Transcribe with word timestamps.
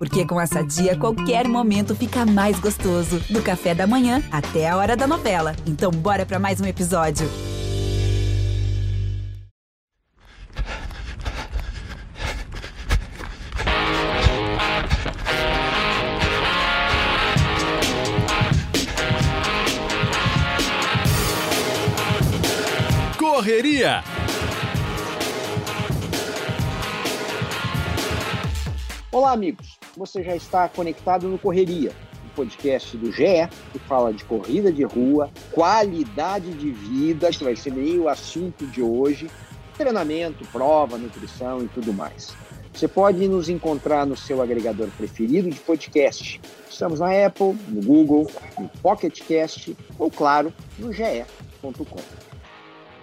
Porque 0.00 0.24
com 0.24 0.40
essa 0.40 0.62
dia, 0.64 0.96
qualquer 0.96 1.46
momento 1.46 1.94
fica 1.94 2.24
mais 2.24 2.58
gostoso. 2.58 3.20
Do 3.28 3.42
café 3.42 3.74
da 3.74 3.86
manhã 3.86 4.22
até 4.32 4.66
a 4.66 4.74
hora 4.74 4.96
da 4.96 5.06
novela. 5.06 5.54
Então, 5.66 5.90
bora 5.90 6.24
para 6.24 6.38
mais 6.38 6.58
um 6.58 6.64
episódio. 6.64 7.28
Correria. 23.18 24.02
Olá, 29.12 29.32
amigos. 29.32 29.79
Você 30.00 30.22
já 30.22 30.34
está 30.34 30.66
conectado 30.66 31.28
no 31.28 31.38
Correria, 31.38 31.92
um 32.24 32.28
podcast 32.30 32.96
do 32.96 33.12
GE 33.12 33.46
que 33.70 33.78
fala 33.80 34.14
de 34.14 34.24
corrida 34.24 34.72
de 34.72 34.82
rua, 34.82 35.30
qualidade 35.52 36.54
de 36.54 36.70
vida, 36.70 37.28
que 37.30 37.44
vai 37.44 37.54
ser 37.54 37.70
meio 37.70 38.04
o 38.04 38.08
assunto 38.08 38.66
de 38.68 38.80
hoje, 38.80 39.30
treinamento, 39.76 40.42
prova, 40.46 40.96
nutrição 40.96 41.62
e 41.62 41.68
tudo 41.68 41.92
mais. 41.92 42.34
Você 42.72 42.88
pode 42.88 43.28
nos 43.28 43.50
encontrar 43.50 44.06
no 44.06 44.16
seu 44.16 44.40
agregador 44.40 44.88
preferido 44.96 45.50
de 45.50 45.60
podcast. 45.60 46.40
Estamos 46.70 46.98
na 46.98 47.26
Apple, 47.26 47.54
no 47.68 47.82
Google, 47.84 48.26
no 48.58 48.70
Pocket 48.80 49.20
Cast 49.20 49.76
ou, 49.98 50.10
claro, 50.10 50.50
no 50.78 50.90
ge.com. 50.94 52.00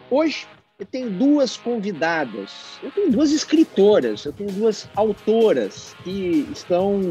Hoje 0.10 0.48
eu 0.80 0.86
tenho 0.86 1.10
duas 1.10 1.58
convidadas, 1.58 2.80
eu 2.84 2.92
tenho 2.92 3.10
duas 3.10 3.32
escritoras, 3.32 4.26
eu 4.26 4.32
tenho 4.32 4.52
duas 4.52 4.88
autoras 4.96 5.96
que 6.04 6.48
estão 6.52 7.02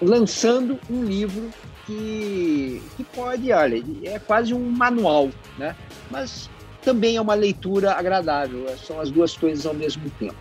lançando 0.00 0.80
um 0.88 1.04
livro 1.04 1.50
que, 1.84 2.82
que 2.96 3.04
pode, 3.04 3.52
olha, 3.52 3.84
é 4.04 4.18
quase 4.18 4.54
um 4.54 4.70
manual, 4.70 5.28
né? 5.58 5.76
Mas 6.10 6.48
também 6.82 7.16
é 7.16 7.20
uma 7.20 7.34
leitura 7.34 7.92
agradável, 7.92 8.66
é, 8.66 8.76
são 8.76 8.98
as 8.98 9.10
duas 9.10 9.36
coisas 9.36 9.66
ao 9.66 9.74
mesmo 9.74 10.08
tempo. 10.18 10.36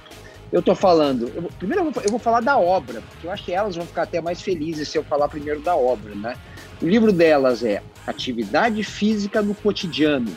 Eu 0.50 0.62
estou 0.62 0.75
falando, 0.75 1.30
eu, 1.36 1.44
primeiro 1.59 1.84
eu 1.84 1.92
vou, 1.92 2.03
eu 2.03 2.09
vou, 2.09 2.19
falar 2.19 2.40
da 2.40 2.58
obra, 2.58 3.02
porque 3.02 3.28
eu 3.28 3.31
acho 3.31 3.44
que 3.44 3.52
elas 3.52 3.75
vão 3.75 3.86
ficar 3.86 4.03
até 4.03 4.22
mais 4.22 4.42
felizes 4.42 4.88
se 4.88 4.97
eu 4.97 5.03
falar 5.03 5.28
primeiro 5.28 5.59
da 5.59 5.75
obra, 5.75 6.16
né? 6.16 6.38
O 6.81 6.88
livro 6.88 7.12
delas 7.12 7.66
é 7.66 7.81
Atividade 8.08 8.81
Física 8.81 9.42
no 9.42 9.53
Cotidiano, 9.53 10.31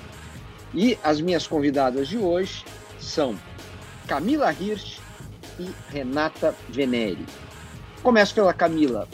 e 0.74 0.98
as 1.02 1.20
minhas 1.20 1.46
convidadas 1.46 2.08
de 2.08 2.18
hoje 2.18 2.64
são 2.98 3.38
Camila 4.06 4.52
Hirsch 4.52 4.98
e 5.58 5.70
Renata 5.90 6.54
Veneri. 6.68 7.24
Começo 8.02 8.34
pela 8.34 8.52
Camila. 8.52 9.08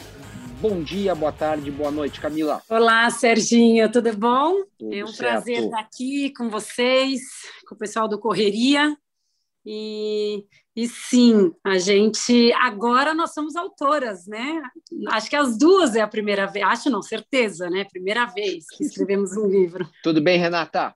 Bom 0.61 0.81
dia, 0.81 1.13
boa 1.13 1.31
tarde, 1.31 1.69
boa 1.69 1.91
noite, 1.91 2.19
Camila. 2.19 2.61
Olá, 2.69 3.09
Serginho, 3.09 3.91
tudo 3.91 4.15
bom? 4.15 4.63
Tudo 4.79 4.93
é 4.93 5.03
um 5.03 5.07
certo. 5.07 5.31
prazer 5.31 5.63
estar 5.65 5.79
aqui 5.79 6.33
com 6.33 6.49
vocês, 6.49 7.21
com 7.67 7.75
o 7.75 7.77
pessoal 7.77 8.07
do 8.07 8.19
Correria. 8.19 8.95
E, 9.65 10.45
e 10.75 10.87
sim, 10.87 11.51
a 11.63 11.77
gente 11.77 12.53
agora 12.53 13.13
nós 13.13 13.33
somos 13.33 13.55
autoras, 13.55 14.27
né? 14.27 14.61
Acho 15.09 15.29
que 15.29 15.35
as 15.35 15.57
duas 15.57 15.95
é 15.95 16.01
a 16.01 16.07
primeira 16.07 16.45
vez, 16.45 16.65
acho 16.65 16.89
não, 16.89 17.01
certeza, 17.01 17.69
né? 17.69 17.85
Primeira 17.91 18.25
vez 18.25 18.65
que 18.75 18.83
escrevemos 18.83 19.35
um 19.35 19.47
livro. 19.47 19.89
Tudo 20.03 20.21
bem, 20.21 20.39
Renata? 20.39 20.95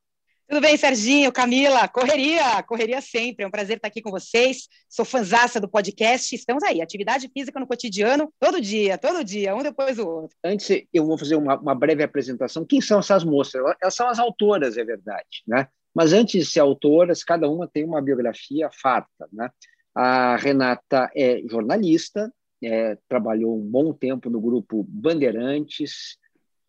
Tudo 0.50 0.62
bem, 0.62 0.76
Serginho, 0.76 1.32
Camila, 1.32 1.88
correria, 1.88 2.64
correria 2.64 3.00
sempre, 3.02 3.46
é 3.46 3.48
um 3.48 3.52
prazer 3.52 3.76
estar 3.76 3.88
aqui 3.88 4.02
com 4.02 4.10
vocês, 4.10 4.68
sou 4.90 5.06
fanzaça 5.06 5.62
do 5.62 5.70
podcast, 5.70 6.34
estamos 6.34 6.64
aí, 6.64 6.82
atividade 6.82 7.30
física 7.32 7.60
no 7.60 7.68
cotidiano, 7.68 8.34
todo 8.40 8.60
dia, 8.60 8.98
todo 8.98 9.24
dia, 9.24 9.56
um 9.56 9.62
depois 9.62 9.98
do 9.98 10.10
outro. 10.10 10.36
Antes, 10.44 10.88
eu 10.92 11.06
vou 11.06 11.20
fazer 11.20 11.36
uma, 11.36 11.56
uma 11.60 11.76
breve 11.76 12.02
apresentação, 12.02 12.66
quem 12.66 12.82
são 12.82 12.98
essas 12.98 13.24
moças? 13.24 13.62
Elas 13.80 13.94
são 13.94 14.08
as 14.08 14.18
autoras, 14.18 14.76
é 14.76 14.84
verdade, 14.84 15.44
né? 15.48 15.68
Mas 15.94 16.14
antes 16.14 16.48
de 16.48 16.52
ser 16.52 16.62
autoras, 16.62 17.24
cada 17.24 17.48
uma 17.48 17.68
tem 17.68 17.86
uma 17.86 18.02
biografia 18.02 18.72
farta, 18.74 19.30
né? 19.32 19.52
A 19.94 20.36
Renata 20.36 21.12
é 21.16 21.44
jornalista, 21.48 22.34
é, 22.64 22.98
trabalhou 23.08 23.56
um 23.56 23.70
bom 23.70 23.94
tempo 23.94 24.32
no 24.32 24.42
grupo 24.42 24.84
Bandeirantes, 24.90 26.18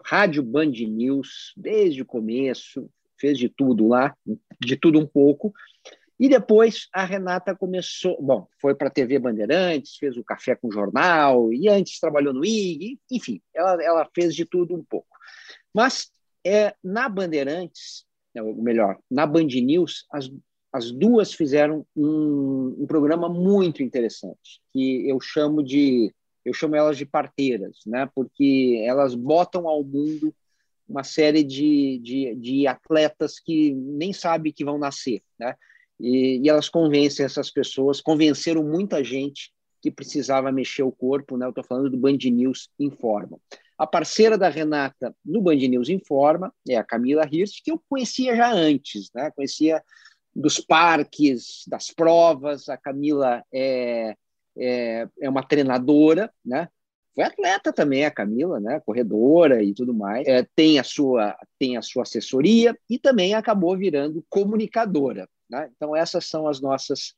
Rádio 0.05 0.43
Band 0.43 0.73
News, 0.87 1.55
desde 1.57 2.03
o 2.03 2.07
começo, 2.07 2.87
fez 3.21 3.39
de 3.39 3.49
tudo 3.49 3.87
lá, 3.87 4.15
de 4.59 4.77
tudo 4.77 4.99
um 4.99 5.07
pouco. 5.07 5.53
E 6.19 6.29
depois 6.29 6.89
a 6.93 7.05
Renata 7.05 7.55
começou, 7.55 8.21
bom, 8.21 8.47
foi 8.61 8.75
para 8.75 8.89
a 8.89 8.91
TV 8.91 9.19
Bandeirantes, 9.19 9.97
fez 9.97 10.17
o 10.17 10.25
Café 10.25 10.55
com 10.55 10.71
Jornal, 10.71 11.53
e 11.53 11.69
antes 11.69 11.99
trabalhou 11.99 12.35
no 12.35 12.45
IG, 12.45 12.99
enfim, 13.11 13.41
ela, 13.55 13.83
ela 13.83 14.09
fez 14.15 14.35
de 14.35 14.45
tudo 14.45 14.75
um 14.75 14.85
pouco. 14.85 15.09
Mas 15.73 16.11
é, 16.45 16.75
na 16.85 17.09
Bandeirantes, 17.09 18.05
ou 18.37 18.55
melhor, 18.55 18.99
na 19.11 19.27
Band 19.27 19.47
News, 19.47 20.07
as, 20.13 20.31
as 20.73 20.91
duas 20.93 21.33
fizeram 21.33 21.87
um, 21.97 22.77
um 22.81 22.87
programa 22.87 23.29
muito 23.29 23.83
interessante, 23.83 24.61
que 24.73 25.09
eu 25.09 25.19
chamo 25.21 25.63
de 25.63 26.15
eu 26.45 26.55
chamo 26.55 26.75
elas 26.75 26.97
de 26.97 27.05
parteiras, 27.05 27.79
né? 27.87 28.09
porque 28.15 28.83
elas 28.87 29.15
botam 29.15 29.69
ao 29.69 29.85
mundo 29.85 30.35
uma 30.91 31.05
série 31.05 31.45
de, 31.45 32.01
de, 32.03 32.35
de 32.35 32.67
atletas 32.67 33.39
que 33.39 33.73
nem 33.73 34.13
sabem 34.13 34.53
que 34.53 34.65
vão 34.65 34.77
nascer, 34.77 35.23
né? 35.39 35.55
E, 35.99 36.41
e, 36.43 36.49
elas 36.49 36.69
convencem 36.69 37.25
essas 37.25 37.51
pessoas, 37.51 38.01
convenceram 38.01 38.65
muita 38.65 39.05
gente 39.05 39.53
que 39.81 39.91
precisava 39.91 40.51
mexer 40.51 40.83
o 40.83 40.91
corpo, 40.91 41.37
né? 41.37 41.47
Eu 41.47 41.51
estou 41.51 41.65
falando 41.65 41.91
do 41.91 41.97
Band 41.97 42.19
News 42.25 42.69
Informa. 42.79 43.39
A 43.79 43.87
parceira 43.87 44.37
da 44.37 44.49
Renata 44.49 45.15
no 45.25 45.41
Band 45.41 45.57
News 45.57 45.89
Informa 45.89 46.53
é 46.69 46.77
a 46.77 46.85
Camila 46.85 47.27
Hirst, 47.31 47.63
que 47.63 47.71
eu 47.71 47.81
conhecia 47.89 48.35
já 48.35 48.53
antes, 48.53 49.11
né? 49.15 49.31
Conhecia 49.31 49.83
dos 50.35 50.59
parques, 50.59 51.65
das 51.69 51.91
provas. 51.91 52.69
A 52.69 52.77
Camila 52.77 53.45
é, 53.53 54.17
é, 54.59 55.09
é 55.21 55.31
uma 55.31 55.43
treinadora, 55.43 56.33
né? 56.45 56.69
Foi 57.15 57.25
atleta 57.25 57.73
também, 57.73 58.05
a 58.05 58.11
Camila, 58.11 58.61
né? 58.61 58.81
Corredora 58.81 59.63
e 59.63 59.75
tudo 59.75 59.93
mais. 59.93 60.27
É, 60.27 60.47
tem, 60.55 60.79
a 60.79 60.85
sua, 60.85 61.37
tem 61.59 61.77
a 61.77 61.83
sua 61.83 62.03
assessoria 62.03 62.77
e 62.89 62.99
também 62.99 63.35
acabou 63.35 63.77
virando 63.77 64.25
comunicadora. 64.29 65.29
Né? 65.49 65.69
Então, 65.77 65.95
essas 65.95 66.27
são 66.27 66.47
as 66.47 66.61
nossas 66.61 67.15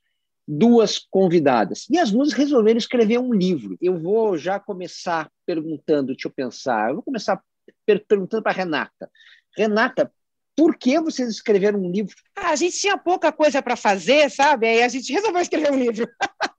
duas 0.47 0.99
convidadas. 0.99 1.87
E 1.91 1.99
as 1.99 2.11
duas 2.11 2.33
resolveram 2.33 2.79
escrever 2.79 3.19
um 3.19 3.33
livro. 3.33 3.77
Eu 3.81 3.99
vou 3.99 4.37
já 4.37 4.59
começar 4.59 5.31
perguntando, 5.47 6.09
deixa 6.09 6.29
eu 6.29 6.33
pensar, 6.33 6.89
eu 6.89 6.95
vou 6.97 7.03
começar 7.03 7.41
per 7.87 8.05
perguntando 8.07 8.43
para 8.43 8.53
Renata. 8.53 9.11
Renata, 9.57 10.11
por 10.57 10.77
que 10.77 11.01
vocês 11.01 11.29
escreveram 11.29 11.81
um 11.81 11.91
livro? 11.91 12.15
Ah, 12.37 12.51
a 12.51 12.57
gente 12.57 12.79
tinha 12.79 12.99
pouca 12.99 13.31
coisa 13.31 13.63
para 13.63 13.77
fazer, 13.77 14.31
sabe? 14.31 14.67
Aí 14.67 14.83
a 14.83 14.89
gente 14.89 15.13
resolveu 15.13 15.41
escrever 15.41 15.73
um 15.73 15.79
livro. 15.79 16.09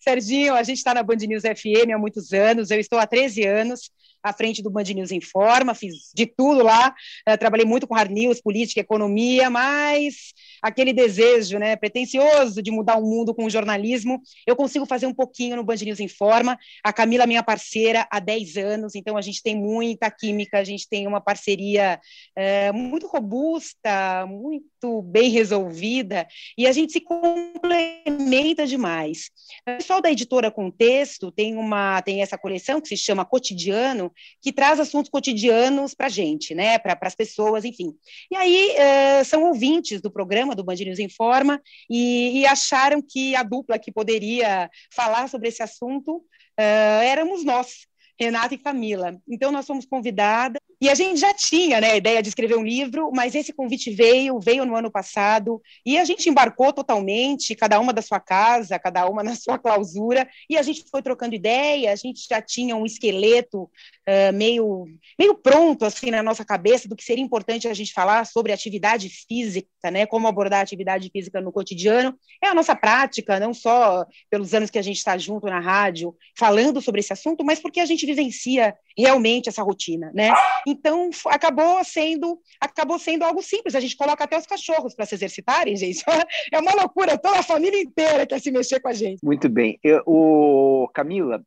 Serginho, 0.00 0.54
a 0.54 0.62
gente 0.62 0.78
está 0.78 0.94
na 0.94 1.02
Band 1.02 1.16
News 1.16 1.44
FM 1.44 1.92
há 1.94 1.98
muitos 1.98 2.32
anos, 2.32 2.70
eu 2.70 2.78
estou 2.78 2.98
há 2.98 3.06
13 3.06 3.46
anos 3.46 3.90
à 4.22 4.32
frente 4.32 4.62
do 4.62 4.70
Band 4.70 4.84
News 4.84 5.10
Informa, 5.10 5.74
fiz 5.74 6.10
de 6.14 6.26
tudo 6.26 6.62
lá, 6.62 6.94
uh, 7.28 7.38
trabalhei 7.38 7.66
muito 7.66 7.86
com 7.86 7.94
hard 7.94 8.10
news, 8.10 8.40
política, 8.40 8.80
economia, 8.80 9.48
mas 9.50 10.32
aquele 10.62 10.92
desejo 10.92 11.58
né, 11.58 11.76
pretencioso 11.76 12.62
de 12.62 12.70
mudar 12.70 12.96
o 12.96 13.02
mundo 13.02 13.34
com 13.34 13.44
o 13.44 13.50
jornalismo, 13.50 14.20
eu 14.46 14.54
consigo 14.54 14.86
fazer 14.86 15.06
um 15.06 15.14
pouquinho 15.14 15.56
no 15.56 15.64
Band 15.64 15.76
News 15.76 16.00
Informa. 16.00 16.58
A 16.84 16.92
Camila, 16.92 17.26
minha 17.26 17.42
parceira, 17.42 18.06
há 18.10 18.20
10 18.20 18.56
anos, 18.56 18.94
então 18.94 19.16
a 19.16 19.22
gente 19.22 19.42
tem 19.42 19.56
muita 19.56 20.10
química, 20.10 20.58
a 20.58 20.64
gente 20.64 20.88
tem 20.88 21.06
uma 21.06 21.20
parceria 21.20 22.00
uh, 22.36 22.74
muito 22.74 23.06
robusta, 23.06 24.26
muito 24.26 25.02
bem 25.02 25.30
resolvida, 25.30 26.26
e 26.56 26.66
a 26.66 26.72
gente 26.72 26.92
se 26.92 27.00
complementa 27.00 28.66
demais. 28.66 29.30
O 29.62 29.76
pessoal 29.76 30.00
da 30.00 30.10
editora 30.10 30.50
Contexto 30.50 31.30
tem 31.30 31.56
uma 31.56 32.02
tem 32.02 32.22
essa 32.22 32.38
coleção 32.38 32.80
que 32.80 32.88
se 32.88 32.96
chama 32.96 33.24
Cotidiano, 33.24 34.09
que 34.40 34.52
traz 34.52 34.80
assuntos 34.80 35.10
cotidianos 35.10 35.94
para 35.94 36.06
a 36.06 36.10
gente, 36.10 36.54
né, 36.54 36.78
para 36.78 36.98
as 37.02 37.14
pessoas, 37.14 37.64
enfim. 37.64 37.94
E 38.30 38.36
aí 38.36 38.74
uh, 38.74 39.24
são 39.24 39.44
ouvintes 39.44 40.00
do 40.00 40.10
programa 40.10 40.54
do 40.54 40.64
Band 40.64 40.76
News 40.76 40.98
Informa 40.98 41.60
e, 41.88 42.40
e, 42.40 42.46
acharam 42.46 43.02
que 43.02 43.34
a 43.34 43.42
dupla 43.42 43.78
que 43.78 43.92
poderia 43.92 44.70
falar 44.92 45.28
sobre 45.28 45.48
esse 45.48 45.62
assunto 45.62 46.16
uh, 46.16 47.02
éramos 47.02 47.44
nós, 47.44 47.86
Renata 48.18 48.54
e 48.54 48.58
Camila. 48.58 49.18
Então 49.28 49.50
nós 49.50 49.66
fomos 49.66 49.86
convidadas 49.86 50.60
E 50.80 50.88
a 50.88 50.94
gente 50.94 51.20
já 51.20 51.34
tinha 51.34 51.78
né, 51.78 51.90
a 51.90 51.96
ideia 51.96 52.22
de 52.22 52.30
escrever 52.30 52.56
um 52.56 52.64
livro, 52.64 53.10
mas 53.14 53.34
esse 53.34 53.52
convite 53.52 53.90
veio, 53.90 54.40
veio 54.40 54.64
no 54.64 54.74
ano 54.74 54.90
passado, 54.90 55.60
e 55.84 55.98
a 55.98 56.04
gente 56.06 56.26
embarcou 56.28 56.72
totalmente, 56.72 57.54
cada 57.54 57.78
uma 57.78 57.92
da 57.92 58.00
sua 58.00 58.18
casa, 58.18 58.78
cada 58.78 59.06
uma 59.06 59.22
na 59.24 59.34
sua 59.34 59.58
clausura, 59.58 60.26
e 60.48 60.56
a 60.56 60.62
gente 60.62 60.84
foi 60.90 61.02
trocando 61.02 61.34
ideia, 61.34 61.92
a 61.92 61.96
gente 61.96 62.26
já 62.26 62.40
tinha 62.40 62.74
um 62.74 62.86
esqueleto 62.86 63.64
uh, 63.64 64.32
meio, 64.32 64.86
meio 65.18 65.34
pronto 65.34 65.84
assim 65.84 66.10
na 66.10 66.22
nossa 66.22 66.46
cabeça 66.46 66.88
do 66.88 66.96
que 66.96 67.04
seria 67.04 67.22
importante 67.22 67.68
a 67.68 67.74
gente 67.74 67.92
falar 67.92 68.24
sobre 68.24 68.50
atividade 68.50 69.10
física, 69.10 69.68
né, 69.92 70.06
como 70.06 70.28
abordar 70.28 70.60
a 70.60 70.62
atividade 70.62 71.10
física 71.12 71.42
no 71.42 71.52
cotidiano. 71.52 72.18
É 72.42 72.48
a 72.48 72.54
nossa 72.54 72.74
prática, 72.74 73.38
não 73.38 73.52
só 73.52 74.06
pelos 74.30 74.54
anos 74.54 74.70
que 74.70 74.78
a 74.78 74.82
gente 74.82 74.96
está 74.96 75.18
junto 75.18 75.46
na 75.46 75.60
rádio, 75.60 76.16
falando 76.38 76.80
sobre 76.80 77.00
esse 77.00 77.12
assunto, 77.12 77.44
mas 77.44 77.60
porque 77.60 77.80
a 77.80 77.86
gente 77.86 78.06
vivencia 78.06 78.74
realmente 78.96 79.48
essa 79.48 79.62
rotina, 79.62 80.10
né? 80.14 80.32
Então 80.70 81.10
acabou 81.26 81.82
sendo 81.84 82.40
acabou 82.60 82.98
sendo 82.98 83.24
algo 83.24 83.42
simples. 83.42 83.74
A 83.74 83.80
gente 83.80 83.96
coloca 83.96 84.24
até 84.24 84.38
os 84.38 84.46
cachorros 84.46 84.94
para 84.94 85.06
se 85.06 85.14
exercitarem, 85.14 85.76
gente. 85.76 86.04
É 86.52 86.58
uma 86.58 86.74
loucura. 86.74 87.18
Toda 87.18 87.40
a 87.40 87.42
família 87.42 87.80
inteira 87.80 88.26
quer 88.26 88.40
se 88.40 88.50
mexer 88.50 88.80
com 88.80 88.88
a 88.88 88.92
gente. 88.92 89.24
Muito 89.24 89.48
bem. 89.48 89.78
Eu, 89.82 90.02
o 90.06 90.88
Camila, 90.94 91.44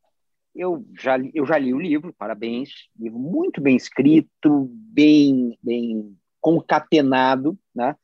eu 0.55 0.85
já 0.99 1.17
eu 1.33 1.45
já 1.45 1.57
li 1.57 1.73
o 1.73 1.79
livro. 1.79 2.13
Parabéns. 2.17 2.69
Livro 2.97 3.19
muito 3.19 3.61
bem 3.61 3.75
escrito, 3.75 4.69
bem 4.69 5.57
bem 5.61 6.17
concatenado, 6.39 7.57
né? 7.73 7.95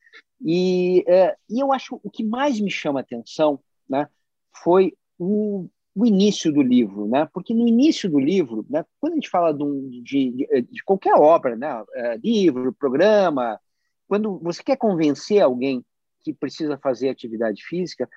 E, 0.41 1.03
é, 1.07 1.35
e 1.49 1.59
eu 1.59 1.73
acho 1.73 1.99
o 2.01 2.09
que 2.09 2.23
mais 2.23 2.59
me 2.59 2.71
chama 2.71 2.99
a 2.99 3.01
atenção, 3.01 3.59
né? 3.87 4.07
Foi 4.63 4.93
o 5.17 5.67
o 5.99 6.05
início 6.05 6.49
do 6.53 6.61
livro, 6.61 7.09
né? 7.09 7.27
Porque 7.33 7.53
no 7.53 7.67
início 7.67 8.09
do 8.09 8.19
livro, 8.19 8.65
né, 8.69 8.85
quando 9.01 9.13
a 9.13 9.15
gente 9.15 9.29
fala 9.29 9.53
de, 9.53 10.01
de, 10.01 10.31
de, 10.31 10.61
de 10.61 10.83
qualquer 10.85 11.13
obra, 11.15 11.57
né, 11.57 11.83
é, 11.93 12.17
livro, 12.17 12.71
programa, 12.71 13.59
quando 14.07 14.39
você 14.39 14.63
quer 14.63 14.77
convencer 14.77 15.41
alguém 15.41 15.83
que 16.21 16.33
precisa 16.33 16.77
fazer 16.77 17.09
atividade 17.09 17.61
física, 17.65 18.07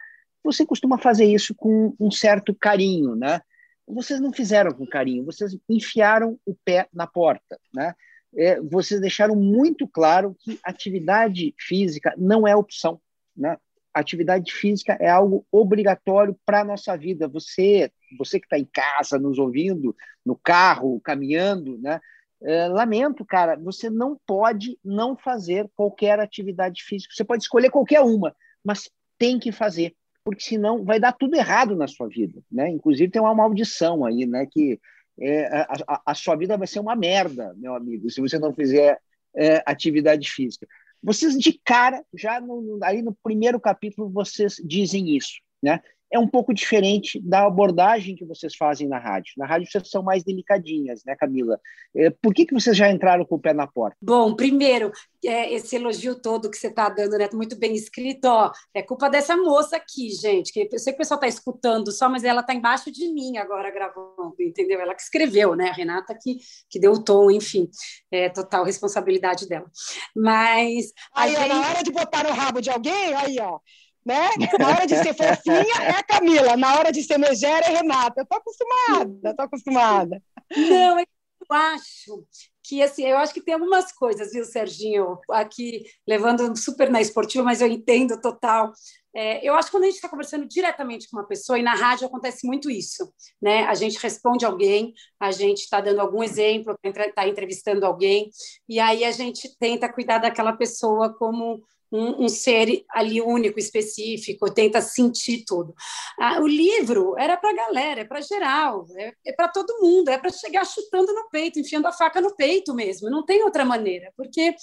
você 0.44 0.64
costuma 0.64 0.96
fazer 0.96 1.24
isso 1.24 1.56
com 1.56 1.92
um 1.98 2.10
certo 2.10 2.54
carinho, 2.54 3.16
né? 3.16 3.40
Vocês 3.84 4.20
não 4.20 4.32
fizeram 4.32 4.70
com 4.70 4.86
carinho, 4.86 5.24
vocês 5.24 5.56
enfiaram 5.68 6.38
o 6.46 6.54
pé 6.64 6.88
na 6.92 7.08
porta, 7.08 7.58
né? 7.74 7.94
É, 8.36 8.60
vocês 8.60 9.00
deixaram 9.00 9.34
muito 9.34 9.88
claro 9.88 10.36
que 10.38 10.58
atividade 10.62 11.52
física 11.58 12.14
não 12.16 12.46
é 12.46 12.54
opção, 12.54 13.00
né? 13.36 13.56
Atividade 13.94 14.52
física 14.52 14.96
é 15.00 15.08
algo 15.08 15.46
obrigatório 15.50 16.36
para 16.44 16.60
a 16.60 16.64
nossa 16.64 16.96
vida. 16.96 17.28
Você, 17.28 17.90
você 18.18 18.38
que 18.38 18.46
está 18.46 18.58
em 18.58 18.64
casa, 18.64 19.18
nos 19.18 19.38
ouvindo, 19.38 19.94
no 20.24 20.36
carro, 20.36 21.00
caminhando, 21.00 21.78
né? 21.78 22.00
É, 22.44 22.66
lamento, 22.66 23.24
cara, 23.24 23.56
você 23.56 23.88
não 23.88 24.18
pode 24.26 24.76
não 24.84 25.16
fazer 25.16 25.70
qualquer 25.76 26.18
atividade 26.18 26.82
física. 26.82 27.14
Você 27.14 27.24
pode 27.24 27.44
escolher 27.44 27.70
qualquer 27.70 28.00
uma, 28.00 28.34
mas 28.64 28.90
tem 29.16 29.38
que 29.38 29.52
fazer, 29.52 29.94
porque 30.24 30.42
senão 30.42 30.84
vai 30.84 30.98
dar 30.98 31.12
tudo 31.12 31.36
errado 31.36 31.76
na 31.76 31.86
sua 31.86 32.08
vida, 32.08 32.42
né? 32.50 32.68
Inclusive 32.68 33.12
tem 33.12 33.22
uma 33.22 33.34
maldição 33.34 34.04
aí, 34.04 34.26
né? 34.26 34.46
Que 34.50 34.80
é, 35.20 35.46
a, 35.86 36.02
a, 36.06 36.14
sua 36.14 36.34
vida 36.34 36.56
vai 36.56 36.66
ser 36.66 36.80
uma 36.80 36.96
merda, 36.96 37.54
meu 37.56 37.74
amigo, 37.74 38.10
se 38.10 38.20
você 38.20 38.38
não 38.38 38.52
fizer 38.52 38.98
é, 39.36 39.62
atividade 39.64 40.28
física. 40.28 40.66
Vocês 41.02 41.36
de 41.36 41.60
cara, 41.64 42.04
já 42.14 42.40
no, 42.40 42.78
aí 42.82 43.02
no 43.02 43.16
primeiro 43.22 43.60
capítulo, 43.60 44.08
vocês 44.08 44.56
dizem 44.64 45.16
isso, 45.16 45.40
né? 45.62 45.80
É 46.12 46.18
um 46.18 46.28
pouco 46.28 46.52
diferente 46.52 47.18
da 47.20 47.46
abordagem 47.46 48.14
que 48.14 48.24
vocês 48.24 48.54
fazem 48.54 48.86
na 48.86 48.98
rádio. 48.98 49.32
Na 49.38 49.46
rádio 49.46 49.70
vocês 49.70 49.88
são 49.88 50.02
mais 50.02 50.22
delicadinhas, 50.22 51.02
né, 51.06 51.16
Camila? 51.16 51.58
É, 51.96 52.10
por 52.10 52.34
que, 52.34 52.44
que 52.44 52.52
vocês 52.52 52.76
já 52.76 52.90
entraram 52.90 53.24
com 53.24 53.36
o 53.36 53.40
pé 53.40 53.54
na 53.54 53.66
porta? 53.66 53.96
Bom, 54.02 54.34
primeiro, 54.34 54.92
é, 55.24 55.52
esse 55.54 55.76
elogio 55.76 56.14
todo 56.14 56.50
que 56.50 56.56
você 56.56 56.66
está 56.66 56.88
dando, 56.88 57.16
né? 57.16 57.28
Muito 57.32 57.56
bem 57.58 57.74
escrito, 57.74 58.26
ó. 58.26 58.52
É 58.74 58.82
culpa 58.82 59.08
dessa 59.08 59.36
moça 59.36 59.76
aqui, 59.76 60.10
gente. 60.10 60.52
Que 60.52 60.68
eu 60.70 60.78
sei 60.78 60.92
que 60.92 60.96
o 60.96 60.98
pessoal 60.98 61.16
está 61.16 61.28
escutando 61.28 61.90
só, 61.90 62.10
mas 62.10 62.24
ela 62.24 62.42
está 62.42 62.52
embaixo 62.52 62.92
de 62.92 63.10
mim 63.10 63.38
agora 63.38 63.70
gravando, 63.70 64.34
entendeu? 64.38 64.80
Ela 64.80 64.94
que 64.94 65.02
escreveu, 65.02 65.54
né? 65.56 65.70
A 65.70 65.72
Renata 65.72 66.14
que, 66.20 66.36
que 66.68 66.78
deu 66.78 66.92
o 66.92 67.02
tom, 67.02 67.30
enfim. 67.30 67.70
É 68.10 68.28
total 68.28 68.64
responsabilidade 68.64 69.48
dela. 69.48 69.70
Mas. 70.14 70.92
Aí, 71.14 71.34
gente... 71.34 71.48
na 71.48 71.68
hora 71.68 71.82
de 71.82 71.90
botar 71.90 72.24
no 72.24 72.34
rabo 72.34 72.60
de 72.60 72.68
alguém, 72.68 73.14
aí, 73.14 73.36
ó 73.40 73.60
né? 74.04 74.30
Na 74.58 74.68
hora 74.68 74.86
de 74.86 74.96
ser 74.96 75.14
fofinha 75.14 75.82
é 75.82 75.90
a 75.90 76.02
Camila, 76.02 76.56
na 76.56 76.78
hora 76.78 76.92
de 76.92 77.02
ser 77.02 77.18
megera 77.18 77.66
é 77.66 77.70
Renata. 77.70 78.20
Eu 78.20 78.26
tô 78.26 78.36
acostumada, 78.36 79.36
tô 79.36 79.42
acostumada. 79.42 80.22
Não, 80.56 80.98
eu 80.98 81.06
acho 81.50 82.24
que 82.64 82.82
assim, 82.82 83.04
eu 83.04 83.18
acho 83.18 83.34
que 83.34 83.42
tem 83.42 83.54
algumas 83.54 83.92
coisas, 83.92 84.32
viu, 84.32 84.44
Serginho? 84.44 85.18
Aqui 85.30 85.84
levando 86.06 86.56
super 86.56 86.90
na 86.90 87.00
esportiva, 87.00 87.44
mas 87.44 87.60
eu 87.60 87.68
entendo 87.68 88.20
total. 88.20 88.72
É, 89.14 89.46
eu 89.46 89.54
acho 89.54 89.66
que 89.66 89.72
quando 89.72 89.82
a 89.82 89.86
gente 89.86 89.96
está 89.96 90.08
conversando 90.08 90.46
diretamente 90.46 91.08
com 91.10 91.18
uma 91.18 91.26
pessoa, 91.26 91.58
e 91.58 91.62
na 91.62 91.74
rádio 91.74 92.06
acontece 92.06 92.46
muito 92.46 92.70
isso, 92.70 93.12
né? 93.42 93.64
A 93.64 93.74
gente 93.74 93.98
responde 93.98 94.44
alguém, 94.44 94.94
a 95.20 95.30
gente 95.30 95.58
está 95.58 95.80
dando 95.80 96.00
algum 96.00 96.22
exemplo, 96.22 96.74
está 96.82 97.28
entrevistando 97.28 97.84
alguém, 97.84 98.30
e 98.68 98.80
aí 98.80 99.04
a 99.04 99.10
gente 99.10 99.54
tenta 99.58 99.92
cuidar 99.92 100.18
daquela 100.18 100.54
pessoa 100.54 101.12
como 101.12 101.62
um, 101.92 102.24
um, 102.24 102.28
ser 102.28 102.84
ali 102.90 103.20
único, 103.20 103.58
específico, 103.58 104.52
tenta 104.52 104.80
sentir 104.80 105.44
tudo. 105.46 105.74
Ah, 106.18 106.40
o 106.40 106.46
livro 106.46 107.14
era 107.18 107.36
para 107.36 107.50
a 107.50 107.66
galera, 107.66 108.00
é 108.00 108.04
para 108.04 108.20
geral, 108.20 108.86
é, 108.96 109.12
é 109.26 109.32
para 109.32 109.48
todo 109.48 109.80
mundo, 109.80 110.08
é 110.08 110.18
para 110.18 110.30
chegar 110.30 110.64
chutando 110.64 111.12
no 111.12 111.28
peito, 111.28 111.60
enfiando 111.60 111.86
a 111.86 111.92
faca 111.92 112.20
no 112.20 112.34
peito 112.34 112.74
mesmo, 112.74 113.10
não 113.10 113.24
tem 113.24 113.42
outra 113.44 113.64
maneira, 113.64 114.12
porque 114.16 114.54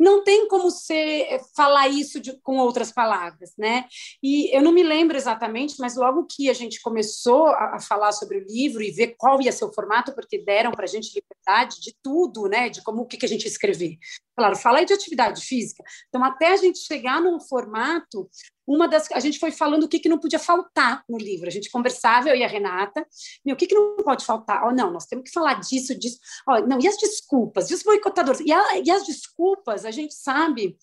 não 0.00 0.24
tem 0.24 0.48
como 0.48 0.70
ser 0.70 1.26
eh, 1.28 1.40
falar 1.54 1.86
isso 1.88 2.18
de, 2.18 2.32
com 2.40 2.56
outras 2.56 2.90
palavras, 2.90 3.52
né? 3.58 3.84
E 4.22 4.56
eu 4.56 4.62
não 4.62 4.72
me 4.72 4.82
lembro 4.82 5.14
exatamente, 5.14 5.74
mas 5.78 5.94
logo 5.94 6.26
que 6.26 6.48
a 6.48 6.54
gente 6.54 6.80
começou 6.80 7.48
a, 7.48 7.76
a 7.76 7.80
falar 7.80 8.10
sobre 8.12 8.38
o 8.38 8.44
livro 8.48 8.82
e 8.82 8.90
ver 8.90 9.14
qual 9.18 9.42
ia 9.42 9.52
ser 9.52 9.66
o 9.66 9.72
formato, 9.72 10.14
porque 10.14 10.42
deram 10.42 10.70
para 10.70 10.84
a 10.84 10.88
gente 10.88 11.12
liberdade 11.14 11.82
de 11.82 11.94
tudo, 12.02 12.48
né? 12.48 12.70
De 12.70 12.82
como 12.82 13.02
o 13.02 13.06
que, 13.06 13.18
que 13.18 13.26
a 13.26 13.28
gente 13.28 13.46
escrever. 13.46 13.98
Claro, 14.40 14.56
fala 14.56 14.78
aí 14.78 14.86
de 14.86 14.94
atividade 14.94 15.44
física. 15.44 15.84
Então, 16.08 16.24
até 16.24 16.54
a 16.54 16.56
gente 16.56 16.78
chegar 16.78 17.20
num 17.20 17.38
formato, 17.38 18.26
uma 18.66 18.88
das 18.88 19.06
a 19.12 19.20
gente 19.20 19.38
foi 19.38 19.50
falando 19.50 19.82
o 19.82 19.88
que, 19.88 19.98
que 19.98 20.08
não 20.08 20.16
podia 20.16 20.38
faltar 20.38 21.04
no 21.06 21.18
livro. 21.18 21.46
A 21.46 21.50
gente 21.50 21.70
conversava, 21.70 22.30
eu 22.30 22.34
e 22.34 22.42
a 22.42 22.48
Renata, 22.48 23.06
meu, 23.44 23.54
o 23.54 23.58
que, 23.58 23.66
que 23.66 23.74
não 23.74 23.98
pode 23.98 24.24
faltar? 24.24 24.66
Oh, 24.66 24.70
não, 24.70 24.90
nós 24.90 25.04
temos 25.04 25.24
que 25.24 25.30
falar 25.30 25.60
disso, 25.60 25.94
disso. 25.94 26.18
Oh, 26.48 26.58
não, 26.60 26.80
e 26.80 26.88
as 26.88 26.96
desculpas, 26.96 27.70
e 27.70 27.74
os 27.74 27.82
boicotadores? 27.82 28.40
E, 28.40 28.50
a, 28.50 28.78
e 28.78 28.90
as 28.90 29.04
desculpas, 29.04 29.84
a 29.84 29.90
gente 29.90 30.14
sabe 30.14 30.74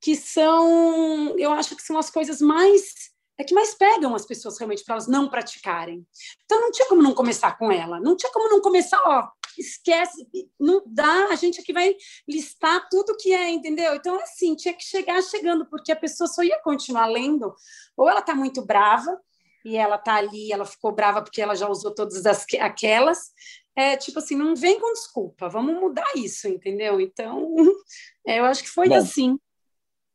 que 0.00 0.16
são, 0.16 1.38
eu 1.38 1.52
acho 1.52 1.76
que 1.76 1.82
são 1.82 1.98
as 1.98 2.08
coisas 2.08 2.40
mais 2.40 3.14
é 3.38 3.44
que 3.44 3.54
mais 3.54 3.74
pegam 3.74 4.14
as 4.14 4.24
pessoas 4.24 4.58
realmente 4.58 4.82
para 4.82 4.94
elas 4.94 5.06
não 5.06 5.28
praticarem. 5.28 6.06
Então 6.44 6.58
não 6.60 6.70
tinha 6.72 6.88
como 6.88 7.02
não 7.02 7.12
começar 7.12 7.58
com 7.58 7.70
ela, 7.70 8.00
não 8.00 8.16
tinha 8.16 8.32
como 8.32 8.48
não 8.48 8.62
começar, 8.62 8.98
ó, 9.04 9.28
esquece, 9.60 10.26
não 10.58 10.82
dá, 10.86 11.28
a 11.30 11.34
gente 11.34 11.60
aqui 11.60 11.72
vai 11.72 11.94
listar 12.28 12.88
tudo 12.88 13.16
que 13.16 13.32
é, 13.32 13.50
entendeu? 13.50 13.94
Então, 13.94 14.18
assim, 14.20 14.54
tinha 14.54 14.74
que 14.74 14.84
chegar 14.84 15.22
chegando, 15.22 15.66
porque 15.66 15.92
a 15.92 15.96
pessoa 15.96 16.28
só 16.28 16.42
ia 16.42 16.60
continuar 16.62 17.06
lendo, 17.06 17.54
ou 17.96 18.08
ela 18.08 18.20
está 18.20 18.34
muito 18.34 18.64
brava, 18.64 19.20
e 19.64 19.76
ela 19.76 19.96
está 19.96 20.14
ali, 20.14 20.52
ela 20.52 20.64
ficou 20.64 20.92
brava 20.92 21.20
porque 21.20 21.42
ela 21.42 21.56
já 21.56 21.68
usou 21.68 21.92
todas 21.92 22.24
as, 22.24 22.46
aquelas, 22.60 23.32
é 23.74 23.96
tipo 23.96 24.20
assim, 24.20 24.36
não 24.36 24.54
vem 24.54 24.78
com 24.78 24.92
desculpa, 24.92 25.48
vamos 25.48 25.74
mudar 25.74 26.06
isso, 26.14 26.46
entendeu? 26.46 27.00
Então, 27.00 27.52
é, 28.24 28.38
eu 28.38 28.44
acho 28.44 28.62
que 28.62 28.70
foi 28.70 28.88
Bom, 28.88 28.94
assim. 28.94 29.36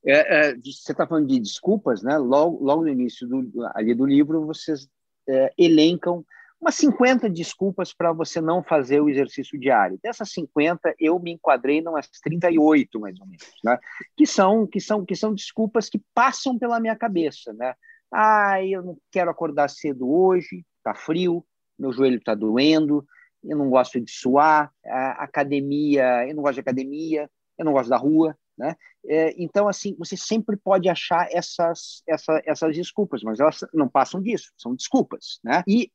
É, 0.06 0.50
é, 0.50 0.56
você 0.56 0.92
está 0.92 1.06
falando 1.06 1.28
de 1.28 1.40
desculpas, 1.40 2.02
né? 2.02 2.18
Logo, 2.18 2.64
logo 2.64 2.84
no 2.84 2.90
início 2.90 3.28
do, 3.28 3.52
ali 3.76 3.94
do 3.94 4.06
livro, 4.06 4.46
vocês 4.46 4.88
é, 5.28 5.54
elencam 5.58 6.26
umas 6.62 6.76
50 6.76 7.28
desculpas 7.28 7.92
para 7.92 8.14
você 8.14 8.40
não 8.40 8.64
fazer 8.64 9.02
o 9.02 9.10
exercício 9.10 9.60
diário. 9.60 10.00
Dessas 10.02 10.32
50, 10.32 10.94
eu 11.00 11.20
me 11.20 11.32
enquadrei 11.32 11.82
nas 11.82 12.08
38, 12.24 13.00
mais 13.00 13.20
ou 13.20 13.26
menos, 13.26 13.48
né? 13.64 13.80
que, 14.16 14.28
são, 14.28 14.68
que, 14.68 14.80
são, 14.80 15.04
que 15.04 15.16
são 15.16 15.34
desculpas 15.34 15.90
que 15.90 16.00
passam 16.14 16.60
pela 16.60 16.80
minha 16.80 16.96
cabeça. 16.96 17.52
Né? 17.54 17.74
Ah, 18.14 18.64
eu 18.64 18.84
não 18.84 18.98
quero 19.12 19.32
acordar 19.32 19.70
cedo 19.70 20.08
hoje, 20.08 20.64
está 20.78 20.94
frio, 20.94 21.44
meu 21.80 21.92
joelho 21.92 22.18
está 22.18 22.36
doendo, 22.36 23.04
eu 23.44 23.58
não 23.58 23.70
gosto 23.72 24.00
de 24.00 24.12
suar, 24.12 24.72
academia, 25.18 26.28
eu 26.28 26.36
não 26.36 26.44
gosto 26.44 26.56
de 26.56 26.60
academia, 26.60 27.28
eu 27.58 27.66
não 27.66 27.74
gosto 27.74 27.90
da 27.90 27.98
rua, 27.98 28.38
né? 28.56 28.76
É, 29.04 29.34
então, 29.42 29.68
assim, 29.68 29.96
você 29.98 30.16
sempre 30.16 30.56
pode 30.56 30.88
achar 30.88 31.28
essas, 31.32 32.04
essa, 32.08 32.40
essas 32.46 32.76
desculpas, 32.76 33.24
mas 33.24 33.40
elas 33.40 33.66
não 33.74 33.88
passam 33.88 34.22
disso, 34.22 34.52
são 34.56 34.76
desculpas, 34.76 35.40
né? 35.44 35.64
E 35.68 35.92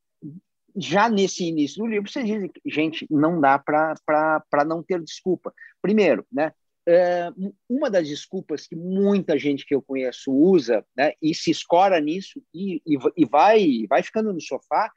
já 0.77 1.09
nesse 1.09 1.45
início 1.45 1.79
do 1.79 1.87
livro, 1.87 2.11
você 2.11 2.23
diz, 2.23 2.51
gente, 2.67 3.07
não 3.11 3.41
dá 3.41 3.59
para 3.59 4.65
não 4.67 4.83
ter 4.83 5.01
desculpa. 5.03 5.53
Primeiro, 5.81 6.27
né, 6.31 6.53
é, 6.89 7.31
uma 7.69 7.91
das 7.91 8.07
desculpas 8.07 8.67
que 8.67 8.77
muita 8.77 9.39
gente 9.39 9.67
que 9.67 9.75
eu 9.75 9.83
conheço 9.83 10.33
usa 10.33 10.85
né, 10.97 11.13
e 11.21 11.35
se 11.35 11.51
escora 11.51 12.01
nisso 12.01 12.41
e, 12.55 12.81
e, 12.87 12.97
e 13.17 13.25
vai, 13.25 13.87
vai 13.89 14.03
ficando 14.03 14.33
no 14.33 14.41
sofá 14.41 14.91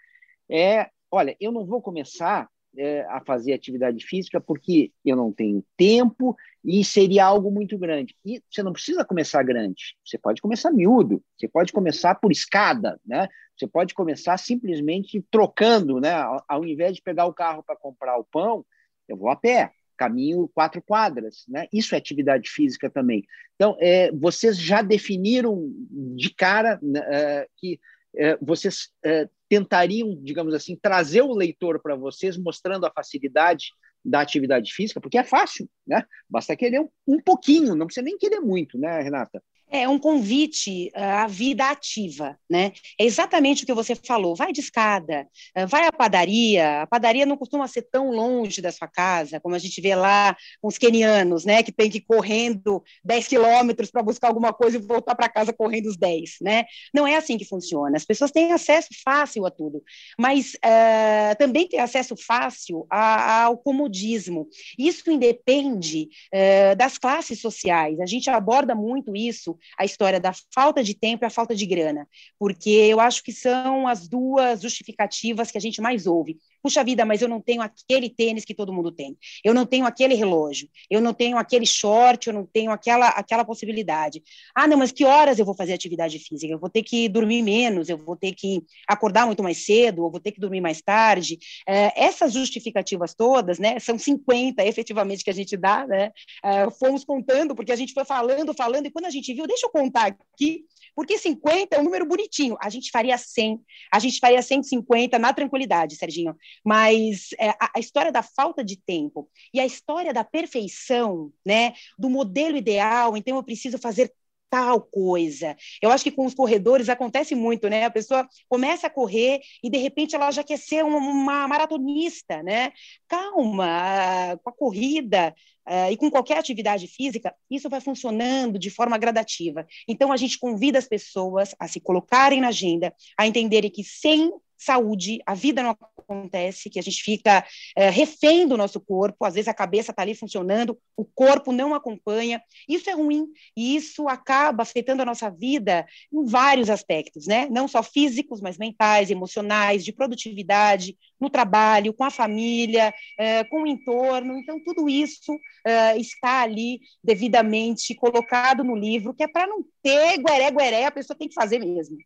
é, 0.51 0.89
olha, 1.11 1.35
eu 1.39 1.51
não 1.51 1.65
vou 1.65 1.81
começar 1.81 2.47
é, 2.79 3.05
a 3.09 3.19
fazer 3.19 3.51
atividade 3.51 4.05
física 4.05 4.39
porque 4.39 4.91
eu 5.03 5.15
não 5.15 5.33
tenho 5.33 5.63
tempo 5.75 6.35
e 6.63 6.83
seria 6.83 7.25
algo 7.25 7.51
muito 7.51 7.77
grande. 7.77 8.15
E 8.25 8.41
você 8.49 8.63
não 8.63 8.71
precisa 8.71 9.03
começar 9.03 9.43
grande, 9.43 9.97
você 10.03 10.17
pode 10.17 10.41
começar 10.41 10.71
miúdo, 10.71 11.21
você 11.37 11.47
pode 11.47 11.73
começar 11.73 12.15
por 12.15 12.31
escada, 12.31 12.99
né? 13.05 13.27
Você 13.57 13.67
pode 13.67 13.93
começar 13.93 14.37
simplesmente 14.37 15.21
trocando, 15.29 15.99
né? 15.99 16.13
Ao 16.47 16.65
invés 16.65 16.95
de 16.95 17.01
pegar 17.01 17.25
o 17.25 17.33
carro 17.33 17.61
para 17.61 17.75
comprar 17.75 18.17
o 18.17 18.23
pão, 18.23 18.65
eu 19.07 19.17
vou 19.17 19.29
a 19.29 19.35
pé, 19.35 19.73
caminho 19.97 20.49
quatro 20.53 20.81
quadras, 20.81 21.43
né? 21.49 21.67
Isso 21.73 21.93
é 21.93 21.97
atividade 21.97 22.49
física 22.49 22.89
também. 22.89 23.25
Então, 23.55 23.75
é, 23.81 24.09
vocês 24.13 24.57
já 24.57 24.81
definiram 24.81 25.69
de 26.15 26.33
cara 26.33 26.79
né, 26.81 27.01
é, 27.11 27.47
que 27.57 27.77
é, 28.15 28.37
vocês 28.41 28.89
é, 29.03 29.27
tentariam, 29.49 30.15
digamos 30.21 30.53
assim, 30.53 30.77
trazer 30.79 31.23
o 31.23 31.33
leitor 31.33 31.81
para 31.81 31.95
vocês, 31.95 32.37
mostrando 32.37 32.85
a 32.85 32.91
facilidade 32.91 33.71
da 34.05 34.21
atividade 34.21 34.71
física, 34.71 35.01
porque 35.01 35.17
é 35.17 35.23
fácil, 35.23 35.67
né? 35.85 36.05
Basta 36.29 36.55
querer 36.55 36.79
um, 36.79 36.89
um 37.07 37.19
pouquinho, 37.19 37.75
não 37.75 37.87
precisa 37.87 38.05
nem 38.05 38.17
querer 38.17 38.39
muito, 38.39 38.77
né, 38.77 39.01
Renata? 39.01 39.43
É 39.71 39.87
um 39.87 39.99
convite 39.99 40.91
ah, 40.95 41.23
à 41.23 41.27
vida 41.27 41.69
ativa, 41.69 42.35
né? 42.49 42.71
É 42.99 43.05
exatamente 43.05 43.63
o 43.63 43.65
que 43.67 43.73
você 43.73 43.93
falou. 43.93 44.35
Vai 44.35 44.51
de 44.51 44.61
escada, 44.61 45.27
ah, 45.55 45.65
vai 45.67 45.85
à 45.85 45.91
padaria. 45.91 46.81
A 46.81 46.87
padaria 46.87 47.25
não 47.25 47.37
costuma 47.37 47.67
ser 47.67 47.83
tão 47.83 48.09
longe 48.09 48.61
da 48.61 48.71
sua 48.71 48.87
casa, 48.87 49.39
como 49.39 49.53
a 49.53 49.59
gente 49.59 49.79
vê 49.79 49.93
lá 49.93 50.35
com 50.59 50.67
os 50.67 50.79
quenianos, 50.79 51.45
né? 51.45 51.61
Que 51.61 51.71
tem 51.71 51.89
que 51.89 51.99
ir 51.99 52.01
correndo 52.01 52.83
10 53.03 53.27
quilômetros 53.27 53.91
para 53.91 54.01
buscar 54.01 54.29
alguma 54.29 54.51
coisa 54.51 54.77
e 54.77 54.81
voltar 54.81 55.13
para 55.13 55.29
casa 55.29 55.53
correndo 55.53 55.85
os 55.85 55.97
10, 55.97 56.37
né? 56.41 56.65
Não 56.91 57.05
é 57.05 57.15
assim 57.15 57.37
que 57.37 57.45
funciona. 57.45 57.95
As 57.95 58.05
pessoas 58.05 58.31
têm 58.31 58.51
acesso 58.51 58.89
fácil 59.03 59.45
a 59.45 59.51
tudo, 59.51 59.83
mas 60.17 60.55
uh, 60.55 61.37
também 61.37 61.67
tem 61.67 61.79
acesso 61.79 62.15
fácil 62.17 62.87
a, 62.89 63.43
ao 63.43 63.57
comodismo. 63.57 64.47
Isso 64.79 65.11
independe 65.11 66.09
uh, 66.33 66.75
das 66.75 66.97
classes 66.97 67.39
sociais. 67.39 67.99
A 67.99 68.05
gente 68.07 68.31
aborda 68.31 68.73
muito 68.73 69.15
isso 69.15 69.58
a 69.77 69.85
história 69.85 70.19
da 70.19 70.31
falta 70.53 70.83
de 70.83 70.93
tempo 70.93 71.23
e 71.23 71.27
a 71.27 71.29
falta 71.29 71.55
de 71.55 71.65
grana, 71.65 72.07
porque 72.37 72.69
eu 72.69 72.99
acho 72.99 73.23
que 73.23 73.31
são 73.31 73.87
as 73.87 74.07
duas 74.07 74.61
justificativas 74.61 75.51
que 75.51 75.57
a 75.57 75.61
gente 75.61 75.81
mais 75.81 76.07
ouve. 76.07 76.37
Puxa 76.61 76.83
vida, 76.83 77.05
mas 77.05 77.21
eu 77.21 77.27
não 77.27 77.41
tenho 77.41 77.61
aquele 77.61 78.09
tênis 78.09 78.43
que 78.43 78.53
todo 78.53 78.73
mundo 78.73 78.91
tem. 78.91 79.17
Eu 79.43 79.53
não 79.53 79.65
tenho 79.65 79.85
aquele 79.85 80.13
relógio. 80.13 80.69
Eu 80.89 81.01
não 81.01 81.13
tenho 81.13 81.37
aquele 81.37 81.65
short, 81.65 82.27
eu 82.27 82.33
não 82.33 82.45
tenho 82.45 82.71
aquela, 82.71 83.09
aquela 83.09 83.45
possibilidade. 83.45 84.21
Ah, 84.55 84.67
não, 84.67 84.77
mas 84.77 84.91
que 84.91 85.05
horas 85.05 85.39
eu 85.39 85.45
vou 85.45 85.55
fazer 85.55 85.73
atividade 85.73 86.19
física? 86.19 86.53
Eu 86.53 86.59
vou 86.59 86.69
ter 86.69 86.83
que 86.83 87.07
dormir 87.07 87.41
menos, 87.41 87.89
eu 87.89 87.97
vou 87.97 88.15
ter 88.15 88.33
que 88.33 88.63
acordar 88.87 89.25
muito 89.25 89.43
mais 89.43 89.65
cedo, 89.65 90.05
eu 90.05 90.11
vou 90.11 90.19
ter 90.19 90.31
que 90.31 90.39
dormir 90.39 90.61
mais 90.61 90.81
tarde. 90.81 91.37
É, 91.67 92.03
essas 92.03 92.33
justificativas 92.33 93.13
todas, 93.13 93.59
né, 93.59 93.79
são 93.79 93.97
50 93.97 94.63
efetivamente 94.65 95.23
que 95.23 95.29
a 95.29 95.33
gente 95.33 95.55
dá, 95.55 95.85
né? 95.87 96.11
É, 96.43 96.69
fomos 96.71 97.03
contando, 97.03 97.55
porque 97.55 97.71
a 97.71 97.75
gente 97.75 97.93
foi 97.93 98.05
falando, 98.05 98.53
falando, 98.53 98.85
e 98.85 98.91
quando 98.91 99.05
a 99.05 99.09
gente 99.09 99.33
viu, 99.33 99.47
deixa 99.47 99.65
eu 99.65 99.71
contar 99.71 100.07
aqui, 100.07 100.65
porque 100.95 101.17
50 101.17 101.75
é 101.75 101.79
um 101.79 101.83
número 101.83 102.05
bonitinho. 102.05 102.57
A 102.61 102.69
gente 102.69 102.91
faria 102.91 103.17
100, 103.17 103.59
a 103.91 103.99
gente 103.99 104.19
faria 104.19 104.41
150 104.41 105.17
na 105.17 105.33
tranquilidade, 105.33 105.95
Serginho. 105.95 106.35
Mas 106.63 107.29
é, 107.39 107.49
a, 107.49 107.71
a, 107.75 107.79
história 107.79 108.11
da 108.11 108.21
falta 108.21 108.63
de 108.63 108.77
tempo 108.77 109.29
e 109.53 109.59
a 109.59 109.65
história 109.65 110.13
da 110.13 110.23
perfeição, 110.23 111.31
né, 111.45 111.73
do 111.97 112.09
modelo 112.09 112.57
ideal, 112.57 113.15
então 113.15 113.35
eu 113.35 113.43
preciso 113.43 113.77
fazer 113.77 114.11
tal 114.49 114.81
coisa. 114.81 115.55
Eu 115.81 115.91
acho 115.91 116.03
que 116.03 116.11
com 116.11 116.25
os 116.25 116.33
corredores 116.33 116.89
acontece 116.89 117.35
muito, 117.35 117.69
né? 117.69 117.85
A 117.85 117.91
pessoa 117.91 118.27
começa 118.47 118.87
a 118.87 118.89
correr 118.89 119.39
e 119.63 119.69
de 119.69 119.77
repente 119.77 120.15
ela 120.15 120.31
já 120.31 120.43
quer 120.43 120.57
ser 120.57 120.83
uma 120.83 121.47
maratonista, 121.47 122.41
né? 122.41 122.71
Calma, 123.07 124.39
com 124.43 124.49
a 124.49 124.53
corrida 124.53 125.33
uh, 125.67 125.91
e 125.91 125.97
com 125.97 126.09
qualquer 126.09 126.37
atividade 126.37 126.87
física, 126.87 127.33
isso 127.49 127.69
vai 127.69 127.79
funcionando 127.79 128.57
de 128.57 128.69
forma 128.69 128.97
gradativa. 128.97 129.67
Então 129.87 130.11
a 130.11 130.17
gente 130.17 130.39
convida 130.39 130.79
as 130.79 130.87
pessoas 130.87 131.53
a 131.59 131.67
se 131.67 131.79
colocarem 131.79 132.41
na 132.41 132.47
agenda, 132.47 132.93
a 133.17 133.27
entenderem 133.27 133.69
que 133.69 133.83
sem 133.83 134.31
saúde, 134.59 135.19
a 135.25 135.33
vida 135.33 135.63
não 135.63 135.71
acontece, 135.71 136.69
que 136.69 136.79
a 136.79 136.81
gente 136.81 137.01
fica 137.01 137.45
é, 137.75 137.89
refém 137.89 138.47
do 138.47 138.57
nosso 138.57 138.79
corpo, 138.79 139.25
às 139.25 139.35
vezes 139.35 139.47
a 139.47 139.53
cabeça 139.53 139.91
está 139.91 140.01
ali 140.01 140.13
funcionando, 140.13 140.77
o 140.97 141.05
corpo 141.05 141.51
não 141.51 141.73
acompanha, 141.73 142.41
isso 142.67 142.89
é 142.89 142.93
ruim, 142.93 143.25
e 143.55 143.75
isso 143.75 144.07
acaba 144.07 144.63
afetando 144.63 145.01
a 145.01 145.05
nossa 145.05 145.29
vida 145.29 145.85
em 146.11 146.25
vários 146.25 146.69
aspectos, 146.69 147.25
né? 147.25 147.47
Não 147.49 147.67
só 147.67 147.81
físicos, 147.81 148.41
mas 148.41 148.57
mentais, 148.57 149.09
emocionais, 149.09 149.85
de 149.85 149.93
produtividade, 149.93 150.97
no 151.19 151.29
trabalho, 151.29 151.93
com 151.93 152.03
a 152.03 152.09
família, 152.09 152.93
é, 153.17 153.43
com 153.45 153.63
o 153.63 153.67
entorno, 153.67 154.37
então 154.37 154.61
tudo 154.63 154.89
isso 154.89 155.37
é, 155.65 155.97
está 155.97 156.41
ali 156.41 156.79
devidamente 157.03 157.95
colocado 157.95 158.63
no 158.63 158.75
livro, 158.75 159.13
que 159.13 159.23
é 159.23 159.27
para 159.27 159.47
não 159.47 159.63
ter 159.81 160.17
gueré-gueré, 160.17 160.85
a 160.85 160.91
pessoa 160.91 161.17
tem 161.17 161.27
que 161.27 161.33
fazer 161.33 161.59
mesmo. 161.59 161.97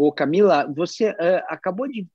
Ô, 0.00 0.12
Camila, 0.12 0.72
você 0.76 1.10
uh, 1.10 1.42
acabou 1.48 1.88
de 1.88 2.06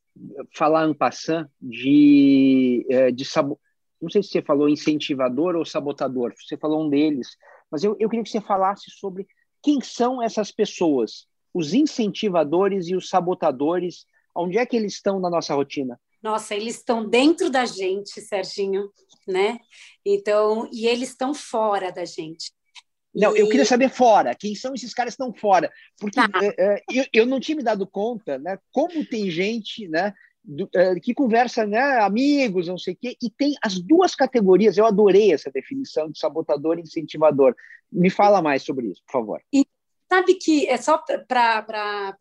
falar 0.56 0.88
em 0.88 0.94
passant 0.94 1.50
de, 1.62 2.88
uh, 2.90 3.12
de 3.12 3.26
sabo... 3.26 3.60
não 4.02 4.10
sei 4.10 4.24
se 4.24 4.30
você 4.30 4.42
falou 4.42 4.70
incentivador 4.70 5.58
ou 5.58 5.66
sabotador, 5.66 6.34
você 6.34 6.56
falou 6.56 6.86
um 6.86 6.90
deles, 6.90 7.36
mas 7.70 7.84
eu, 7.84 7.98
eu 8.00 8.08
queria 8.08 8.24
que 8.24 8.30
você 8.30 8.40
falasse 8.40 8.90
sobre 8.90 9.28
quem 9.62 9.82
são 9.82 10.24
essas 10.24 10.50
pessoas, 10.50 11.28
os 11.54 11.74
incentivadores 11.74 12.88
e 12.88 12.96
os 12.96 13.10
sabotadores, 13.10 14.06
onde 14.34 14.58
é 14.58 14.66
que 14.66 14.78
eles 14.78 14.94
estão 14.94 15.20
na 15.20 15.30
nossa 15.30 15.54
rotina? 15.54 16.00
Nossa, 16.22 16.56
eles 16.56 16.78
estão 16.78 17.06
dentro 17.06 17.50
da 17.50 17.66
gente, 17.66 18.22
Serginho, 18.22 18.90
né? 19.28 19.60
Então, 20.06 20.70
e 20.72 20.88
eles 20.88 21.10
estão 21.10 21.34
fora 21.34 21.92
da 21.92 22.06
gente. 22.06 22.54
Não, 23.14 23.36
e... 23.36 23.40
eu 23.40 23.48
queria 23.48 23.66
saber 23.66 23.90
fora, 23.90 24.34
quem 24.36 24.56
são 24.56 24.74
esses 24.74 24.94
caras 24.94 25.16
que 25.16 25.22
estão 25.22 25.34
fora? 25.34 25.72
Porque 26.00 26.16
tá. 26.16 26.30
é, 26.42 26.82
eu, 26.92 27.06
eu 27.14 27.26
não 27.26 27.40
tinha 27.40 27.56
me 27.56 27.64
dado 27.64 27.86
conta, 27.86 28.38
né? 28.40 28.58
Como 28.72 29.06
tem 29.06 29.30
gente, 29.30 29.88
né? 29.88 30.14
Do, 30.44 30.68
é, 30.76 31.00
que 31.00 31.14
conversa, 31.14 31.66
né? 31.66 32.00
Amigos, 32.00 32.68
não 32.68 32.78
sei 32.78 32.94
o 32.94 32.98
quê, 33.00 33.16
e 33.22 33.30
tem 33.30 33.56
as 33.62 33.80
duas 33.80 34.16
categorias. 34.16 34.78
Eu 34.78 34.86
adorei 34.86 35.32
essa 35.32 35.52
definição 35.52 36.10
de 36.10 36.20
sabotador 36.20 36.80
e 36.80 36.82
incentivador. 36.82 37.56
Me 37.92 38.10
fala 38.10 38.42
mais 38.42 38.64
sobre 38.64 38.88
isso, 38.88 39.02
por 39.06 39.14
favor. 39.14 39.42
E 39.54 39.66
sabe 40.12 40.36
que 40.36 40.68
é 40.68 40.78
só 40.78 40.98
para 41.28 42.16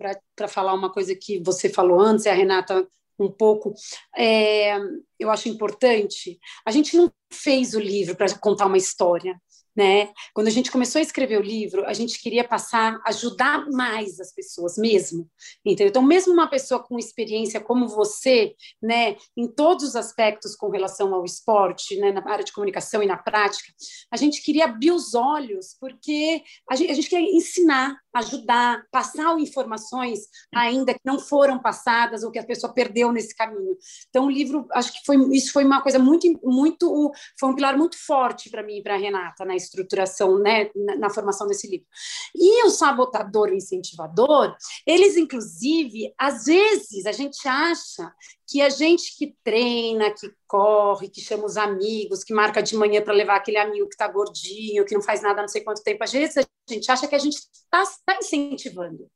falar 0.48 0.74
uma 0.74 0.92
coisa 0.92 1.16
que 1.16 1.42
você 1.44 1.68
falou 1.68 2.00
antes, 2.00 2.26
a 2.26 2.32
Renata 2.32 2.86
um 3.18 3.30
pouco, 3.30 3.74
é, 4.16 4.76
eu 5.18 5.30
acho 5.30 5.48
importante. 5.48 6.38
A 6.66 6.70
gente 6.70 6.96
não 6.96 7.10
fez 7.32 7.74
o 7.74 7.80
livro 7.80 8.16
para 8.16 8.26
contar 8.38 8.66
uma 8.66 8.76
história 8.76 9.40
né? 9.76 10.10
Quando 10.34 10.48
a 10.48 10.50
gente 10.50 10.70
começou 10.70 10.98
a 10.98 11.02
escrever 11.02 11.38
o 11.38 11.42
livro, 11.42 11.84
a 11.86 11.92
gente 11.92 12.20
queria 12.20 12.44
passar, 12.44 13.00
ajudar 13.06 13.66
mais 13.70 14.20
as 14.20 14.32
pessoas 14.34 14.76
mesmo, 14.76 15.28
entendeu? 15.64 15.88
Então, 15.88 16.02
mesmo 16.02 16.32
uma 16.32 16.48
pessoa 16.48 16.82
com 16.82 16.98
experiência 16.98 17.60
como 17.60 17.88
você, 17.88 18.54
né, 18.82 19.16
em 19.36 19.48
todos 19.48 19.84
os 19.84 19.96
aspectos 19.96 20.54
com 20.54 20.68
relação 20.68 21.14
ao 21.14 21.24
esporte, 21.24 21.96
né, 21.96 22.12
na 22.12 22.22
área 22.30 22.44
de 22.44 22.52
comunicação 22.52 23.02
e 23.02 23.06
na 23.06 23.16
prática, 23.16 23.72
a 24.10 24.16
gente 24.16 24.42
queria 24.42 24.66
abrir 24.66 24.92
os 24.92 25.14
olhos, 25.14 25.76
porque 25.80 26.42
a 26.70 26.76
gente, 26.76 26.90
a 26.90 26.94
gente 26.94 27.08
queria 27.08 27.36
ensinar, 27.36 27.96
ajudar, 28.14 28.84
passar 28.90 29.38
informações 29.38 30.20
ainda 30.54 30.92
que 30.92 31.00
não 31.04 31.18
foram 31.18 31.58
passadas 31.58 32.22
ou 32.22 32.30
que 32.30 32.38
a 32.38 32.44
pessoa 32.44 32.72
perdeu 32.72 33.10
nesse 33.10 33.34
caminho. 33.34 33.76
Então, 34.08 34.26
o 34.26 34.30
livro, 34.30 34.66
acho 34.72 34.92
que 34.92 35.04
foi 35.04 35.16
isso 35.34 35.52
foi 35.52 35.64
uma 35.64 35.80
coisa 35.80 35.98
muito, 35.98 36.26
muito, 36.42 37.12
foi 37.38 37.48
um 37.48 37.54
pilar 37.54 37.76
muito 37.76 37.96
forte 37.96 38.50
para 38.50 38.62
mim 38.62 38.78
e 38.78 38.82
para 38.82 38.96
Renata, 38.96 39.44
né? 39.44 39.56
estruturação, 39.56 40.38
né, 40.38 40.70
na, 40.74 40.96
na, 40.96 41.10
formação 41.10 41.46
desse 41.46 41.68
livro. 41.68 41.86
E 42.34 42.64
o 42.64 42.70
sabotador 42.70 43.48
e 43.48 43.52
o 43.52 43.56
incentivador, 43.56 44.54
eles, 44.86 45.16
inclusive, 45.16 46.12
às 46.18 46.44
vezes 46.44 47.06
a 47.06 47.12
gente 47.12 47.46
acha 47.48 48.12
que 48.52 48.60
a 48.60 48.68
gente 48.68 49.16
que 49.16 49.34
treina, 49.42 50.10
que 50.10 50.30
corre, 50.46 51.08
que 51.08 51.22
chama 51.22 51.46
os 51.46 51.56
amigos, 51.56 52.22
que 52.22 52.34
marca 52.34 52.62
de 52.62 52.76
manhã 52.76 53.00
para 53.00 53.14
levar 53.14 53.36
aquele 53.36 53.56
amigo 53.56 53.88
que 53.88 53.94
está 53.94 54.06
gordinho, 54.06 54.84
que 54.84 54.94
não 54.94 55.00
faz 55.00 55.22
nada 55.22 55.40
não 55.40 55.48
sei 55.48 55.62
quanto 55.62 55.82
tempo, 55.82 56.04
às 56.04 56.12
vezes 56.12 56.36
a 56.36 56.44
gente 56.68 56.92
acha 56.92 57.08
que 57.08 57.14
a 57.14 57.18
gente 57.18 57.36
está 57.36 57.82
tá 58.04 58.18
incentivando. 58.18 59.08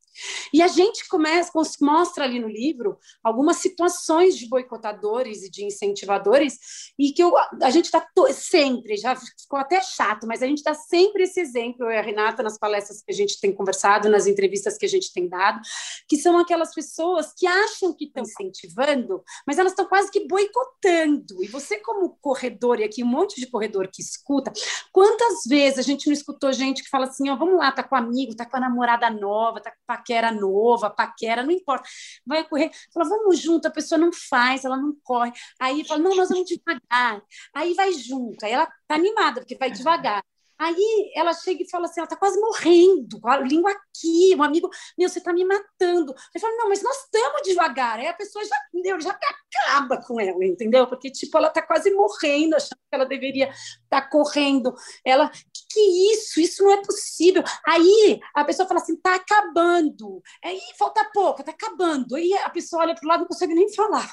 E 0.53 0.61
a 0.61 0.67
gente 0.67 1.07
começa, 1.07 1.51
mostra 1.81 2.23
ali 2.23 2.39
no 2.39 2.47
livro 2.47 2.97
algumas 3.23 3.57
situações 3.57 4.37
de 4.37 4.47
boicotadores 4.47 5.43
e 5.43 5.49
de 5.49 5.65
incentivadores, 5.65 6.57
e 6.97 7.11
que 7.11 7.23
eu, 7.23 7.33
a 7.37 7.69
gente 7.69 7.85
está 7.85 8.05
sempre, 8.33 8.97
já 8.97 9.15
ficou 9.15 9.59
até 9.59 9.81
chato, 9.81 10.27
mas 10.27 10.41
a 10.41 10.47
gente 10.47 10.63
dá 10.63 10.73
sempre 10.73 11.23
esse 11.23 11.39
exemplo, 11.39 11.85
eu 11.85 11.91
e 11.91 11.97
a 11.97 12.01
Renata, 12.01 12.43
nas 12.43 12.57
palestras 12.57 13.01
que 13.01 13.11
a 13.11 13.15
gente 13.15 13.39
tem 13.39 13.53
conversado, 13.53 14.09
nas 14.09 14.27
entrevistas 14.27 14.77
que 14.77 14.85
a 14.85 14.89
gente 14.89 15.11
tem 15.13 15.27
dado, 15.27 15.59
que 16.07 16.17
são 16.17 16.37
aquelas 16.37 16.73
pessoas 16.73 17.33
que 17.35 17.45
acham 17.45 17.93
que 17.93 18.05
estão 18.05 18.23
incentivando, 18.23 19.23
mas 19.45 19.57
elas 19.57 19.71
estão 19.71 19.85
quase 19.85 20.11
que 20.11 20.27
boicotando. 20.27 21.43
E 21.43 21.47
você, 21.47 21.77
como 21.79 22.17
corredor, 22.21 22.79
e 22.79 22.83
aqui 22.83 23.03
um 23.03 23.07
monte 23.07 23.39
de 23.39 23.47
corredor 23.47 23.89
que 23.91 24.01
escuta, 24.01 24.51
quantas 24.91 25.43
vezes 25.47 25.79
a 25.79 25.81
gente 25.81 26.07
não 26.07 26.13
escutou 26.13 26.51
gente 26.51 26.83
que 26.83 26.89
fala 26.89 27.05
assim: 27.05 27.29
ó, 27.29 27.33
oh, 27.33 27.37
vamos 27.37 27.57
lá, 27.57 27.71
tá 27.71 27.83
com 27.83 27.95
amigo, 27.95 28.35
tá 28.35 28.45
com 28.45 28.57
a 28.57 28.59
namorada 28.59 29.09
nova, 29.09 29.61
tá 29.61 29.71
com 29.71 29.93
paquera 30.07 30.31
nova, 30.31 30.89
paquera, 30.89 31.43
não 31.43 31.51
importa, 31.51 31.87
vai 32.25 32.47
correr, 32.47 32.71
fala, 32.93 33.09
vamos 33.09 33.39
junto, 33.39 33.67
a 33.67 33.71
pessoa 33.71 33.99
não 33.99 34.11
faz, 34.11 34.63
ela 34.63 34.77
não 34.77 34.95
corre. 35.03 35.31
Aí 35.59 35.85
fala, 35.85 36.01
não, 36.01 36.15
nós 36.15 36.29
vamos 36.29 36.47
devagar. 36.47 37.21
Aí 37.53 37.73
vai 37.73 37.91
junto, 37.93 38.45
aí 38.45 38.51
ela 38.53 38.67
tá 38.87 38.95
animada, 38.95 39.41
porque 39.41 39.57
vai 39.57 39.69
devagar. 39.71 40.23
Aí 40.59 41.11
ela 41.15 41.33
chega 41.33 41.61
e 41.61 41.69
fala 41.69 41.85
assim: 41.85 41.99
ela 41.99 42.05
está 42.05 42.15
quase 42.15 42.39
morrendo, 42.39 43.19
a 43.23 43.37
língua 43.37 43.71
aqui. 43.71 44.35
Um 44.35 44.41
amigo, 44.41 44.69
meu, 44.97 45.07
você 45.07 45.19
está 45.19 45.31
me 45.31 45.45
matando. 45.45 46.15
Eu 46.33 46.41
falo: 46.41 46.57
não, 46.57 46.69
mas 46.69 46.81
nós 46.81 46.97
estamos 47.03 47.43
devagar. 47.43 47.99
Aí 47.99 48.07
a 48.07 48.13
pessoa 48.13 48.43
já, 48.43 48.55
entendeu, 48.73 48.99
já 48.99 49.11
acaba 49.11 50.01
com 50.01 50.19
ela, 50.19 50.43
entendeu? 50.43 50.87
Porque, 50.87 51.11
tipo, 51.11 51.37
ela 51.37 51.49
está 51.49 51.61
quase 51.61 51.91
morrendo, 51.91 52.55
achando 52.55 52.79
que 52.89 52.95
ela 52.95 53.05
deveria 53.05 53.49
estar 53.49 54.01
tá 54.01 54.09
correndo. 54.09 54.73
Ela, 55.05 55.31
que, 55.69 55.79
isso? 56.13 56.39
Isso 56.39 56.63
não 56.63 56.71
é 56.71 56.81
possível. 56.83 57.43
Aí 57.67 58.19
a 58.35 58.43
pessoa 58.43 58.67
fala 58.67 58.79
assim: 58.79 58.93
está 58.93 59.15
acabando. 59.15 60.21
Aí 60.43 60.59
falta 60.77 61.09
pouco, 61.13 61.41
está 61.41 61.51
acabando. 61.51 62.15
Aí 62.15 62.33
a 62.33 62.49
pessoa 62.49 62.83
olha 62.83 62.95
para 62.95 63.05
o 63.05 63.07
lado 63.07 63.19
e 63.19 63.21
não 63.21 63.27
consegue 63.27 63.53
nem 63.53 63.73
falar. 63.73 64.09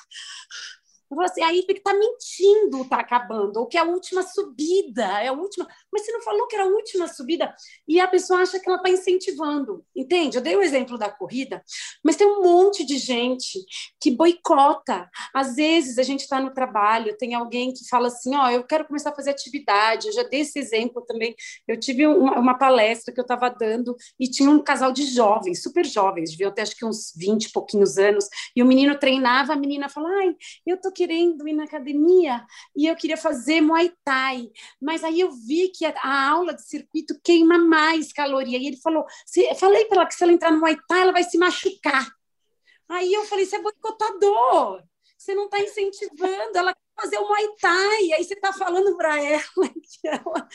Falo 1.09 1.23
assim, 1.23 1.43
aí 1.43 1.65
tem 1.67 1.75
que 1.75 1.81
estar 1.81 1.93
tá 1.93 1.99
mentindo, 1.99 2.83
está 2.83 2.97
acabando, 2.99 3.59
ou 3.59 3.67
que 3.67 3.77
é 3.77 3.81
a 3.81 3.85
última 3.85 4.23
subida, 4.23 5.05
é 5.23 5.29
a 5.29 5.33
última. 5.33 5.67
Mas 5.93 6.05
você 6.05 6.13
não 6.13 6.23
falou 6.23 6.47
que 6.47 6.57
era 6.57 6.65
a 6.65 6.69
última 6.69 7.09
subida, 7.09 7.55
e 7.87 8.01
a 8.01 8.09
pessoa 8.09 8.41
acha 8.41 8.59
que 8.59 8.69
ela 8.69 8.79
está 8.79 8.91
incentivando, 8.91 9.85
entende? 9.95 10.37
Eu 10.37 10.43
dei 10.43 10.57
o 10.57 10.63
exemplo 10.63 10.99
da 10.99 11.11
corrida, 11.11 11.63
mas 12.05 12.17
tem 12.17 12.27
um 12.27 12.43
monte 12.43 12.85
de 12.85 12.99
gente 12.99 13.59
que 14.01 14.11
boicota. 14.11 15.09
Às 15.35 15.57
vezes 15.57 15.99
a 15.99 16.03
gente 16.03 16.21
está 16.21 16.41
no 16.41 16.53
trabalho, 16.53 17.17
tem 17.17 17.35
alguém 17.35 17.73
que 17.73 17.89
fala 17.89 18.09
assim: 18.09 18.35
Ó, 18.35 18.45
oh, 18.45 18.51
eu 18.51 18.65
quero 18.65 18.87
começar 18.87 19.11
a 19.11 19.15
fazer 19.15 19.31
atividade. 19.31 20.09
Eu 20.09 20.13
já 20.13 20.23
dei 20.23 20.41
esse 20.41 20.59
exemplo 20.59 21.03
também. 21.03 21.35
Eu 21.67 21.79
tive 21.79 22.07
uma, 22.07 22.39
uma 22.39 22.59
palestra 22.59 23.13
que 23.13 23.21
eu 23.21 23.25
estava 23.25 23.49
dando 23.49 23.97
e 24.19 24.29
tinha 24.29 24.51
um 24.51 24.63
casal 24.63 24.93
de 24.93 25.05
jovens, 25.05 25.63
super 25.63 25.85
jovens, 25.85 26.31
deviam 26.31 26.53
ter 26.53 26.63
acho 26.63 26.77
que 26.77 26.85
uns 26.85 27.13
20 27.17 27.45
e 27.45 27.53
pouquinhos 27.53 27.99
anos, 27.99 28.29
e 28.57 28.63
o 28.63 28.67
menino 28.67 28.99
treinava, 28.99 29.53
a 29.53 29.57
menina 29.57 29.89
falou: 29.89 30.11
Ai, 30.11 30.35
eu 30.67 30.81
tô 30.81 30.91
querendo 30.95 31.47
ir 31.49 31.53
na 31.53 31.65
academia 31.65 32.47
e 32.75 32.87
eu 32.87 32.97
queria 32.97 33.17
fazer 33.17 33.61
Muay 33.61 33.93
Thai, 34.05 34.51
mas 34.81 35.03
aí 35.05 35.21
eu 35.21 35.31
vi 35.31 35.69
que 35.69 35.85
a, 35.85 35.95
a 36.03 36.31
aula 36.31 36.55
de 36.55 36.63
circuito 36.67 37.19
queima 37.23 37.59
mais 37.59 38.13
caloria. 38.13 38.59
E 38.59 38.67
ele 38.67 38.77
falou: 38.79 39.05
se, 39.27 39.55
falei 39.57 39.85
para 39.87 40.03
ela 40.03 40.07
que 40.07 40.15
se 40.15 40.23
ela 40.23 40.33
entrar 40.33 40.51
no 40.51 40.61
Muay 40.61 40.77
Thai, 40.89 41.03
ela 41.03 41.13
vai 41.13 41.25
se 41.25 41.37
machucar. 41.37 42.07
Aí 42.89 43.13
eu 43.13 43.25
falei: 43.25 43.45
você 43.45 43.57
é 43.57 43.63
boicotador, 43.63 44.83
você 45.19 45.35
não 45.35 45.47
está 45.47 45.59
incentivando, 45.61 46.57
ela 46.57 46.75
fazer 46.97 47.19
o 47.19 47.27
Muay 47.27 47.49
Thai, 47.61 48.13
aí 48.13 48.25
você 48.25 48.35
está 48.35 48.53
falando 48.53 48.97
para 48.97 49.21
ela 49.21 49.43
ela. 50.05 50.49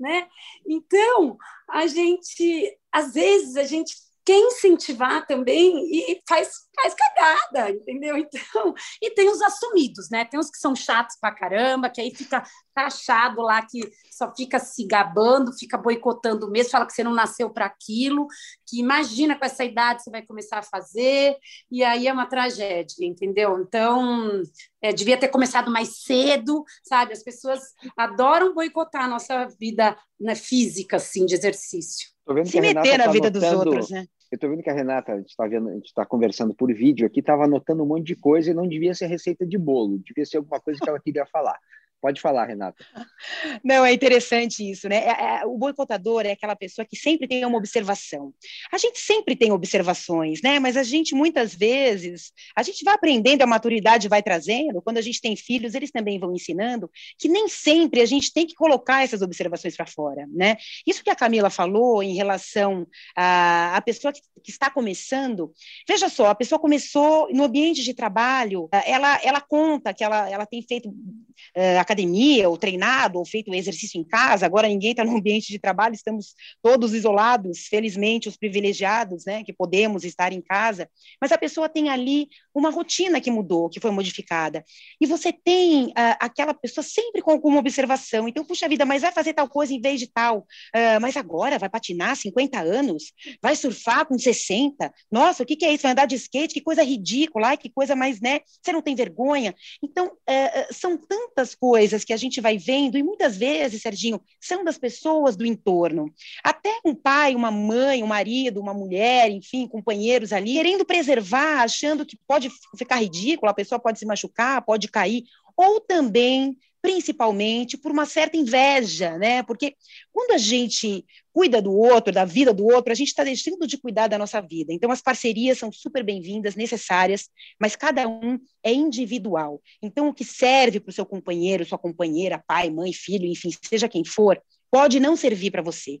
Né? 0.00 0.28
Então, 0.66 1.36
a 1.68 1.86
gente, 1.86 2.78
às 2.90 3.14
vezes, 3.14 3.56
a 3.56 3.64
gente 3.64 3.94
quer 4.24 4.38
incentivar 4.38 5.26
também 5.26 5.84
e 5.92 6.20
faz, 6.28 6.50
faz 6.74 6.94
cagada, 6.94 7.70
entendeu? 7.70 8.16
Então, 8.16 8.74
e 9.00 9.10
tem 9.10 9.28
os 9.28 9.40
assumidos, 9.42 10.08
né? 10.10 10.24
Tem 10.24 10.38
os 10.38 10.50
que 10.50 10.58
são 10.58 10.74
chatos 10.74 11.16
pra 11.20 11.34
caramba, 11.34 11.90
que 11.90 12.00
aí 12.00 12.14
fica 12.14 12.42
taxado 12.74 13.42
lá, 13.42 13.60
que 13.66 13.80
só 14.10 14.32
fica 14.34 14.58
se 14.58 14.86
gabando, 14.86 15.52
fica 15.52 15.76
boicotando 15.76 16.50
mesmo, 16.50 16.70
fala 16.70 16.86
que 16.86 16.92
você 16.92 17.04
não 17.04 17.12
nasceu 17.12 17.50
para 17.50 17.66
aquilo, 17.66 18.26
que 18.66 18.78
imagina 18.78 19.38
com 19.38 19.44
essa 19.44 19.64
idade 19.64 20.02
você 20.02 20.10
vai 20.10 20.22
começar 20.22 20.58
a 20.58 20.62
fazer, 20.62 21.36
e 21.70 21.82
aí 21.82 22.06
é 22.06 22.12
uma 22.12 22.26
tragédia, 22.26 23.04
entendeu? 23.04 23.60
Então, 23.60 24.42
é, 24.80 24.92
devia 24.92 25.18
ter 25.18 25.28
começado 25.28 25.70
mais 25.70 26.02
cedo, 26.02 26.64
sabe? 26.82 27.12
As 27.12 27.22
pessoas 27.22 27.60
adoram 27.96 28.54
boicotar 28.54 29.04
a 29.04 29.08
nossa 29.08 29.46
vida 29.58 29.96
né, 30.20 30.34
física, 30.34 30.96
assim, 30.96 31.26
de 31.26 31.34
exercício. 31.34 32.11
Se 32.44 32.60
meter 32.60 32.98
na 32.98 33.04
tá 33.06 33.10
vida 33.10 33.28
anotando, 33.28 33.32
dos 33.32 33.66
outros, 33.66 33.90
né? 33.90 34.06
Eu 34.30 34.36
estou 34.36 34.48
vendo 34.48 34.62
que 34.62 34.70
a 34.70 34.74
Renata, 34.74 35.12
a 35.12 35.16
gente 35.18 35.28
está 35.28 35.46
vendo, 35.46 35.68
a 35.68 35.74
gente 35.74 35.86
está 35.86 36.06
conversando 36.06 36.54
por 36.54 36.72
vídeo 36.72 37.06
aqui, 37.06 37.20
estava 37.20 37.44
anotando 37.44 37.82
um 37.82 37.86
monte 37.86 38.06
de 38.06 38.16
coisa 38.16 38.50
e 38.50 38.54
não 38.54 38.66
devia 38.66 38.94
ser 38.94 39.06
receita 39.06 39.46
de 39.46 39.58
bolo, 39.58 39.98
devia 39.98 40.24
ser 40.24 40.38
alguma 40.38 40.58
coisa 40.60 40.80
que 40.82 40.88
ela 40.88 41.00
queria 41.00 41.26
falar. 41.26 41.58
Pode 42.02 42.20
falar, 42.20 42.46
Renata. 42.46 42.84
Não, 43.62 43.86
é 43.86 43.92
interessante 43.92 44.68
isso, 44.68 44.88
né? 44.88 44.96
É, 44.96 45.42
é, 45.42 45.46
o 45.46 45.56
boicotador 45.56 46.26
é 46.26 46.32
aquela 46.32 46.56
pessoa 46.56 46.84
que 46.84 46.96
sempre 46.96 47.28
tem 47.28 47.44
uma 47.44 47.56
observação. 47.56 48.34
A 48.72 48.76
gente 48.76 48.98
sempre 48.98 49.36
tem 49.36 49.52
observações, 49.52 50.42
né? 50.42 50.58
Mas 50.58 50.76
a 50.76 50.82
gente, 50.82 51.14
muitas 51.14 51.54
vezes, 51.54 52.32
a 52.56 52.62
gente 52.64 52.84
vai 52.84 52.94
aprendendo, 52.94 53.42
a 53.42 53.46
maturidade 53.46 54.08
vai 54.08 54.20
trazendo, 54.20 54.82
quando 54.82 54.98
a 54.98 55.00
gente 55.00 55.20
tem 55.20 55.36
filhos, 55.36 55.76
eles 55.76 55.92
também 55.92 56.18
vão 56.18 56.34
ensinando, 56.34 56.90
que 57.16 57.28
nem 57.28 57.46
sempre 57.48 58.00
a 58.00 58.06
gente 58.06 58.32
tem 58.32 58.48
que 58.48 58.56
colocar 58.56 59.04
essas 59.04 59.22
observações 59.22 59.76
para 59.76 59.86
fora, 59.86 60.26
né? 60.32 60.56
Isso 60.84 61.04
que 61.04 61.10
a 61.10 61.14
Camila 61.14 61.50
falou 61.50 62.02
em 62.02 62.16
relação 62.16 62.84
à, 63.14 63.76
à 63.76 63.80
pessoa 63.80 64.12
que, 64.12 64.22
que 64.42 64.50
está 64.50 64.68
começando, 64.68 65.52
veja 65.88 66.08
só, 66.08 66.26
a 66.26 66.34
pessoa 66.34 66.58
começou 66.58 67.32
no 67.32 67.44
ambiente 67.44 67.84
de 67.84 67.94
trabalho, 67.94 68.68
ela, 68.84 69.20
ela 69.22 69.40
conta 69.40 69.94
que 69.94 70.02
ela, 70.02 70.28
ela 70.28 70.46
tem 70.46 70.60
feito 70.62 70.88
uh, 70.88 71.80
academia, 71.92 72.48
ou 72.48 72.56
treinado, 72.56 73.18
ou 73.18 73.24
feito 73.24 73.50
um 73.50 73.54
exercício 73.54 74.00
em 74.00 74.04
casa, 74.04 74.46
agora 74.46 74.66
ninguém 74.66 74.90
está 74.92 75.04
no 75.04 75.16
ambiente 75.16 75.48
de 75.48 75.58
trabalho, 75.58 75.94
estamos 75.94 76.34
todos 76.62 76.94
isolados, 76.94 77.66
felizmente 77.66 78.28
os 78.28 78.36
privilegiados, 78.36 79.24
né, 79.24 79.44
que 79.44 79.52
podemos 79.52 80.04
estar 80.04 80.32
em 80.32 80.40
casa, 80.40 80.88
mas 81.20 81.30
a 81.30 81.38
pessoa 81.38 81.68
tem 81.68 81.88
ali 81.88 82.28
uma 82.54 82.70
rotina 82.70 83.20
que 83.20 83.30
mudou, 83.30 83.68
que 83.68 83.80
foi 83.80 83.90
modificada, 83.90 84.64
e 85.00 85.06
você 85.06 85.32
tem 85.32 85.86
uh, 85.86 86.16
aquela 86.20 86.54
pessoa 86.54 86.84
sempre 86.84 87.22
com 87.22 87.30
alguma 87.30 87.58
observação, 87.58 88.28
então, 88.28 88.44
puxa 88.44 88.68
vida, 88.68 88.84
mas 88.84 89.02
vai 89.02 89.12
fazer 89.12 89.34
tal 89.34 89.48
coisa 89.48 89.72
em 89.72 89.80
vez 89.80 90.00
de 90.00 90.06
tal, 90.06 90.38
uh, 90.40 91.00
mas 91.00 91.16
agora 91.16 91.58
vai 91.58 91.68
patinar 91.68 92.16
50 92.16 92.60
anos, 92.60 93.12
vai 93.40 93.56
surfar 93.56 94.06
com 94.06 94.18
60, 94.18 94.92
nossa, 95.10 95.42
o 95.42 95.46
que, 95.46 95.56
que 95.56 95.64
é 95.64 95.72
isso, 95.72 95.82
vai 95.82 95.92
andar 95.92 96.06
de 96.06 96.16
skate, 96.16 96.54
que 96.54 96.60
coisa 96.60 96.82
ridícula, 96.82 97.48
ai, 97.48 97.56
que 97.56 97.70
coisa 97.70 97.94
mais, 97.94 98.20
né, 98.20 98.40
você 98.62 98.72
não 98.72 98.82
tem 98.82 98.94
vergonha, 98.94 99.54
então, 99.82 100.06
uh, 100.06 100.72
são 100.74 100.96
tantas 100.96 101.54
coisas 101.54 102.04
que 102.04 102.12
a 102.12 102.16
gente 102.16 102.40
vai 102.40 102.58
vendo, 102.58 102.98
e 102.98 103.02
muitas 103.02 103.36
vezes, 103.36 103.82
Serginho, 103.82 104.20
são 104.40 104.64
das 104.64 104.78
pessoas 104.78 105.36
do 105.36 105.46
entorno. 105.46 106.12
Até 106.42 106.70
um 106.84 106.94
pai, 106.94 107.34
uma 107.34 107.50
mãe, 107.50 108.02
um 108.02 108.06
marido, 108.06 108.60
uma 108.60 108.74
mulher, 108.74 109.30
enfim, 109.30 109.66
companheiros 109.66 110.32
ali, 110.32 110.54
querendo 110.54 110.84
preservar, 110.84 111.62
achando 111.62 112.06
que 112.06 112.16
pode 112.26 112.41
ficar 112.76 112.96
ridículo, 112.96 113.50
a 113.50 113.54
pessoa 113.54 113.78
pode 113.78 113.98
se 113.98 114.06
machucar, 114.06 114.64
pode 114.64 114.88
cair, 114.88 115.24
ou 115.56 115.80
também 115.80 116.56
principalmente 116.82 117.78
por 117.78 117.92
uma 117.92 118.04
certa 118.04 118.36
inveja, 118.36 119.16
né? 119.16 119.44
Porque 119.44 119.76
quando 120.12 120.32
a 120.32 120.38
gente 120.38 121.06
cuida 121.32 121.62
do 121.62 121.72
outro, 121.72 122.12
da 122.12 122.24
vida 122.24 122.52
do 122.52 122.66
outro, 122.66 122.92
a 122.92 122.94
gente 122.94 123.08
está 123.08 123.22
deixando 123.22 123.66
de 123.66 123.78
cuidar 123.78 124.08
da 124.08 124.18
nossa 124.18 124.40
vida. 124.40 124.72
Então, 124.72 124.90
as 124.90 125.00
parcerias 125.00 125.58
são 125.58 125.70
super 125.70 126.02
bem-vindas, 126.02 126.56
necessárias, 126.56 127.30
mas 127.58 127.76
cada 127.76 128.06
um 128.08 128.38
é 128.64 128.72
individual. 128.72 129.62
Então, 129.80 130.08
o 130.08 130.14
que 130.14 130.24
serve 130.24 130.80
para 130.80 130.90
o 130.90 130.92
seu 130.92 131.06
companheiro, 131.06 131.64
sua 131.64 131.78
companheira, 131.78 132.42
pai, 132.46 132.68
mãe, 132.68 132.92
filho, 132.92 133.26
enfim, 133.26 133.50
seja 133.62 133.88
quem 133.88 134.04
for, 134.04 134.42
pode 134.72 134.98
não 134.98 135.14
servir 135.14 135.50
para 135.50 135.60
você. 135.60 136.00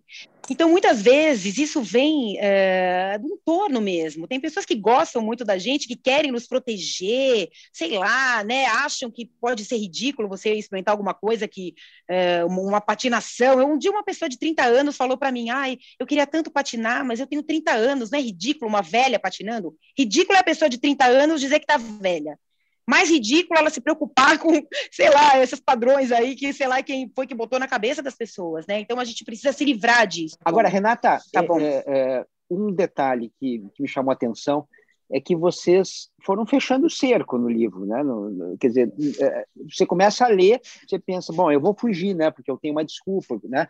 Então, 0.50 0.70
muitas 0.70 1.02
vezes, 1.02 1.58
isso 1.58 1.82
vem 1.82 2.38
é, 2.40 3.18
do 3.18 3.28
entorno 3.28 3.82
mesmo. 3.82 4.26
Tem 4.26 4.40
pessoas 4.40 4.64
que 4.64 4.74
gostam 4.74 5.20
muito 5.20 5.44
da 5.44 5.58
gente, 5.58 5.86
que 5.86 5.94
querem 5.94 6.32
nos 6.32 6.46
proteger, 6.46 7.50
sei 7.70 7.98
lá, 7.98 8.42
né? 8.42 8.64
Acham 8.64 9.10
que 9.10 9.30
pode 9.38 9.62
ser 9.66 9.76
ridículo 9.76 10.26
você 10.26 10.54
experimentar 10.54 10.92
alguma 10.92 11.12
coisa 11.12 11.46
que. 11.46 11.74
É, 12.08 12.44
uma 12.46 12.80
patinação. 12.80 13.58
Um 13.72 13.78
dia, 13.78 13.90
uma 13.90 14.02
pessoa 14.02 14.28
de 14.28 14.38
30 14.38 14.64
anos 14.64 14.96
falou 14.96 15.18
para 15.18 15.30
mim: 15.30 15.50
ai, 15.50 15.78
eu 15.98 16.06
queria 16.06 16.26
tanto 16.26 16.50
patinar, 16.50 17.04
mas 17.04 17.20
eu 17.20 17.26
tenho 17.26 17.42
30 17.42 17.72
anos, 17.72 18.10
não 18.10 18.18
é 18.18 18.22
ridículo 18.22 18.70
uma 18.70 18.80
velha 18.80 19.20
patinando? 19.20 19.76
Ridículo 19.96 20.36
é 20.36 20.40
a 20.40 20.44
pessoa 20.44 20.70
de 20.70 20.78
30 20.78 21.04
anos 21.04 21.42
dizer 21.42 21.58
que 21.60 21.70
está 21.70 21.76
velha 21.76 22.38
mais 22.86 23.10
ridículo 23.10 23.58
ela 23.58 23.70
se 23.70 23.80
preocupar 23.80 24.38
com, 24.38 24.50
sei 24.90 25.10
lá, 25.10 25.40
esses 25.42 25.60
padrões 25.60 26.12
aí 26.12 26.34
que, 26.34 26.52
sei 26.52 26.66
lá, 26.66 26.82
quem 26.82 27.10
foi 27.14 27.26
que 27.26 27.34
botou 27.34 27.58
na 27.58 27.68
cabeça 27.68 28.02
das 28.02 28.14
pessoas, 28.14 28.66
né? 28.66 28.80
Então 28.80 28.98
a 28.98 29.04
gente 29.04 29.24
precisa 29.24 29.52
se 29.52 29.64
livrar 29.64 30.06
disso. 30.06 30.36
Agora, 30.44 30.68
Renata, 30.68 31.18
tá 31.32 31.42
bom. 31.42 31.60
É, 31.60 31.84
é, 31.86 32.26
um 32.50 32.72
detalhe 32.72 33.32
que, 33.38 33.64
que, 33.74 33.82
me 33.82 33.88
chamou 33.88 34.10
a 34.10 34.14
atenção 34.14 34.66
é 35.10 35.20
que 35.20 35.36
vocês 35.36 36.10
foram 36.24 36.46
fechando 36.46 36.86
o 36.86 36.90
cerco 36.90 37.36
no 37.36 37.48
livro, 37.48 37.84
né? 37.84 38.02
No, 38.02 38.30
no, 38.30 38.58
quer 38.58 38.68
dizer, 38.68 38.92
é, 39.20 39.44
você 39.70 39.84
começa 39.84 40.24
a 40.24 40.28
ler, 40.28 40.60
você 40.88 40.98
pensa, 40.98 41.32
bom, 41.32 41.52
eu 41.52 41.60
vou 41.60 41.74
fugir, 41.78 42.14
né? 42.14 42.30
Porque 42.30 42.50
eu 42.50 42.56
tenho 42.56 42.74
uma 42.74 42.84
desculpa, 42.84 43.38
né? 43.44 43.66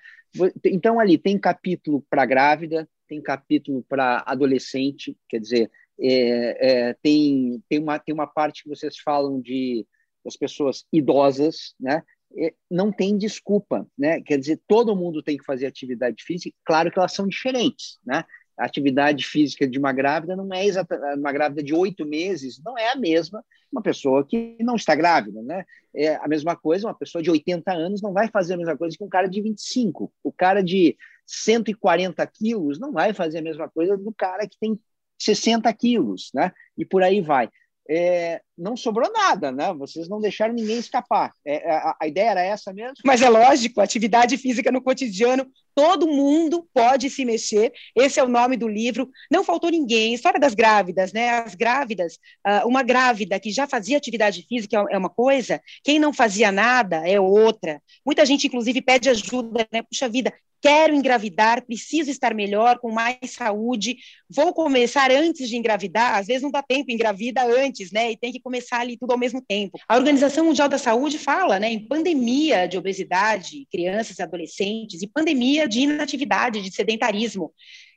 Então 0.65 1.01
ali 1.01 1.19
tem 1.19 1.37
capítulo 1.39 2.05
para 2.09 2.25
grávida, 2.25 2.89
tem 3.09 3.21
capítulo 3.21 3.85
para 3.89 4.23
adolescente, 4.25 5.17
quer 5.29 5.39
dizer, 5.41 5.71
é, 6.03 6.89
é, 6.89 6.97
tem, 7.03 7.63
tem, 7.69 7.79
uma, 7.79 7.99
tem 7.99 8.15
uma 8.15 8.27
parte 8.27 8.63
que 8.63 8.69
vocês 8.69 8.99
falam 8.99 9.41
de 9.41 9.87
das 10.25 10.37
pessoas 10.37 10.85
idosas, 10.93 11.75
né? 11.81 12.03
É, 12.39 12.55
não 12.71 12.93
tem 12.93 13.19
desculpa, 13.19 13.87
né? 13.99 14.21
Quer 14.21 14.39
dizer, 14.39 14.61
todo 14.69 14.97
mundo 14.97 15.23
tem 15.23 15.37
que 15.37 15.45
fazer 15.45 15.67
atividade 15.67 16.23
física. 16.23 16.57
Claro 16.65 16.91
que 16.91 16.99
elas 16.99 17.13
são 17.13 17.27
diferentes, 17.27 17.99
né? 18.05 18.25
A 18.57 18.65
atividade 18.65 19.25
física 19.25 19.67
de 19.67 19.79
uma 19.79 19.93
grávida 19.93 20.37
não 20.37 20.53
é 20.55 20.65
exatamente 20.65 21.19
uma 21.19 21.33
grávida 21.33 21.63
de 21.63 21.75
oito 21.75 22.07
meses, 22.07 22.61
não 22.65 22.79
é 22.79 22.93
a 22.93 22.97
mesma 22.97 23.45
uma 23.73 23.83
pessoa 23.83 24.25
que 24.25 24.57
não 24.61 24.77
está 24.77 24.95
grávida, 24.95 25.43
né? 25.43 25.65
É 25.95 26.17
a 26.17 26.29
mesma 26.29 26.55
coisa, 26.55 26.87
uma 26.87 26.95
pessoa 26.95 27.23
de 27.23 27.31
80 27.31 27.73
anos 27.73 28.03
não 28.03 28.13
vai 28.13 28.29
fazer 28.29 28.55
a 28.55 28.57
mesma 28.59 28.77
coisa 28.77 28.97
que 28.97 29.03
um 29.03 29.09
cara 29.09 29.27
de 29.27 29.41
25. 29.41 30.13
O 30.23 30.31
cara 30.31 30.63
de 30.63 30.97
140 31.27 32.25
quilos 32.27 32.79
não 32.79 32.93
vai 32.93 33.15
fazer 33.15 33.39
a 33.39 33.43
mesma 33.43 33.69
coisa 33.69 33.97
do 33.97 34.13
cara 34.13 34.47
que 34.47 34.59
tem 34.61 34.79
60 35.25 35.73
quilos, 35.75 36.31
né? 36.35 36.53
E 36.77 36.85
por 36.85 37.03
aí 37.03 37.21
vai 37.21 37.49
é, 37.89 38.41
não 38.57 38.77
sobrou 38.77 39.11
nada, 39.13 39.51
né? 39.51 39.73
Vocês 39.75 40.09
não 40.09 40.21
deixaram 40.21 40.55
ninguém 40.55 40.79
escapar. 40.79 41.33
É, 41.45 41.69
é, 41.69 41.73
a, 41.73 41.97
a, 42.01 42.07
ideia 42.07 42.31
era 42.31 42.43
essa 42.43 42.73
mesmo? 42.73 42.95
Mas 43.05 43.23
é 43.23 43.29
lógico, 43.29 43.81
atividade 43.81 44.37
física 44.37 44.71
no 44.71 44.83
cotidiano, 44.83 45.47
todo 45.75 46.07
mundo 46.07 46.69
pode 46.73 47.09
se 47.11 47.25
mexer. 47.25 47.73
Esse 47.97 48.21
é 48.21 48.25
o 48.25 48.29
nome 48.29 48.57
do 48.57 48.69
livro. 48.69 49.11
Não 49.31 49.45
faltou 49.45 49.71
ninguém. 49.71 50.15
História 50.15 50.41
das 50.41 50.55
grávidas, 50.55 51.13
né? 51.13 51.31
As 51.31 51.55
grávidas, 51.55 52.15
uh, 52.47 52.67
uma 52.67 52.83
grávida 52.83 53.39
que 53.41 53.51
já 53.51 53.67
fazia 53.67 53.97
atividade 53.97 54.45
física 54.49 54.85
é 54.91 54.99
uma 54.99 55.11
coisa, 55.11 55.61
quem 55.83 55.99
não 55.99 56.13
fazia 56.13 56.53
nada 56.53 57.07
é 57.09 57.21
outra. 57.21 57.81
Muita 58.05 58.25
gente, 58.27 58.47
inclusive, 58.47 58.83
pede 58.83 59.09
ajuda, 59.09 59.67
né? 59.73 59.83
Puxa 59.83 60.09
vida, 60.09 60.33
quero 60.63 60.95
engravidar, 60.95 61.67
preciso 61.67 62.09
estar 62.09 62.33
melhor, 62.33 62.79
com 62.79 62.91
mais 62.91 63.19
saúde, 63.27 63.97
vou 64.31 64.55
começar 64.55 65.11
antes 65.11 65.49
de 65.49 65.57
engravidar, 65.57 66.17
às 66.17 66.29
vezes 66.29 66.43
não 66.43 66.53
dá 66.53 66.63
tempo, 66.63 66.91
engravida 66.93 67.43
antes, 67.45 67.91
né, 67.91 68.13
e 68.13 68.17
tem 68.17 68.31
que 68.31 68.41
começar 68.41 68.79
ali 68.79 68.97
tudo 68.97 69.11
ao 69.11 69.19
mesmo 69.19 69.43
tempo. 69.43 69.79
A 69.89 69.97
Organização 69.97 70.45
Mundial 70.45 70.69
da 70.69 70.79
Saúde 70.79 71.19
fala, 71.19 71.59
né, 71.59 71.71
em 71.71 71.81
pandemia 71.81 72.69
de 72.69 72.79
obesidade, 72.79 73.67
crianças 73.71 74.19
e 74.19 74.23
adolescentes, 74.23 75.03
e 75.03 75.09
pandemia 75.09 75.62
de 75.67 75.81
inatividade, 75.81 76.61
de 76.61 76.75
sedentarismo. 76.75 77.53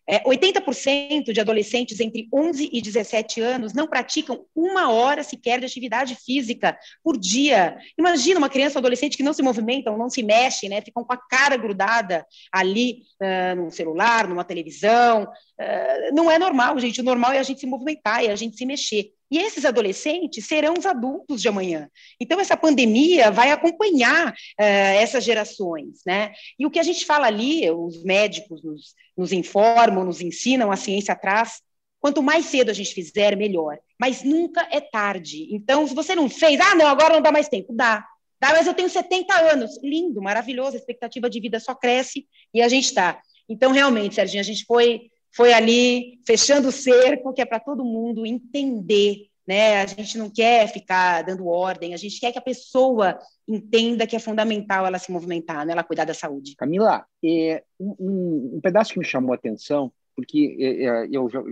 É, 0.07 0.23
80% 0.23 1.33
de 1.33 1.41
adolescentes 1.41 1.99
entre 1.99 2.27
11 2.31 2.69
e 2.71 2.79
17 2.79 3.41
anos 3.41 3.73
não 3.73 3.87
praticam 3.87 4.45
uma 4.55 4.91
hora 4.91 5.23
sequer 5.23 5.59
de 5.59 5.65
atividade 5.65 6.15
física 6.15 6.77
por 7.03 7.17
dia. 7.17 7.75
Imagina 7.97 8.37
uma 8.37 8.49
criança 8.49 8.77
ou 8.77 8.81
adolescente 8.81 9.17
que 9.17 9.23
não 9.23 9.33
se 9.33 9.41
movimentam, 9.41 9.97
não 9.97 10.09
se 10.09 10.21
mexe, 10.21 10.69
né? 10.69 10.79
Ficam 10.81 11.03
com 11.03 11.13
a 11.13 11.17
cara 11.17 11.57
grudada 11.57 12.23
ali 12.51 13.01
uh, 13.19 13.55
num 13.55 13.71
celular, 13.71 14.27
numa 14.27 14.43
televisão. 14.43 15.23
Uh, 15.23 16.13
não 16.13 16.29
é 16.29 16.37
normal, 16.37 16.77
gente. 16.77 17.01
O 17.01 17.03
normal 17.03 17.33
é 17.33 17.39
a 17.39 17.43
gente 17.43 17.61
se 17.61 17.65
movimentar, 17.65 18.23
é 18.23 18.31
a 18.31 18.35
gente 18.35 18.57
se 18.57 18.65
mexer. 18.65 19.14
E 19.35 19.37
esses 19.37 19.65
adolescentes 19.65 20.47
serão 20.47 20.75
os 20.79 20.85
adultos 20.85 21.41
de 21.41 21.49
amanhã. 21.49 21.89
Então, 22.21 22.39
essa 22.39 22.55
pandemia 22.55 23.29
vai 23.29 23.51
acompanhar 23.51 24.31
uh, 24.31 24.33
essas 24.57 25.25
gerações, 25.25 25.99
né? 26.05 26.31
E 26.57 26.65
o 26.65 26.71
que 26.71 26.79
a 26.79 26.83
gente 26.83 27.05
fala 27.05 27.27
ali, 27.27 27.69
os 27.69 28.01
médicos 28.01 28.63
nos, 28.63 28.95
nos 29.17 29.33
informam, 29.33 30.05
nos 30.05 30.21
ensinam, 30.21 30.71
a 30.71 30.77
ciência 30.77 31.13
traz, 31.17 31.61
quanto 31.99 32.23
mais 32.23 32.45
cedo 32.45 32.69
a 32.69 32.73
gente 32.73 32.93
fizer, 32.93 33.35
melhor. 33.35 33.77
Mas 33.99 34.23
nunca 34.23 34.65
é 34.71 34.79
tarde. 34.79 35.49
Então, 35.53 35.85
se 35.85 35.93
você 35.93 36.15
não 36.15 36.29
fez, 36.29 36.57
ah, 36.61 36.73
não, 36.73 36.87
agora 36.87 37.15
não 37.15 37.21
dá 37.21 37.29
mais 37.29 37.49
tempo. 37.49 37.75
Dá. 37.75 38.07
Dá, 38.39 38.53
mas 38.53 38.65
eu 38.67 38.73
tenho 38.73 38.89
70 38.89 39.35
anos. 39.51 39.77
Lindo, 39.83 40.21
maravilhoso, 40.21 40.77
a 40.77 40.79
expectativa 40.79 41.29
de 41.29 41.41
vida 41.41 41.59
só 41.59 41.75
cresce 41.75 42.25
e 42.53 42.61
a 42.61 42.69
gente 42.69 42.85
está. 42.85 43.19
Então, 43.49 43.73
realmente, 43.73 44.15
Serginho, 44.15 44.39
a 44.39 44.45
gente 44.45 44.63
foi 44.63 45.11
foi 45.35 45.51
ali 45.53 46.19
fechando 46.25 46.69
o 46.69 46.71
cerco, 46.71 47.33
que 47.33 47.41
é 47.41 47.45
para 47.45 47.59
todo 47.59 47.83
mundo 47.83 48.25
entender. 48.25 49.27
Né? 49.45 49.81
A 49.81 49.85
gente 49.85 50.17
não 50.17 50.29
quer 50.29 50.67
ficar 50.67 51.23
dando 51.23 51.47
ordem, 51.47 51.93
a 51.93 51.97
gente 51.97 52.19
quer 52.19 52.31
que 52.31 52.39
a 52.39 52.41
pessoa 52.41 53.19
entenda 53.47 54.07
que 54.07 54.15
é 54.15 54.19
fundamental 54.19 54.87
ela 54.87 54.97
se 54.97 55.11
movimentar, 55.11 55.65
né? 55.65 55.73
ela 55.73 55.83
cuidar 55.83 56.05
da 56.05 56.13
saúde. 56.13 56.55
Camila, 56.55 57.05
é, 57.23 57.63
um, 57.79 58.55
um, 58.55 58.61
pedaço 58.61 58.93
que 58.93 58.99
me 58.99 59.05
chamou 59.05 59.33
a 59.33 59.35
atenção, 59.35 59.91
porque 60.15 60.57
é, 60.59 60.85
é 60.85 61.09
eu 61.11 61.29
já, 61.29 61.43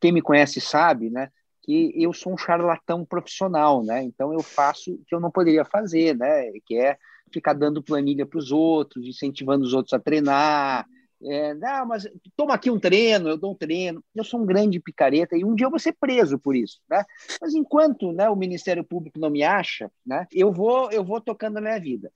quem 0.00 0.12
me 0.12 0.20
conhece 0.20 0.60
sabe, 0.60 1.08
né, 1.08 1.30
que 1.62 1.92
eu 1.96 2.12
sou 2.12 2.34
um 2.34 2.38
charlatão 2.38 3.04
profissional, 3.04 3.84
né? 3.84 4.02
Então 4.02 4.32
eu 4.32 4.42
faço 4.42 4.94
o 4.94 5.04
que 5.06 5.14
eu 5.14 5.20
não 5.20 5.30
poderia 5.30 5.66
fazer, 5.66 6.16
né? 6.16 6.50
Que 6.64 6.78
é 6.78 6.96
ficar 7.30 7.52
dando 7.52 7.82
planilha 7.82 8.24
para 8.24 8.38
os 8.38 8.50
outros, 8.50 9.06
incentivando 9.06 9.64
os 9.64 9.74
outros 9.74 9.92
a 9.92 9.98
treinar, 9.98 10.86
é, 11.22 11.52
não, 11.54 11.86
mas 11.86 12.06
toma 12.36 12.54
aqui 12.54 12.70
um 12.70 12.78
treino, 12.78 13.28
eu 13.28 13.36
dou 13.36 13.52
um 13.52 13.54
treino. 13.54 14.02
Eu 14.14 14.22
sou 14.22 14.40
um 14.40 14.46
grande 14.46 14.78
picareta 14.78 15.36
e 15.36 15.44
um 15.44 15.54
dia 15.54 15.66
eu 15.66 15.70
vou 15.70 15.78
ser 15.78 15.92
preso 15.98 16.38
por 16.38 16.54
isso, 16.54 16.80
né? 16.88 17.04
Mas 17.40 17.54
enquanto 17.54 18.12
né, 18.12 18.30
o 18.30 18.36
Ministério 18.36 18.84
Público 18.84 19.18
não 19.18 19.30
me 19.30 19.42
acha, 19.42 19.90
né, 20.06 20.26
eu 20.32 20.52
vou 20.52 20.90
eu 20.92 21.04
vou 21.04 21.20
tocando 21.20 21.56
a 21.56 21.60
minha 21.60 21.78
vida. 21.80 22.12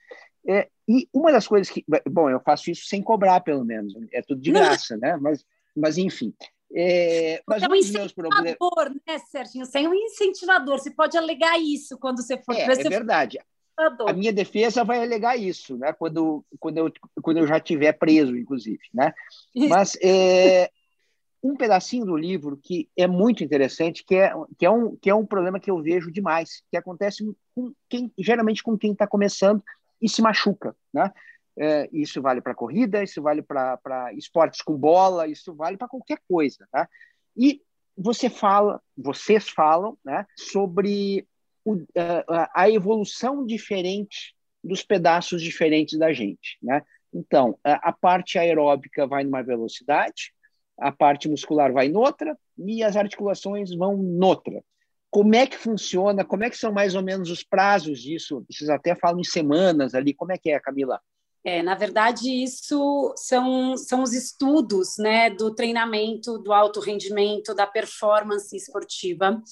É, 0.48 0.68
e 0.88 1.08
uma 1.12 1.30
das 1.32 1.46
coisas 1.46 1.70
que, 1.70 1.84
bom, 2.10 2.28
eu 2.28 2.40
faço 2.40 2.70
isso 2.70 2.86
sem 2.86 3.02
cobrar 3.02 3.40
pelo 3.40 3.64
menos, 3.64 3.94
é 4.12 4.22
tudo 4.22 4.40
de 4.40 4.50
graça, 4.50 4.96
né? 4.96 5.16
Mas, 5.16 5.44
mas 5.76 5.98
enfim. 5.98 6.34
É, 6.74 7.42
mas 7.46 7.62
é 7.62 7.68
um 7.68 7.74
incentivador, 7.74 8.56
problemas... 8.56 9.00
né, 9.06 9.18
Serginho? 9.18 9.66
Você 9.66 9.80
é 9.80 9.88
um 9.88 9.94
incentivador, 9.94 10.78
você 10.78 10.90
pode 10.90 11.16
alegar 11.16 11.60
isso 11.60 11.98
quando 11.98 12.22
você 12.22 12.38
for. 12.38 12.54
É, 12.56 12.62
é 12.62 12.88
verdade 12.88 13.38
a 13.78 14.12
minha 14.12 14.32
defesa 14.32 14.84
vai 14.84 15.02
alegar 15.02 15.36
isso, 15.36 15.76
né? 15.76 15.92
Quando, 15.92 16.44
quando, 16.58 16.78
eu, 16.78 16.92
quando 17.22 17.38
eu 17.38 17.46
já 17.46 17.58
estiver 17.58 17.92
preso, 17.92 18.36
inclusive, 18.36 18.82
né? 18.92 19.12
Mas 19.68 19.96
é, 20.02 20.70
um 21.42 21.56
pedacinho 21.56 22.04
do 22.04 22.16
livro 22.16 22.58
que 22.62 22.88
é 22.96 23.06
muito 23.06 23.42
interessante, 23.42 24.04
que 24.04 24.14
é, 24.14 24.32
que, 24.58 24.64
é 24.64 24.70
um, 24.70 24.96
que 24.96 25.10
é 25.10 25.14
um 25.14 25.26
problema 25.26 25.58
que 25.58 25.70
eu 25.70 25.82
vejo 25.82 26.12
demais, 26.12 26.62
que 26.70 26.76
acontece 26.76 27.24
com 27.54 27.72
quem, 27.88 28.12
geralmente 28.18 28.62
com 28.62 28.78
quem 28.78 28.92
está 28.92 29.06
começando 29.06 29.62
e 30.00 30.08
se 30.08 30.22
machuca, 30.22 30.76
né? 30.92 31.12
É, 31.58 31.88
isso 31.92 32.22
vale 32.22 32.40
para 32.40 32.54
corrida, 32.54 33.02
isso 33.02 33.20
vale 33.20 33.42
para 33.42 34.12
esportes 34.14 34.62
com 34.62 34.74
bola, 34.74 35.26
isso 35.26 35.54
vale 35.54 35.76
para 35.76 35.88
qualquer 35.88 36.18
coisa, 36.28 36.66
né? 36.72 36.86
E 37.36 37.60
você 37.96 38.30
fala, 38.30 38.80
vocês 38.96 39.48
falam, 39.50 39.98
né, 40.04 40.26
sobre 40.36 41.26
o, 41.64 41.76
a, 42.28 42.62
a 42.62 42.70
evolução 42.70 43.44
diferente 43.44 44.34
dos 44.62 44.82
pedaços 44.82 45.42
diferentes 45.42 45.98
da 45.98 46.12
gente, 46.12 46.58
né? 46.62 46.82
Então, 47.12 47.58
a, 47.62 47.90
a 47.90 47.92
parte 47.92 48.38
aeróbica 48.38 49.06
vai 49.06 49.24
numa 49.24 49.42
velocidade, 49.42 50.32
a 50.78 50.90
parte 50.90 51.28
muscular 51.28 51.72
vai 51.72 51.88
noutra 51.88 52.36
e 52.58 52.82
as 52.82 52.96
articulações 52.96 53.74
vão 53.74 53.96
noutra. 53.96 54.62
Como 55.10 55.34
é 55.34 55.46
que 55.46 55.58
funciona? 55.58 56.24
Como 56.24 56.42
é 56.42 56.48
que 56.48 56.56
são 56.56 56.72
mais 56.72 56.94
ou 56.94 57.02
menos 57.02 57.30
os 57.30 57.44
prazos 57.44 58.00
disso? 58.00 58.44
Vocês 58.50 58.70
até 58.70 58.94
falam 58.94 59.20
em 59.20 59.24
semanas 59.24 59.94
ali. 59.94 60.14
Como 60.14 60.32
é 60.32 60.38
que 60.38 60.50
é, 60.50 60.58
Camila? 60.58 61.00
É, 61.44 61.60
na 61.60 61.74
verdade, 61.74 62.30
isso 62.30 63.12
são, 63.16 63.76
são 63.76 64.02
os 64.02 64.12
estudos 64.12 64.96
né, 64.96 65.28
do 65.28 65.52
treinamento, 65.52 66.38
do 66.38 66.52
alto 66.52 66.78
rendimento, 66.78 67.52
da 67.52 67.66
performance 67.66 68.56
esportiva, 68.56 69.42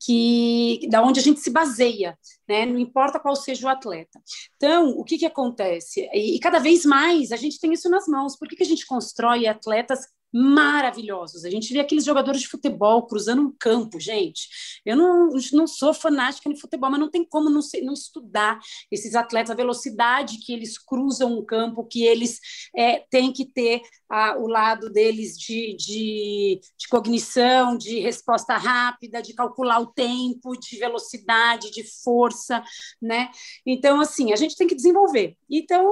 que 0.00 0.80
da 0.90 1.02
onde 1.02 1.20
a 1.20 1.22
gente 1.22 1.40
se 1.40 1.50
baseia, 1.50 2.18
né? 2.48 2.64
Não 2.64 2.78
importa 2.78 3.20
qual 3.20 3.36
seja 3.36 3.66
o 3.66 3.70
atleta. 3.70 4.20
Então, 4.56 4.90
o 4.90 5.04
que, 5.04 5.18
que 5.18 5.26
acontece? 5.26 6.08
E, 6.12 6.36
e 6.36 6.40
cada 6.40 6.58
vez 6.58 6.84
mais 6.84 7.30
a 7.30 7.36
gente 7.36 7.60
tem 7.60 7.72
isso 7.72 7.90
nas 7.90 8.06
mãos. 8.06 8.36
Por 8.36 8.48
que, 8.48 8.56
que 8.56 8.62
a 8.62 8.66
gente 8.66 8.86
constrói 8.86 9.46
atletas 9.46 10.06
maravilhosos. 10.34 11.44
A 11.44 11.50
gente 11.50 11.72
vê 11.72 11.78
aqueles 11.78 12.04
jogadores 12.04 12.40
de 12.40 12.48
futebol 12.48 13.06
cruzando 13.06 13.42
um 13.42 13.54
campo, 13.56 14.00
gente. 14.00 14.48
Eu 14.84 14.96
não, 14.96 15.28
não 15.52 15.66
sou 15.68 15.94
fanática 15.94 16.52
de 16.52 16.60
futebol, 16.60 16.90
mas 16.90 16.98
não 16.98 17.08
tem 17.08 17.24
como 17.24 17.48
não, 17.48 17.60
não 17.84 17.92
estudar 17.92 18.58
esses 18.90 19.14
atletas, 19.14 19.52
a 19.52 19.54
velocidade 19.54 20.38
que 20.38 20.52
eles 20.52 20.76
cruzam 20.76 21.38
um 21.38 21.44
campo, 21.44 21.86
que 21.86 22.02
eles 22.02 22.40
é, 22.74 22.98
têm 23.08 23.32
que 23.32 23.44
ter 23.44 23.80
a, 24.10 24.36
o 24.36 24.48
lado 24.48 24.90
deles 24.90 25.38
de, 25.38 25.76
de, 25.76 26.60
de 26.78 26.88
cognição, 26.88 27.76
de 27.76 28.00
resposta 28.00 28.56
rápida, 28.56 29.22
de 29.22 29.34
calcular 29.34 29.80
o 29.80 29.86
tempo, 29.86 30.58
de 30.58 30.78
velocidade, 30.78 31.70
de 31.70 31.84
força, 32.02 32.62
né? 33.00 33.30
Então, 33.64 34.00
assim, 34.00 34.32
a 34.32 34.36
gente 34.36 34.56
tem 34.56 34.66
que 34.66 34.74
desenvolver. 34.74 35.36
Então, 35.48 35.90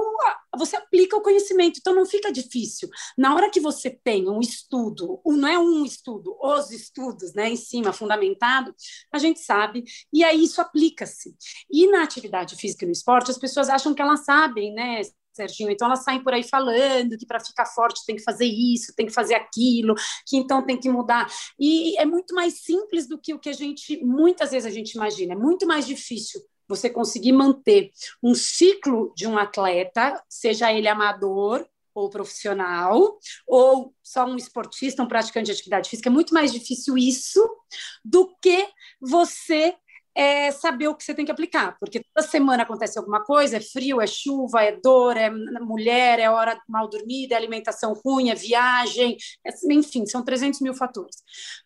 você 0.57 0.75
aplica 0.75 1.15
o 1.15 1.21
conhecimento, 1.21 1.79
então 1.79 1.95
não 1.95 2.05
fica 2.05 2.31
difícil. 2.31 2.89
Na 3.17 3.35
hora 3.35 3.49
que 3.49 3.59
você 3.59 3.89
tem 3.89 4.29
um 4.33 4.39
estudo, 4.39 5.21
não 5.25 5.47
é 5.47 5.57
um 5.57 5.85
estudo, 5.85 6.35
os 6.41 6.71
estudos, 6.71 7.33
né, 7.33 7.49
em 7.49 7.55
cima, 7.55 7.93
fundamentado, 7.93 8.73
a 9.11 9.17
gente 9.17 9.39
sabe, 9.39 9.83
e 10.11 10.23
aí 10.23 10.43
isso 10.43 10.61
aplica-se. 10.61 11.35
E 11.71 11.87
na 11.87 12.03
atividade 12.03 12.55
física 12.55 12.85
e 12.85 12.87
no 12.87 12.91
esporte, 12.91 13.31
as 13.31 13.37
pessoas 13.37 13.69
acham 13.69 13.93
que 13.93 14.01
elas 14.01 14.25
sabem, 14.25 14.73
né, 14.73 15.01
Serginho. 15.33 15.71
Então 15.71 15.87
elas 15.87 16.03
saem 16.03 16.23
por 16.23 16.33
aí 16.33 16.43
falando 16.43 17.17
que 17.17 17.25
para 17.25 17.39
ficar 17.39 17.65
forte 17.65 18.05
tem 18.05 18.15
que 18.15 18.23
fazer 18.23 18.45
isso, 18.45 18.93
tem 18.95 19.07
que 19.07 19.11
fazer 19.11 19.33
aquilo, 19.33 19.95
que 20.27 20.37
então 20.37 20.65
tem 20.65 20.79
que 20.79 20.89
mudar. 20.89 21.27
E 21.59 21.97
é 21.97 22.05
muito 22.05 22.33
mais 22.35 22.61
simples 22.61 23.07
do 23.07 23.19
que 23.19 23.33
o 23.33 23.39
que 23.39 23.49
a 23.49 23.53
gente 23.53 24.03
muitas 24.05 24.51
vezes 24.51 24.65
a 24.65 24.73
gente 24.73 24.91
imagina. 24.91 25.33
É 25.33 25.37
muito 25.37 25.65
mais 25.65 25.85
difícil 25.85 26.41
você 26.67 26.89
conseguir 26.89 27.33
manter 27.33 27.91
um 28.21 28.33
ciclo 28.33 29.13
de 29.15 29.27
um 29.27 29.37
atleta, 29.37 30.21
seja 30.29 30.71
ele 30.71 30.87
amador 30.87 31.67
ou 31.93 32.09
profissional, 32.09 33.17
ou 33.47 33.93
só 34.01 34.25
um 34.25 34.35
esportista, 34.35 35.03
um 35.03 35.07
praticante 35.07 35.45
de 35.45 35.51
atividade 35.51 35.89
física. 35.89 36.09
É 36.09 36.11
muito 36.11 36.33
mais 36.33 36.51
difícil 36.51 36.97
isso 36.97 37.41
do 38.03 38.35
que 38.41 38.67
você 38.99 39.75
é 40.15 40.51
saber 40.51 40.87
o 40.87 40.95
que 40.95 41.03
você 41.03 41.13
tem 41.13 41.25
que 41.25 41.31
aplicar, 41.31 41.75
porque 41.79 42.03
toda 42.13 42.27
semana 42.27 42.63
acontece 42.63 42.99
alguma 42.99 43.23
coisa, 43.23 43.57
é 43.57 43.59
frio, 43.59 43.99
é 43.99 44.07
chuva, 44.07 44.61
é 44.61 44.71
dor, 44.71 45.17
é 45.17 45.29
mulher, 45.29 46.19
é 46.19 46.29
hora 46.29 46.59
mal 46.67 46.87
dormida, 46.87 47.33
é 47.33 47.37
alimentação 47.37 47.93
ruim, 48.05 48.29
é 48.29 48.35
viagem, 48.35 49.17
é, 49.45 49.51
enfim, 49.71 50.05
são 50.05 50.23
300 50.23 50.61
mil 50.61 50.73
fatores. 50.73 51.17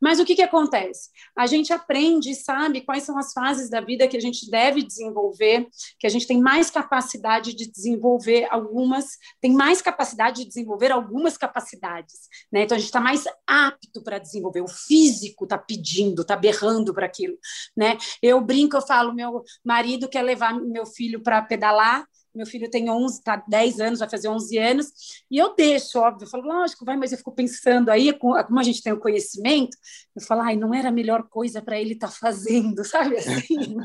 Mas 0.01 0.19
o 0.19 0.25
que, 0.25 0.35
que 0.35 0.41
acontece? 0.41 1.09
A 1.35 1.45
gente 1.45 1.73
aprende 1.73 2.31
e 2.31 2.35
sabe 2.35 2.81
quais 2.81 3.03
são 3.03 3.17
as 3.17 3.33
fases 3.33 3.69
da 3.69 3.81
vida 3.81 4.07
que 4.07 4.17
a 4.17 4.21
gente 4.21 4.49
deve 4.49 4.81
desenvolver, 4.81 5.67
que 5.99 6.07
a 6.07 6.09
gente 6.09 6.27
tem 6.27 6.41
mais 6.41 6.69
capacidade 6.69 7.53
de 7.53 7.69
desenvolver 7.69 8.47
algumas, 8.49 9.17
tem 9.41 9.51
mais 9.51 9.81
capacidade 9.81 10.43
de 10.43 10.47
desenvolver 10.47 10.91
algumas 10.91 11.37
capacidades, 11.37 12.27
né? 12.51 12.63
Então 12.63 12.75
a 12.75 12.79
gente 12.79 12.87
está 12.87 13.01
mais 13.01 13.25
apto 13.45 14.01
para 14.03 14.19
desenvolver, 14.19 14.61
o 14.61 14.67
físico 14.67 15.43
está 15.43 15.57
pedindo, 15.57 16.21
está 16.21 16.35
berrando 16.35 16.93
para 16.93 17.05
aquilo, 17.05 17.37
né? 17.75 17.97
Eu 18.21 18.36
eu 18.37 18.41
brinco, 18.41 18.77
eu 18.77 18.81
falo, 18.81 19.13
meu 19.13 19.43
marido 19.63 20.07
quer 20.07 20.21
levar 20.21 20.53
meu 20.53 20.85
filho 20.85 21.21
para 21.21 21.41
pedalar, 21.41 22.05
meu 22.37 22.45
filho 22.45 22.69
tem 22.69 22.89
11, 22.89 23.23
tá 23.23 23.43
10 23.47 23.79
anos, 23.79 23.99
vai 23.99 24.09
fazer 24.09 24.29
11 24.29 24.57
anos, 24.57 24.87
e 25.29 25.37
eu 25.37 25.55
deixo, 25.55 25.99
óbvio, 25.99 26.25
eu 26.25 26.29
falo, 26.29 26.43
lógico, 26.43 26.85
vai, 26.85 26.95
mas 26.95 27.11
eu 27.11 27.17
fico 27.17 27.31
pensando 27.31 27.89
aí, 27.89 28.13
como 28.13 28.59
a 28.59 28.63
gente 28.63 28.83
tem 28.83 28.93
o 28.93 28.99
conhecimento, 28.99 29.75
eu 30.15 30.21
falo, 30.21 30.41
ai, 30.41 30.55
não 30.55 30.73
era 30.73 30.89
a 30.89 30.91
melhor 30.91 31.23
coisa 31.23 31.61
para 31.61 31.79
ele 31.79 31.93
estar 31.93 32.07
tá 32.07 32.13
fazendo, 32.13 32.83
sabe 32.85 33.17
assim, 33.17 33.75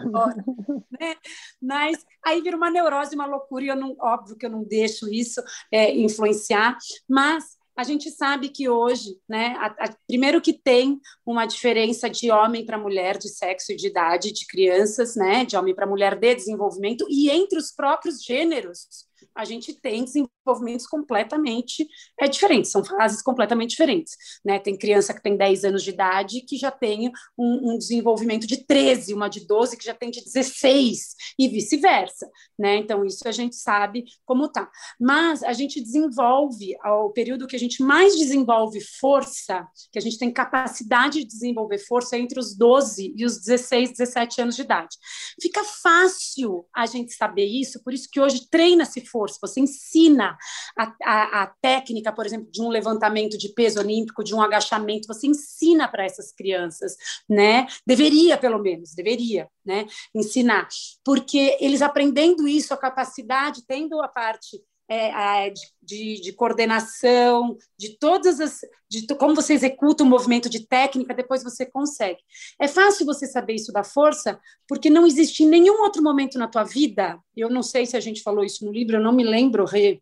né? 1.01 1.17
Mas 1.61 2.05
aí 2.25 2.43
vira 2.43 2.57
uma 2.57 2.71
neurose, 2.71 3.15
uma 3.15 3.27
loucura, 3.27 3.65
e 3.65 3.69
eu 3.69 3.77
não, 3.77 3.97
óbvio 3.99 4.37
que 4.37 4.45
eu 4.45 4.51
não 4.51 4.63
deixo 4.63 5.09
isso 5.09 5.43
é, 5.71 5.91
influenciar, 5.97 6.77
mas 7.09 7.62
a 7.83 7.85
gente 7.85 8.11
sabe 8.11 8.49
que 8.49 8.69
hoje, 8.69 9.19
né, 9.29 9.57
a, 9.59 9.67
a, 9.67 9.95
primeiro 10.07 10.41
que 10.41 10.53
tem 10.53 11.01
uma 11.27 11.45
diferença 11.45 12.09
de 12.09 12.31
homem 12.31 12.65
para 12.65 12.79
mulher, 12.79 13.19
de 13.19 13.29
sexo 13.29 13.73
e 13.73 13.77
de 13.77 13.89
idade, 13.89 14.33
de 14.33 14.47
crianças, 14.47 15.17
né, 15.17 15.45
de 15.45 15.57
homem 15.57 15.75
para 15.75 15.87
mulher 15.87 16.17
de 16.17 16.35
desenvolvimento, 16.35 17.05
e 17.11 17.29
entre 17.29 17.59
os 17.59 17.73
próprios 17.73 18.23
gêneros, 18.23 18.87
a 19.35 19.45
gente 19.45 19.75
tem 19.75 20.05
desenvolvimentos 20.05 20.87
completamente 20.87 21.87
é, 22.21 22.29
diferentes, 22.29 22.71
são 22.71 22.85
fases 22.85 23.23
completamente 23.23 23.71
diferentes. 23.71 24.17
Né? 24.45 24.59
Tem 24.59 24.77
criança 24.77 25.15
que 25.15 25.23
tem 25.23 25.37
10 25.37 25.65
anos 25.65 25.83
de 25.83 25.91
idade 25.91 26.43
que 26.43 26.57
já 26.57 26.71
tem 26.71 27.11
um, 27.39 27.73
um 27.73 27.79
desenvolvimento 27.79 28.47
de 28.47 28.65
13, 28.67 29.15
uma 29.15 29.29
de 29.29 29.47
12 29.47 29.77
que 29.77 29.85
já 29.85 29.95
tem 29.95 30.11
de 30.11 30.23
16, 30.23 31.15
e 31.39 31.49
vice-versa. 31.49 32.31
Né? 32.59 32.77
Então, 32.77 33.05
isso 33.05 33.27
a 33.27 33.33
gente 33.33 33.57
sabe 33.57 34.05
como 34.25 34.49
tá. 34.49 34.71
Mas 35.01 35.43
a 35.43 35.53
gente 35.53 35.81
desenvolve, 35.81 36.77
ao 36.83 37.11
período 37.11 37.47
que 37.47 37.57
a 37.57 37.59
gente 37.59 37.83
mais 37.83 38.17
desenvolve 38.17 38.81
força, 39.01 39.67
que 39.91 39.99
a 39.99 40.03
gente 40.03 40.19
tem 40.19 40.33
capacidade 40.33 41.21
de 41.21 41.25
desenvolver 41.27 41.79
força 41.79 42.19
entre 42.19 42.39
os 42.39 42.57
12 42.57 43.15
e 43.17 43.25
os 43.25 43.39
16, 43.39 43.93
17 43.93 44.41
anos 44.41 44.57
de 44.57 44.63
idade. 44.63 44.97
Fica 45.41 45.63
fácil 45.65 46.67
a 46.75 46.87
gente 46.87 47.13
saber 47.15 47.47
isso, 47.47 47.83
por 47.83 47.93
isso 47.93 48.09
que 48.11 48.21
hoje 48.21 48.49
treina-se 48.51 49.01
força, 49.07 49.22
você 49.41 49.61
ensina 49.61 50.37
a, 50.79 50.95
a, 51.03 51.43
a, 51.43 51.47
técnica, 51.61 52.13
por 52.13 52.27
exemplo, 52.27 52.51
de 52.51 52.63
um 52.63 52.69
levantamento 52.69 53.39
de 53.39 53.49
peso 53.51 53.81
olímpico, 53.81 54.25
de 54.25 54.35
um 54.35 54.43
agachamento, 54.43 55.07
você 55.07 55.27
ensina 55.27 55.89
para 55.89 56.05
essas 56.05 56.33
crianças, 56.33 56.97
né? 57.29 57.67
Deveria, 57.87 58.37
pelo 58.37 58.59
menos, 58.59 58.95
deveria, 58.95 59.49
né? 59.65 59.87
Ensinar, 60.15 60.69
porque 61.05 61.57
eles 61.61 61.83
aprendendo 61.83 62.49
isso, 62.49 62.75
a 62.75 62.77
capacidade, 62.77 63.65
tendo 63.67 64.01
a 64.01 64.09
parte 64.09 64.63
é, 64.93 65.51
de, 65.51 65.61
de, 65.83 66.21
de, 66.21 66.33
coordenação, 66.33 67.57
de 67.79 67.97
todas 67.99 68.41
as. 68.41 68.61
de 68.89 69.07
como 69.17 69.35
você 69.35 69.55
executa 69.55 70.05
um 70.05 70.09
movimento 70.09 70.49
de 70.49 70.67
técnica, 70.67 71.15
depois 71.15 71.43
você 71.43 71.65
consegue. 71.65 72.21
É 72.61 72.69
fácil 72.69 73.07
você 73.07 73.27
saber 73.27 73.55
isso 73.55 73.73
da 73.73 73.85
força, 73.85 74.39
porque 74.69 74.91
não 74.91 75.07
existe 75.07 75.45
nenhum 75.45 75.83
outro 75.83 76.03
momento 76.03 76.39
na 76.39 76.49
tua 76.49 76.65
vida. 76.65 77.19
Eu 77.37 77.49
não 77.49 77.63
sei 77.63 77.87
se 77.87 77.97
a 77.97 78.01
gente 78.01 78.23
falou 78.23 78.45
isso 78.45 78.65
no 78.65 78.73
livro, 78.73 78.97
eu 78.97 79.03
não 79.03 79.13
me 79.13 79.25
lembro, 79.25 79.65
Rê, 79.65 80.01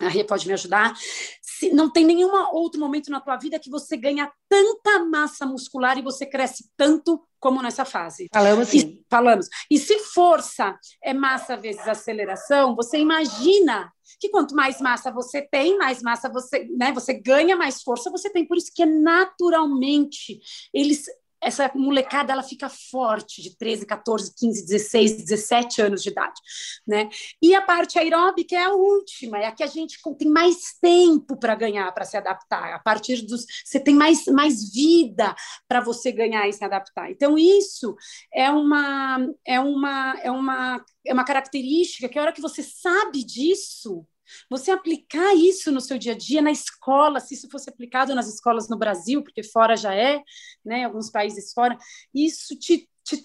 a 0.00 0.08
Rê 0.08 0.24
pode 0.24 0.46
me 0.46 0.52
ajudar. 0.54 0.94
Se 1.40 1.70
não 1.70 1.90
tem 1.90 2.04
nenhum 2.04 2.34
outro 2.52 2.80
momento 2.80 3.10
na 3.10 3.20
tua 3.20 3.36
vida 3.36 3.58
que 3.60 3.70
você 3.70 3.96
ganha 3.96 4.30
tanta 4.48 5.04
massa 5.04 5.46
muscular 5.46 5.96
e 5.96 6.02
você 6.02 6.26
cresce 6.26 6.68
tanto 6.76 7.24
como 7.38 7.62
nessa 7.62 7.84
fase. 7.84 8.28
Falamos 8.32 8.68
sim. 8.68 8.78
E, 8.78 9.04
falamos. 9.08 9.48
E 9.70 9.78
se 9.78 9.98
força 9.98 10.76
é 11.02 11.12
massa 11.14 11.56
vezes 11.56 11.86
aceleração, 11.86 12.74
você 12.74 12.98
imagina 12.98 13.92
que 14.18 14.30
quanto 14.30 14.54
mais 14.54 14.80
massa 14.80 15.12
você 15.12 15.42
tem, 15.42 15.76
mais 15.78 16.02
massa 16.02 16.28
você, 16.28 16.66
né, 16.76 16.92
você 16.92 17.14
ganha, 17.14 17.56
mais 17.56 17.82
força 17.82 18.10
você 18.10 18.30
tem. 18.30 18.46
Por 18.46 18.56
isso 18.56 18.72
que 18.74 18.82
é 18.82 18.86
naturalmente 18.86 20.40
eles 20.72 21.04
essa 21.44 21.70
molecada 21.74 22.32
ela 22.32 22.42
fica 22.42 22.68
forte 22.68 23.42
de 23.42 23.56
13, 23.56 23.86
14, 23.86 24.34
15, 24.34 24.64
16, 24.66 25.12
17 25.24 25.82
anos 25.82 26.02
de 26.02 26.08
idade, 26.10 26.40
né? 26.86 27.08
E 27.40 27.54
a 27.54 27.62
parte 27.62 27.98
aeróbica 27.98 28.56
é 28.56 28.64
a 28.64 28.72
última, 28.72 29.38
é 29.38 29.46
a 29.46 29.52
que 29.52 29.62
a 29.62 29.66
gente 29.66 29.98
tem 30.18 30.28
mais 30.28 30.74
tempo 30.80 31.38
para 31.38 31.54
ganhar, 31.54 31.92
para 31.92 32.04
se 32.04 32.16
adaptar. 32.16 32.74
A 32.74 32.78
partir 32.78 33.22
dos 33.26 33.44
você 33.64 33.78
tem 33.78 33.94
mais 33.94 34.24
mais 34.26 34.72
vida 34.72 35.34
para 35.68 35.80
você 35.80 36.10
ganhar 36.10 36.48
e 36.48 36.52
se 36.52 36.64
adaptar. 36.64 37.10
Então 37.10 37.36
isso 37.38 37.94
é 38.32 38.50
uma 38.50 39.18
é 39.46 39.60
uma 39.60 40.18
é 40.22 40.30
uma 40.30 40.84
é 41.06 41.12
uma 41.12 41.24
característica 41.24 42.08
que 42.08 42.18
a 42.18 42.22
hora 42.22 42.32
que 42.32 42.40
você 42.40 42.62
sabe 42.62 43.22
disso, 43.22 44.06
você 44.48 44.70
aplicar 44.70 45.34
isso 45.34 45.70
no 45.70 45.80
seu 45.80 45.98
dia 45.98 46.12
a 46.12 46.16
dia, 46.16 46.42
na 46.42 46.50
escola, 46.50 47.20
se 47.20 47.34
isso 47.34 47.48
fosse 47.50 47.68
aplicado 47.68 48.14
nas 48.14 48.28
escolas 48.28 48.68
no 48.68 48.78
Brasil, 48.78 49.22
porque 49.22 49.42
fora 49.42 49.76
já 49.76 49.94
é, 49.94 50.22
né, 50.64 50.84
alguns 50.84 51.10
países 51.10 51.52
fora, 51.52 51.76
isso 52.14 52.56
te, 52.58 52.88
te, 53.04 53.22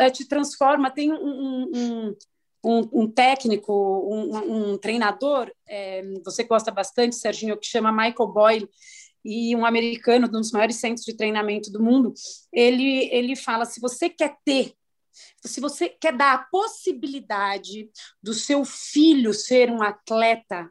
eh, 0.00 0.10
te 0.10 0.26
transforma. 0.26 0.90
Tem 0.90 1.12
um, 1.12 1.16
um, 1.16 2.16
um, 2.64 2.88
um 2.92 3.10
técnico, 3.10 3.72
um, 4.08 4.78
treinador, 4.78 5.52
é, 5.68 6.02
você 6.24 6.44
gosta 6.44 6.70
bastante, 6.70 7.16
Serginho, 7.16 7.58
que 7.58 7.66
chama 7.66 7.92
Michael 7.92 8.32
Boyle, 8.32 8.68
e 9.24 9.54
um 9.54 9.64
americano, 9.64 10.26
um 10.26 10.30
dos 10.30 10.50
maiores 10.50 10.76
centros 10.76 11.04
de 11.04 11.14
treinamento 11.14 11.70
do 11.70 11.82
mundo, 11.82 12.12
ele, 12.52 13.08
ele 13.12 13.36
fala: 13.36 13.64
se 13.64 13.80
você 13.80 14.08
quer 14.08 14.36
ter 14.44 14.74
se 15.44 15.60
você 15.60 15.88
quer 15.88 16.16
dar 16.16 16.34
a 16.34 16.44
possibilidade 16.44 17.90
do 18.22 18.34
seu 18.34 18.64
filho 18.64 19.32
ser 19.32 19.70
um 19.70 19.82
atleta, 19.82 20.70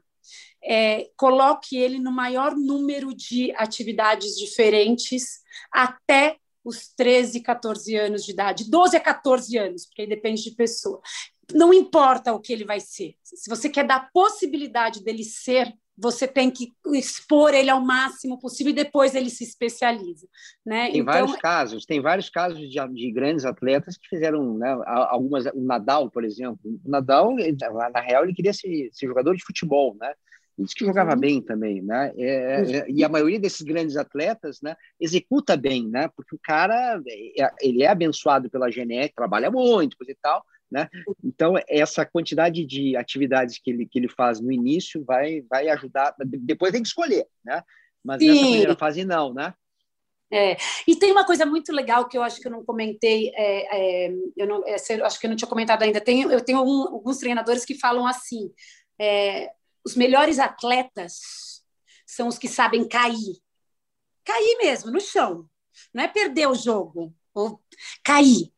é, 0.63 1.09
coloque 1.17 1.77
ele 1.77 1.99
no 1.99 2.11
maior 2.11 2.55
número 2.55 3.13
de 3.15 3.51
atividades 3.55 4.37
diferentes 4.37 5.41
até 5.71 6.37
os 6.63 6.89
13, 6.95 7.41
14 7.41 7.95
anos 7.95 8.23
de 8.23 8.31
idade, 8.31 8.69
12 8.69 8.95
a 8.95 8.99
14 8.99 9.57
anos, 9.57 9.85
porque 9.85 10.03
aí 10.03 10.07
depende 10.07 10.43
de 10.43 10.51
pessoa. 10.51 11.01
Não 11.53 11.73
importa 11.73 12.33
o 12.33 12.39
que 12.39 12.53
ele 12.53 12.63
vai 12.63 12.79
ser. 12.79 13.15
Se 13.23 13.49
você 13.49 13.67
quer 13.67 13.85
dar 13.85 13.95
a 13.95 14.09
possibilidade 14.13 15.03
dele 15.03 15.23
ser 15.23 15.73
você 15.97 16.27
tem 16.27 16.49
que 16.49 16.73
expor 16.93 17.53
ele 17.53 17.69
ao 17.69 17.81
máximo 17.81 18.39
possível 18.39 18.71
e 18.71 18.75
depois 18.75 19.13
ele 19.13 19.29
se 19.29 19.43
especializa. 19.43 20.27
Né? 20.65 20.91
Tem 20.91 21.01
então, 21.01 21.13
vários 21.13 21.35
casos, 21.37 21.85
tem 21.85 22.01
vários 22.01 22.29
casos 22.29 22.59
de, 22.59 22.79
de 22.93 23.11
grandes 23.11 23.45
atletas 23.45 23.97
que 23.97 24.07
fizeram, 24.07 24.57
né, 24.57 24.75
algumas, 24.85 25.45
o 25.47 25.61
Nadal, 25.61 26.09
por 26.09 26.23
exemplo. 26.23 26.59
O 26.63 26.89
Nadal, 26.89 27.35
na 27.93 28.01
real, 28.01 28.23
ele 28.23 28.33
queria 28.33 28.53
ser, 28.53 28.89
ser 28.91 29.07
jogador 29.07 29.35
de 29.35 29.43
futebol, 29.43 29.95
né? 29.99 30.13
Disse 30.57 30.75
que 30.75 30.85
jogava 30.85 31.13
uhum. 31.13 31.19
bem 31.19 31.41
também, 31.41 31.81
né? 31.81 32.13
É, 32.17 32.25
é, 32.25 32.77
é, 32.77 32.85
e 32.89 33.03
a 33.03 33.09
maioria 33.09 33.39
desses 33.39 33.61
grandes 33.61 33.97
atletas, 33.97 34.61
né, 34.61 34.75
executa 34.99 35.57
bem, 35.57 35.87
né? 35.87 36.09
Porque 36.15 36.35
o 36.35 36.39
cara, 36.41 37.01
é, 37.07 37.49
ele 37.61 37.83
é 37.83 37.87
abençoado 37.87 38.49
pela 38.49 38.71
genética, 38.71 39.15
trabalha 39.17 39.49
muito, 39.49 39.97
coisa 39.97 40.11
e 40.11 40.17
tal, 40.21 40.43
né? 40.71 40.89
Então, 41.23 41.55
essa 41.67 42.05
quantidade 42.05 42.65
de 42.65 42.95
atividades 42.95 43.59
que 43.59 43.69
ele, 43.69 43.85
que 43.85 43.99
ele 43.99 44.07
faz 44.07 44.39
no 44.39 44.51
início 44.51 45.03
vai, 45.03 45.41
vai 45.49 45.67
ajudar, 45.69 46.15
depois 46.17 46.71
tem 46.71 46.81
que 46.81 46.87
escolher, 46.87 47.27
né? 47.43 47.61
Mas 48.03 48.19
Sim. 48.19 48.27
nessa 48.27 48.41
primeira 48.41 48.75
fase, 48.75 49.05
não, 49.05 49.33
né? 49.33 49.53
É. 50.33 50.55
E 50.87 50.95
tem 50.95 51.11
uma 51.11 51.25
coisa 51.25 51.45
muito 51.45 51.73
legal 51.73 52.07
que 52.07 52.17
eu 52.17 52.23
acho 52.23 52.39
que 52.39 52.47
eu 52.47 52.51
não 52.51 52.63
comentei, 52.63 53.31
é, 53.35 54.05
é, 54.07 54.13
eu, 54.37 54.47
não, 54.47 54.65
é, 54.65 54.75
acho 54.75 55.19
que 55.19 55.25
eu 55.25 55.29
não 55.29 55.35
tinha 55.35 55.49
comentado 55.49 55.83
ainda. 55.83 55.99
Tem, 55.99 56.21
eu 56.21 56.39
tenho 56.39 56.59
alguns 56.59 57.17
treinadores 57.17 57.65
que 57.65 57.77
falam 57.77 58.07
assim: 58.07 58.49
é, 58.97 59.51
os 59.85 59.95
melhores 59.95 60.39
atletas 60.39 61.19
são 62.05 62.29
os 62.29 62.37
que 62.37 62.47
sabem 62.47 62.87
cair. 62.87 63.37
Cair 64.23 64.57
mesmo, 64.59 64.89
no 64.89 65.01
chão. 65.01 65.49
Não 65.93 66.03
é 66.03 66.07
perder 66.07 66.47
o 66.47 66.55
jogo, 66.55 67.13
ou 67.33 67.61
cair. 68.03 68.51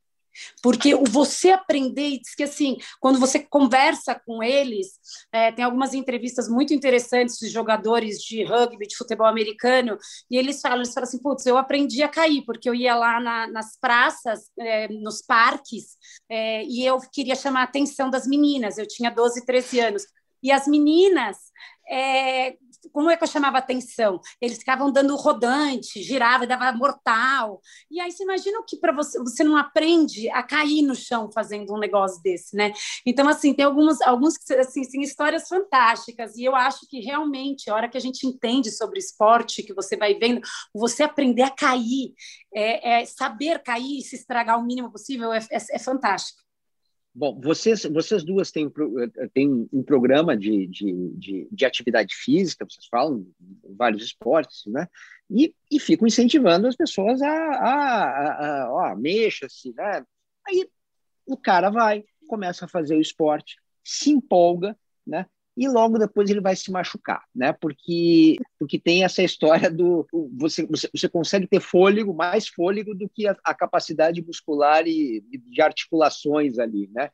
Porque 0.62 0.94
o 0.96 1.04
você 1.06 1.52
aprender, 1.52 2.20
diz 2.20 2.36
que 2.36 2.44
assim, 2.44 2.78
quando 3.00 3.20
você 3.20 3.40
conversa 3.40 4.16
com 4.16 4.42
eles, 4.42 5.00
é, 5.32 5.52
tem 5.52 5.64
algumas 5.64 5.94
entrevistas 5.94 6.48
muito 6.50 6.74
interessantes 6.74 7.38
de 7.40 7.48
jogadores 7.48 8.20
de 8.22 8.44
rugby, 8.44 8.88
de 8.88 8.98
futebol 8.98 9.28
americano, 9.28 9.98
e 10.30 10.38
eles 10.38 10.62
falam, 10.62 10.78
eles 10.78 10.94
falam 10.94 11.08
assim, 11.08 11.22
putz, 11.22 11.46
eu 11.46 11.58
aprendi 11.58 12.04
a 12.04 12.10
cair, 12.10 12.44
porque 12.46 12.70
eu 12.70 12.76
ia 12.76 12.96
lá 12.96 13.20
na, 13.20 13.48
nas 13.48 13.78
praças, 13.80 14.50
é, 14.60 14.88
nos 14.88 15.22
parques, 15.22 15.98
é, 16.30 16.64
e 16.66 16.86
eu 16.86 17.00
queria 17.12 17.36
chamar 17.36 17.62
a 17.62 17.64
atenção 17.64 18.10
das 18.10 18.28
meninas, 18.28 18.78
eu 18.78 18.88
tinha 18.88 19.10
12, 19.10 19.46
13 19.46 19.80
anos, 19.80 20.06
e 20.42 20.52
as 20.52 20.68
meninas 20.68 21.38
é, 21.90 22.56
como 22.92 23.10
é 23.10 23.18
que 23.18 23.24
eu 23.24 23.28
chamava 23.28 23.58
atenção? 23.58 24.20
Eles 24.42 24.58
ficavam 24.58 24.92
dando 24.92 25.16
rodante, 25.16 26.02
girava, 26.02 26.48
dava 26.48 26.72
mortal. 26.72 27.62
E 27.90 28.00
aí 28.00 28.12
você 28.12 28.24
imagina 28.24 28.60
o 28.60 28.64
que 28.64 28.78
para 28.78 28.92
você, 28.92 29.20
você 29.20 29.44
não 29.44 29.56
aprende 29.56 30.30
a 30.30 30.44
cair 30.44 30.82
no 30.82 30.96
chão 30.96 31.30
fazendo 31.32 31.74
um 31.74 31.80
negócio 31.80 32.22
desse, 32.22 32.56
né? 32.56 32.74
Então, 33.06 33.28
assim, 33.28 33.54
tem 33.54 33.66
alguns, 33.66 34.02
alguns 34.02 34.36
assim, 34.60 34.82
histórias 35.02 35.48
fantásticas, 35.48 36.36
e 36.36 36.44
eu 36.44 36.56
acho 36.56 36.88
que 36.88 37.00
realmente, 37.00 37.70
a 37.70 37.76
hora 37.76 37.90
que 37.90 37.98
a 37.98 38.02
gente 38.02 38.28
entende 38.28 38.72
sobre 38.72 39.00
esporte, 39.00 39.64
que 39.64 39.74
você 39.74 39.96
vai 39.96 40.16
vendo, 40.16 40.42
você 40.74 41.04
aprender 41.04 41.44
a 41.44 41.50
cair, 41.50 42.14
é, 42.54 43.02
é 43.02 43.06
saber 43.06 43.62
cair 43.64 44.00
e 44.00 44.02
se 44.02 44.16
estragar 44.16 44.60
o 44.60 44.64
mínimo 44.64 44.92
possível 44.92 45.32
é, 45.34 45.40
é, 45.52 45.58
é 45.72 45.80
fantástico. 45.80 46.43
Bom, 47.16 47.40
vocês, 47.40 47.84
vocês 47.86 48.24
duas 48.24 48.50
têm, 48.50 48.72
têm 49.34 49.70
um 49.72 49.84
programa 49.84 50.36
de, 50.36 50.66
de, 50.66 51.12
de, 51.16 51.48
de, 51.52 51.66
atividade 51.66 52.16
física, 52.16 52.66
vocês 52.68 52.88
falam 52.88 53.28
vários 53.78 54.04
esportes, 54.04 54.64
né? 54.66 54.88
E, 55.30 55.54
e 55.72 55.80
ficam 55.80 56.08
incentivando 56.08 56.68
as 56.68 56.76
pessoas 56.76 57.22
a, 57.22 57.30
a, 57.30 58.04
a, 58.04 58.64
a, 58.64 58.92
a 58.92 58.96
mexa-se, 58.96 59.74
né? 59.76 60.04
Aí 60.48 60.68
o 61.28 61.38
cara 61.38 61.70
vai, 61.70 62.04
começa 62.28 62.66
a 62.66 62.68
fazer 62.68 62.96
o 62.96 63.02
esporte, 63.02 63.58
se 63.84 64.10
empolga, 64.10 64.76
né? 65.06 65.28
E 65.56 65.68
logo 65.68 66.00
depois 66.00 66.30
ele 66.30 66.42
vai 66.42 66.56
se 66.56 66.72
machucar, 66.72 67.24
né? 67.34 67.54
Porque 67.54 68.38
porque 68.58 68.80
tem 68.80 69.04
essa 69.04 69.22
história 69.22 69.70
do 69.70 70.08
você 70.36 70.66
você, 70.66 70.90
você 70.92 71.08
consegue 71.08 71.48
ter 71.48 71.60
fôlego, 71.60 72.14
mais 72.14 72.48
fôlego 72.48 72.96
do 72.96 73.08
que 73.08 73.28
a, 73.28 73.38
a 73.44 73.54
capacidade 73.54 74.24
muscular 74.26 74.88
e, 74.88 75.24
de 75.30 75.62
articulações 75.62 76.58
ali, 76.58 76.90
né? 76.94 77.12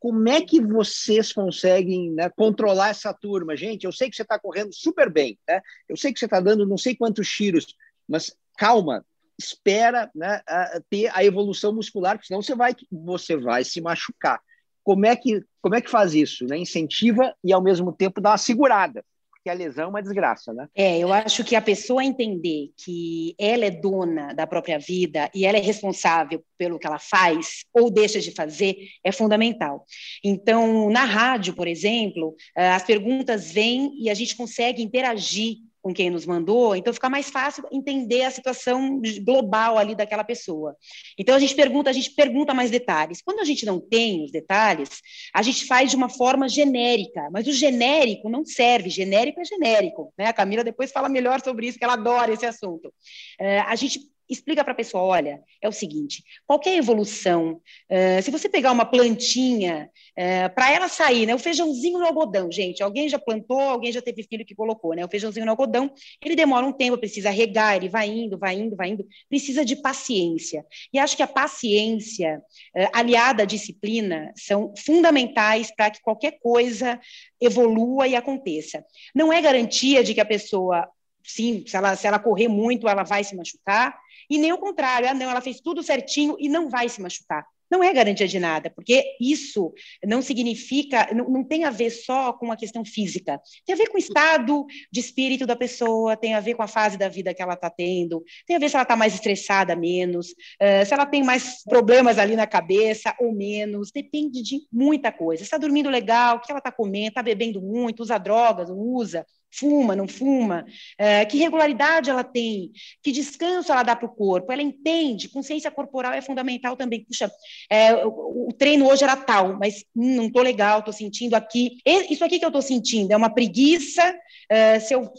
Como 0.00 0.28
é 0.28 0.40
que 0.40 0.60
vocês 0.60 1.32
conseguem 1.32 2.10
né, 2.10 2.28
controlar 2.30 2.88
essa 2.88 3.14
turma, 3.14 3.56
gente? 3.56 3.84
Eu 3.84 3.92
sei 3.92 4.10
que 4.10 4.16
você 4.16 4.22
está 4.22 4.36
correndo 4.36 4.72
super 4.74 5.08
bem, 5.08 5.38
né? 5.46 5.60
Eu 5.88 5.96
sei 5.96 6.12
que 6.12 6.18
você 6.18 6.24
está 6.24 6.40
dando 6.40 6.66
não 6.66 6.78
sei 6.78 6.96
quantos 6.96 7.28
tiros, 7.28 7.76
mas 8.08 8.34
calma, 8.56 9.04
espera 9.38 10.10
né, 10.14 10.40
a, 10.46 10.80
ter 10.88 11.10
a 11.14 11.22
evolução 11.24 11.74
muscular, 11.74 12.16
porque 12.16 12.26
senão 12.26 12.42
você 12.42 12.54
vai 12.54 12.74
você 12.90 13.36
vai 13.36 13.64
se 13.64 13.80
machucar 13.80 14.40
como 14.84 15.06
é 15.06 15.16
que, 15.16 15.42
como 15.60 15.74
é 15.74 15.80
que 15.80 15.90
faz 15.90 16.14
isso? 16.14 16.44
Né? 16.46 16.58
Incentiva 16.58 17.34
e, 17.42 17.52
ao 17.52 17.62
mesmo 17.62 17.92
tempo, 17.92 18.20
dá 18.20 18.30
uma 18.30 18.38
segurada, 18.38 19.04
porque 19.30 19.50
a 19.50 19.54
lesão 19.54 19.84
é 19.84 19.88
uma 19.88 20.02
desgraça, 20.02 20.52
né? 20.52 20.68
É, 20.74 20.98
eu 20.98 21.12
acho 21.12 21.42
que 21.42 21.56
a 21.56 21.60
pessoa 21.60 22.04
entender 22.04 22.70
que 22.76 23.34
ela 23.36 23.64
é 23.64 23.70
dona 23.70 24.32
da 24.32 24.46
própria 24.46 24.78
vida 24.78 25.28
e 25.34 25.44
ela 25.44 25.58
é 25.58 25.60
responsável 25.60 26.44
pelo 26.56 26.78
que 26.78 26.86
ela 26.86 27.00
faz 27.00 27.64
ou 27.74 27.90
deixa 27.90 28.20
de 28.20 28.30
fazer 28.30 28.76
é 29.02 29.10
fundamental. 29.10 29.84
Então, 30.22 30.88
na 30.90 31.04
rádio, 31.04 31.54
por 31.54 31.66
exemplo, 31.66 32.36
eh, 32.56 32.70
as 32.70 32.84
perguntas 32.84 33.50
vêm 33.50 33.92
e 33.98 34.08
a 34.08 34.14
gente 34.14 34.36
consegue 34.36 34.80
interagir 34.80 35.56
com 35.82 35.92
quem 35.92 36.10
nos 36.10 36.24
mandou, 36.24 36.76
então 36.76 36.94
fica 36.94 37.10
mais 37.10 37.28
fácil 37.28 37.64
entender 37.72 38.22
a 38.22 38.30
situação 38.30 39.00
global 39.24 39.76
ali 39.76 39.94
daquela 39.94 40.22
pessoa. 40.22 40.76
Então 41.18 41.34
a 41.34 41.38
gente 41.38 41.54
pergunta, 41.54 41.90
a 41.90 41.92
gente 41.92 42.12
pergunta 42.12 42.54
mais 42.54 42.70
detalhes. 42.70 43.20
Quando 43.20 43.40
a 43.40 43.44
gente 43.44 43.66
não 43.66 43.80
tem 43.80 44.24
os 44.24 44.30
detalhes, 44.30 44.88
a 45.34 45.42
gente 45.42 45.66
faz 45.66 45.90
de 45.90 45.96
uma 45.96 46.08
forma 46.08 46.48
genérica, 46.48 47.28
mas 47.32 47.46
o 47.48 47.52
genérico 47.52 48.30
não 48.30 48.44
serve, 48.44 48.88
genérico 48.88 49.40
é 49.40 49.44
genérico, 49.44 50.14
né? 50.16 50.26
A 50.26 50.32
Camila 50.32 50.62
depois 50.62 50.92
fala 50.92 51.08
melhor 51.08 51.40
sobre 51.40 51.66
isso, 51.66 51.78
que 51.78 51.84
ela 51.84 51.94
adora 51.94 52.32
esse 52.32 52.46
assunto. 52.46 52.92
É, 53.38 53.60
a 53.60 53.74
gente 53.74 54.00
explica 54.32 54.64
para 54.64 54.72
a 54.72 54.76
pessoa, 54.76 55.02
olha, 55.02 55.42
é 55.60 55.68
o 55.68 55.72
seguinte, 55.72 56.24
qualquer 56.46 56.76
evolução, 56.76 57.60
uh, 57.90 58.22
se 58.22 58.30
você 58.30 58.48
pegar 58.48 58.72
uma 58.72 58.84
plantinha, 58.84 59.90
uh, 59.92 60.20
eh, 60.22 60.48
para 60.48 60.72
ela 60.72 60.88
sair, 60.88 61.26
né, 61.26 61.34
o 61.34 61.38
feijãozinho 61.38 61.98
no 61.98 62.06
algodão, 62.06 62.50
gente, 62.50 62.82
alguém 62.82 63.08
já 63.08 63.18
plantou, 63.18 63.60
alguém 63.60 63.92
já 63.92 64.00
teve 64.00 64.22
filho 64.22 64.44
que 64.44 64.54
colocou, 64.54 64.94
né, 64.94 65.04
o 65.04 65.08
feijãozinho 65.08 65.44
no 65.44 65.52
algodão, 65.52 65.92
ele 66.24 66.34
demora 66.34 66.66
um 66.66 66.72
tempo, 66.72 66.98
precisa 66.98 67.30
regar, 67.30 67.76
ele 67.76 67.88
vai 67.88 68.08
indo, 68.08 68.38
vai 68.38 68.54
indo, 68.54 68.76
vai 68.76 68.90
indo, 68.90 69.06
precisa 69.28 69.64
de 69.64 69.76
paciência, 69.76 70.64
e 70.92 70.98
acho 70.98 71.16
que 71.16 71.22
a 71.22 71.28
paciência, 71.28 72.42
uh, 72.76 72.88
aliada 72.92 73.42
à 73.42 73.46
disciplina, 73.46 74.32
são 74.36 74.72
fundamentais 74.76 75.74
para 75.74 75.90
que 75.90 76.00
qualquer 76.00 76.38
coisa 76.40 76.98
evolua 77.40 78.06
e 78.06 78.16
aconteça. 78.16 78.84
Não 79.14 79.32
é 79.32 79.40
garantia 79.40 80.02
de 80.02 80.14
que 80.14 80.20
a 80.20 80.24
pessoa 80.24 80.88
sim, 81.24 81.64
se 81.66 81.76
ela, 81.76 81.96
se 81.96 82.06
ela 82.06 82.18
correr 82.18 82.48
muito, 82.48 82.88
ela 82.88 83.02
vai 83.02 83.24
se 83.24 83.36
machucar, 83.36 83.96
e 84.32 84.38
nem 84.38 84.50
o 84.50 84.58
contrário, 84.58 85.08
ah, 85.08 85.14
não, 85.14 85.30
ela 85.30 85.42
fez 85.42 85.60
tudo 85.60 85.82
certinho 85.82 86.36
e 86.38 86.48
não 86.48 86.70
vai 86.70 86.88
se 86.88 87.02
machucar. 87.02 87.44
Não 87.70 87.82
é 87.82 87.92
garantia 87.92 88.28
de 88.28 88.38
nada, 88.38 88.70
porque 88.70 89.02
isso 89.18 89.72
não 90.04 90.20
significa, 90.20 91.08
não, 91.14 91.28
não, 91.28 91.44
tem 91.44 91.64
a 91.64 91.70
ver 91.70 91.90
só 91.90 92.32
com 92.32 92.50
a 92.50 92.56
questão 92.56 92.84
física, 92.84 93.40
tem 93.64 93.74
a 93.74 93.76
ver 93.76 93.88
com 93.88 93.96
o 93.96 93.98
estado 93.98 94.66
de 94.90 95.00
espírito 95.00 95.46
da 95.46 95.56
pessoa, 95.56 96.14
tem 96.14 96.34
a 96.34 96.40
ver 96.40 96.54
com 96.54 96.62
a 96.62 96.68
fase 96.68 96.98
da 96.98 97.08
vida 97.08 97.32
que 97.32 97.42
ela 97.42 97.54
está 97.54 97.70
tendo, 97.70 98.22
tem 98.46 98.56
a 98.56 98.58
ver 98.58 98.68
se 98.68 98.76
ela 98.76 98.82
está 98.82 98.94
mais 98.94 99.14
estressada, 99.14 99.74
menos, 99.74 100.28
uh, 100.28 100.84
se 100.86 100.92
ela 100.92 101.06
tem 101.06 101.22
mais 101.22 101.62
problemas 101.64 102.18
ali 102.18 102.36
na 102.36 102.46
cabeça 102.46 103.14
ou 103.18 103.32
menos, 103.34 103.90
depende 103.90 104.42
de 104.42 104.60
muita 104.70 105.10
coisa. 105.10 105.42
Está 105.42 105.56
dormindo 105.56 105.88
legal, 105.88 106.36
o 106.36 106.40
que 106.40 106.52
ela 106.52 106.58
está 106.58 106.70
comendo, 106.70 107.08
está 107.08 107.22
bebendo 107.22 107.60
muito, 107.62 108.00
usa 108.00 108.18
drogas, 108.18 108.68
não 108.68 108.78
usa, 108.78 109.26
fuma, 109.52 109.94
não 109.94 110.08
fuma, 110.08 110.64
é, 110.98 111.24
que 111.24 111.36
regularidade 111.38 112.10
ela 112.10 112.24
tem, 112.24 112.72
que 113.02 113.12
descanso 113.12 113.70
ela 113.70 113.82
dá 113.82 113.94
para 113.94 114.06
o 114.06 114.14
corpo, 114.14 114.50
ela 114.50 114.62
entende, 114.62 115.28
consciência 115.28 115.70
corporal 115.70 116.12
é 116.12 116.22
fundamental 116.22 116.76
também. 116.76 117.04
Puxa, 117.04 117.30
é, 117.70 117.94
o, 118.04 118.48
o, 118.48 118.52
treino 118.52 118.88
hoje 118.88 119.04
era 119.04 119.16
tal, 119.16 119.58
mas 119.58 119.84
hum, 119.94 120.16
não 120.16 120.26
estou 120.26 120.42
legal, 120.42 120.78
estou 120.78 120.92
sentindo 120.92 121.34
aqui. 121.34 121.78
Isso 122.10 122.24
aqui 122.24 122.38
que 122.38 122.44
eu 122.44 122.48
estou 122.48 122.62
sentindo 122.62 123.12
é 123.12 123.16
uma 123.16 123.32
preguiça, 123.32 124.14
é, 124.48 124.80
se 124.80 124.94
eu 124.94 125.12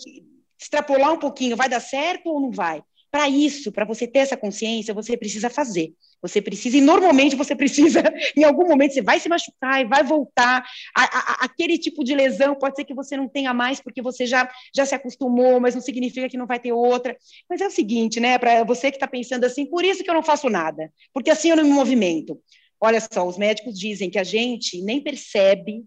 extrapolar 0.59 1.13
um 1.13 1.19
pouquinho, 1.19 1.57
vai 1.57 1.69
dar 1.69 1.79
certo 1.79 2.29
ou 2.29 2.39
não 2.39 2.51
vai? 2.51 2.81
Para 3.13 3.29
isso, 3.29 3.71
para 3.71 3.85
você 3.85 4.07
ter 4.07 4.19
essa 4.19 4.35
consciência, 4.35 4.91
você 4.91 5.15
precisa 5.15 5.47
fazer. 5.47 5.93
Você 6.19 6.41
precisa, 6.41 6.77
e 6.77 6.81
normalmente 6.81 7.35
você 7.35 7.53
precisa, 7.55 8.01
em 8.35 8.43
algum 8.43 8.67
momento 8.67 8.95
você 8.95 9.03
vai 9.03 9.19
se 9.19 9.29
machucar 9.29 9.81
e 9.81 9.85
vai 9.85 10.03
voltar. 10.03 10.65
A, 10.97 11.03
a, 11.03 11.45
aquele 11.45 11.77
tipo 11.77 12.03
de 12.03 12.15
lesão 12.15 12.55
pode 12.55 12.75
ser 12.75 12.85
que 12.85 12.93
você 12.95 13.15
não 13.15 13.29
tenha 13.29 13.53
mais, 13.53 13.79
porque 13.79 14.01
você 14.01 14.25
já, 14.25 14.49
já 14.75 14.83
se 14.83 14.95
acostumou, 14.95 15.59
mas 15.59 15.75
não 15.75 15.81
significa 15.83 16.27
que 16.27 16.37
não 16.37 16.47
vai 16.47 16.59
ter 16.59 16.71
outra. 16.71 17.15
Mas 17.47 17.61
é 17.61 17.67
o 17.67 17.71
seguinte, 17.71 18.19
né? 18.19 18.39
Para 18.39 18.63
você 18.63 18.89
que 18.89 18.97
está 18.97 19.07
pensando 19.07 19.43
assim, 19.43 19.63
por 19.63 19.85
isso 19.85 20.03
que 20.03 20.09
eu 20.09 20.15
não 20.15 20.23
faço 20.23 20.49
nada, 20.49 20.91
porque 21.13 21.29
assim 21.29 21.51
eu 21.51 21.57
não 21.57 21.65
me 21.65 21.69
movimento. 21.69 22.41
Olha 22.81 22.99
só, 22.99 23.27
os 23.27 23.37
médicos 23.37 23.77
dizem 23.77 24.09
que 24.09 24.17
a 24.17 24.23
gente 24.23 24.81
nem 24.81 24.99
percebe 24.99 25.85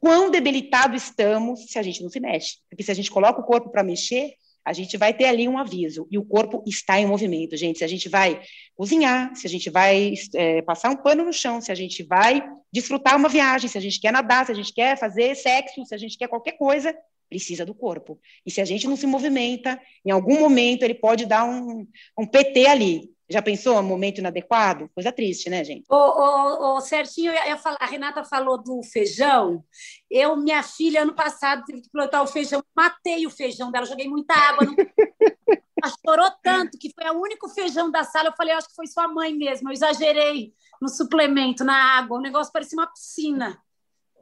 quão 0.00 0.30
debilitado 0.30 0.96
estamos 0.96 1.66
se 1.70 1.78
a 1.78 1.82
gente 1.82 2.02
não 2.02 2.08
se 2.08 2.20
mexe. 2.20 2.56
Porque 2.70 2.82
se 2.82 2.90
a 2.90 2.94
gente 2.94 3.10
coloca 3.10 3.42
o 3.42 3.44
corpo 3.44 3.68
para 3.68 3.84
mexer, 3.84 4.32
a 4.64 4.72
gente 4.72 4.96
vai 4.96 5.12
ter 5.12 5.26
ali 5.26 5.46
um 5.46 5.58
aviso, 5.58 6.08
e 6.10 6.16
o 6.16 6.24
corpo 6.24 6.62
está 6.66 6.98
em 6.98 7.06
movimento, 7.06 7.56
gente. 7.56 7.78
Se 7.78 7.84
a 7.84 7.88
gente 7.88 8.08
vai 8.08 8.40
cozinhar, 8.74 9.34
se 9.36 9.46
a 9.46 9.50
gente 9.50 9.68
vai 9.68 10.14
é, 10.34 10.62
passar 10.62 10.90
um 10.90 10.96
pano 10.96 11.24
no 11.24 11.32
chão, 11.32 11.60
se 11.60 11.70
a 11.70 11.74
gente 11.74 12.02
vai 12.02 12.42
desfrutar 12.72 13.16
uma 13.16 13.28
viagem, 13.28 13.68
se 13.68 13.76
a 13.76 13.80
gente 13.80 14.00
quer 14.00 14.12
nadar, 14.12 14.46
se 14.46 14.52
a 14.52 14.54
gente 14.54 14.72
quer 14.72 14.98
fazer 14.98 15.34
sexo, 15.34 15.84
se 15.84 15.94
a 15.94 15.98
gente 15.98 16.16
quer 16.16 16.28
qualquer 16.28 16.52
coisa, 16.52 16.94
precisa 17.28 17.66
do 17.66 17.74
corpo. 17.74 18.18
E 18.46 18.50
se 18.50 18.60
a 18.60 18.64
gente 18.64 18.86
não 18.86 18.96
se 18.96 19.06
movimenta, 19.06 19.80
em 20.04 20.10
algum 20.10 20.40
momento 20.40 20.82
ele 20.82 20.94
pode 20.94 21.26
dar 21.26 21.44
um, 21.44 21.86
um 22.18 22.26
PT 22.26 22.66
ali. 22.66 23.13
Já 23.28 23.40
pensou 23.40 23.78
um 23.78 23.82
momento 23.82 24.18
inadequado? 24.18 24.90
Coisa 24.94 25.10
triste, 25.10 25.48
né, 25.48 25.64
gente? 25.64 25.86
Ô, 25.88 25.96
ô, 25.96 26.76
ô 26.76 26.80
Certinho, 26.80 27.32
eu, 27.32 27.52
eu, 27.52 27.56
a 27.80 27.86
Renata 27.86 28.22
falou 28.22 28.62
do 28.62 28.82
feijão. 28.82 29.64
Eu, 30.10 30.36
minha 30.36 30.62
filha, 30.62 31.02
ano 31.02 31.14
passado, 31.14 31.64
tive 31.64 31.80
que 31.80 31.90
plantar 31.90 32.22
o 32.22 32.26
feijão. 32.26 32.62
Matei 32.76 33.26
o 33.26 33.30
feijão 33.30 33.70
dela, 33.70 33.86
joguei 33.86 34.08
muita 34.08 34.34
água. 34.34 34.66
No... 34.66 34.76
Ela 35.82 35.92
chorou 36.06 36.30
tanto 36.42 36.78
que 36.78 36.92
foi 36.94 37.10
o 37.10 37.20
único 37.20 37.48
feijão 37.48 37.90
da 37.90 38.04
sala. 38.04 38.28
Eu 38.28 38.34
falei, 38.36 38.54
acho 38.54 38.68
que 38.68 38.74
foi 38.74 38.86
sua 38.86 39.08
mãe 39.08 39.34
mesmo. 39.34 39.68
Eu 39.68 39.72
exagerei 39.72 40.52
no 40.80 40.88
suplemento, 40.88 41.64
na 41.64 41.98
água. 41.98 42.18
O 42.18 42.22
negócio 42.22 42.52
parecia 42.52 42.78
uma 42.78 42.86
piscina. 42.86 43.58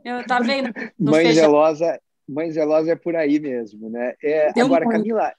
Eu, 0.04 0.24
tá 0.26 0.38
vendo? 0.38 0.72
mãe 0.98 1.26
feijão. 1.26 1.44
zelosa, 1.44 2.00
mãe 2.28 2.50
zelosa 2.50 2.92
é 2.92 2.96
por 2.96 3.14
aí 3.14 3.38
mesmo, 3.38 3.90
né? 3.90 4.14
É, 4.22 4.60
agora, 4.60 4.88
Camila, 4.88 5.32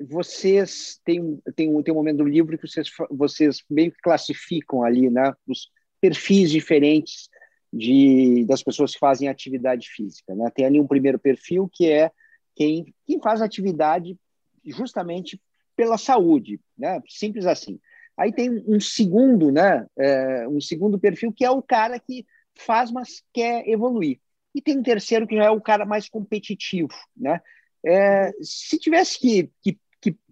vocês 0.00 1.00
têm, 1.04 1.40
têm, 1.54 1.82
têm 1.82 1.94
um 1.94 1.96
momento 1.96 2.18
do 2.18 2.24
livro 2.24 2.58
que 2.58 2.66
vocês, 2.66 2.88
vocês 3.10 3.62
meio 3.70 3.92
que 3.92 4.00
classificam 4.00 4.82
ali 4.82 5.08
né, 5.10 5.32
os 5.46 5.70
perfis 6.00 6.50
diferentes 6.50 7.28
de, 7.72 8.44
das 8.46 8.62
pessoas 8.62 8.92
que 8.92 8.98
fazem 8.98 9.28
atividade 9.28 9.88
física. 9.88 10.34
Né? 10.34 10.50
Tem 10.54 10.64
ali 10.66 10.80
um 10.80 10.86
primeiro 10.86 11.18
perfil 11.18 11.70
que 11.72 11.90
é 11.90 12.10
quem, 12.54 12.94
quem 13.06 13.20
faz 13.20 13.40
atividade 13.40 14.18
justamente 14.64 15.40
pela 15.74 15.98
saúde, 15.98 16.60
né? 16.76 17.00
simples 17.08 17.46
assim. 17.46 17.78
Aí 18.16 18.32
tem 18.32 18.64
um 18.66 18.80
segundo, 18.80 19.52
né, 19.52 19.86
é, 19.98 20.48
um 20.48 20.60
segundo 20.60 20.98
perfil 20.98 21.32
que 21.32 21.44
é 21.44 21.50
o 21.50 21.62
cara 21.62 21.98
que 22.00 22.26
faz, 22.54 22.90
mas 22.90 23.22
quer 23.32 23.68
evoluir. 23.68 24.18
E 24.54 24.62
tem 24.62 24.78
um 24.78 24.82
terceiro 24.82 25.26
que 25.26 25.36
já 25.36 25.44
é 25.44 25.50
o 25.50 25.60
cara 25.60 25.84
mais 25.84 26.08
competitivo, 26.08 26.94
né? 27.14 27.42
É, 27.84 28.32
se 28.40 28.78
tivesse 28.78 29.20
que, 29.20 29.50
que 29.62 29.78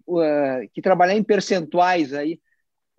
uh, 0.07 0.69
que 0.73 0.81
trabalhar 0.81 1.15
em 1.15 1.23
percentuais 1.23 2.13
aí, 2.13 2.39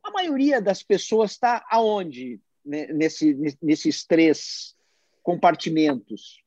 a 0.03 0.11
maioria 0.11 0.61
das 0.61 0.83
pessoas 0.83 1.33
está 1.33 1.64
aonde 1.71 2.40
né, 2.64 2.87
nesse, 2.88 3.35
nesses 3.62 4.05
três 4.05 4.75
compartimentos? 5.23 6.42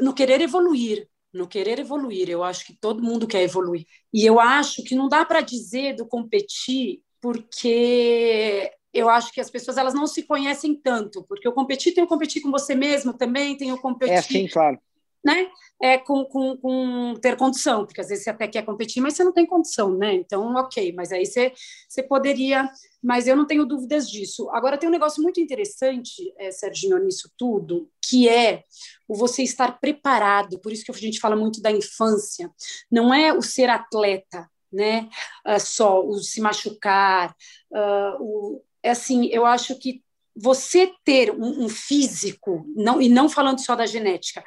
No 0.00 0.14
querer 0.14 0.40
evoluir. 0.40 1.08
no 1.32 1.48
querer 1.48 1.78
evoluir. 1.78 2.28
Eu 2.28 2.44
acho 2.44 2.64
que 2.66 2.74
todo 2.74 3.02
mundo 3.02 3.26
quer 3.26 3.42
evoluir. 3.42 3.86
E 4.12 4.24
eu 4.24 4.38
acho 4.38 4.82
que 4.84 4.94
não 4.94 5.08
dá 5.08 5.24
para 5.24 5.40
dizer 5.40 5.94
do 5.94 6.06
competir, 6.06 7.00
porque 7.20 8.70
eu 8.92 9.08
acho 9.08 9.32
que 9.32 9.40
as 9.40 9.50
pessoas 9.50 9.76
elas 9.76 9.94
não 9.94 10.06
se 10.06 10.22
conhecem 10.24 10.74
tanto, 10.74 11.24
porque 11.24 11.48
o 11.48 11.52
competir 11.52 11.94
tem 11.94 12.04
o 12.04 12.06
competir 12.06 12.42
com 12.42 12.50
você 12.50 12.74
mesmo 12.74 13.16
também, 13.16 13.56
tem 13.56 13.72
o 13.72 13.80
competir. 13.80 14.14
É, 14.14 14.22
sim, 14.22 14.46
claro 14.46 14.78
né? 15.24 15.48
É 15.80 15.98
com, 15.98 16.24
com, 16.24 16.56
com, 16.56 17.14
ter 17.20 17.36
condição, 17.36 17.84
porque 17.84 18.00
às 18.00 18.08
vezes 18.08 18.24
você 18.24 18.30
até 18.30 18.46
quer 18.46 18.62
competir, 18.64 19.02
mas 19.02 19.14
você 19.14 19.24
não 19.24 19.32
tem 19.32 19.46
condição, 19.46 19.96
né? 19.96 20.14
Então, 20.14 20.54
ok, 20.54 20.92
mas 20.92 21.12
aí 21.12 21.26
você, 21.26 21.52
você 21.88 22.02
poderia, 22.02 22.70
mas 23.02 23.26
eu 23.26 23.36
não 23.36 23.46
tenho 23.46 23.66
dúvidas 23.66 24.08
disso. 24.08 24.48
Agora, 24.50 24.78
tem 24.78 24.88
um 24.88 24.92
negócio 24.92 25.22
muito 25.22 25.40
interessante, 25.40 26.32
é, 26.38 26.50
Serginho, 26.50 26.98
nisso 26.98 27.30
tudo, 27.36 27.88
que 28.00 28.28
é 28.28 28.64
o 29.08 29.14
você 29.14 29.42
estar 29.42 29.80
preparado, 29.80 30.58
por 30.60 30.72
isso 30.72 30.84
que 30.84 30.90
a 30.90 30.94
gente 30.94 31.20
fala 31.20 31.36
muito 31.36 31.60
da 31.60 31.70
infância, 31.70 32.50
não 32.90 33.12
é 33.12 33.32
o 33.32 33.42
ser 33.42 33.68
atleta, 33.68 34.48
né? 34.72 35.08
Uh, 35.46 35.60
só 35.60 36.04
o 36.04 36.18
se 36.18 36.40
machucar, 36.40 37.34
uh, 37.70 38.16
o, 38.20 38.62
é 38.82 38.90
assim, 38.90 39.26
eu 39.26 39.44
acho 39.44 39.78
que 39.78 40.02
você 40.34 40.92
ter 41.04 41.30
um, 41.30 41.64
um, 41.64 41.68
físico, 41.68 42.64
não, 42.74 43.00
e 43.00 43.08
não 43.08 43.28
falando 43.28 43.62
só 43.62 43.76
da 43.76 43.84
genética, 43.84 44.42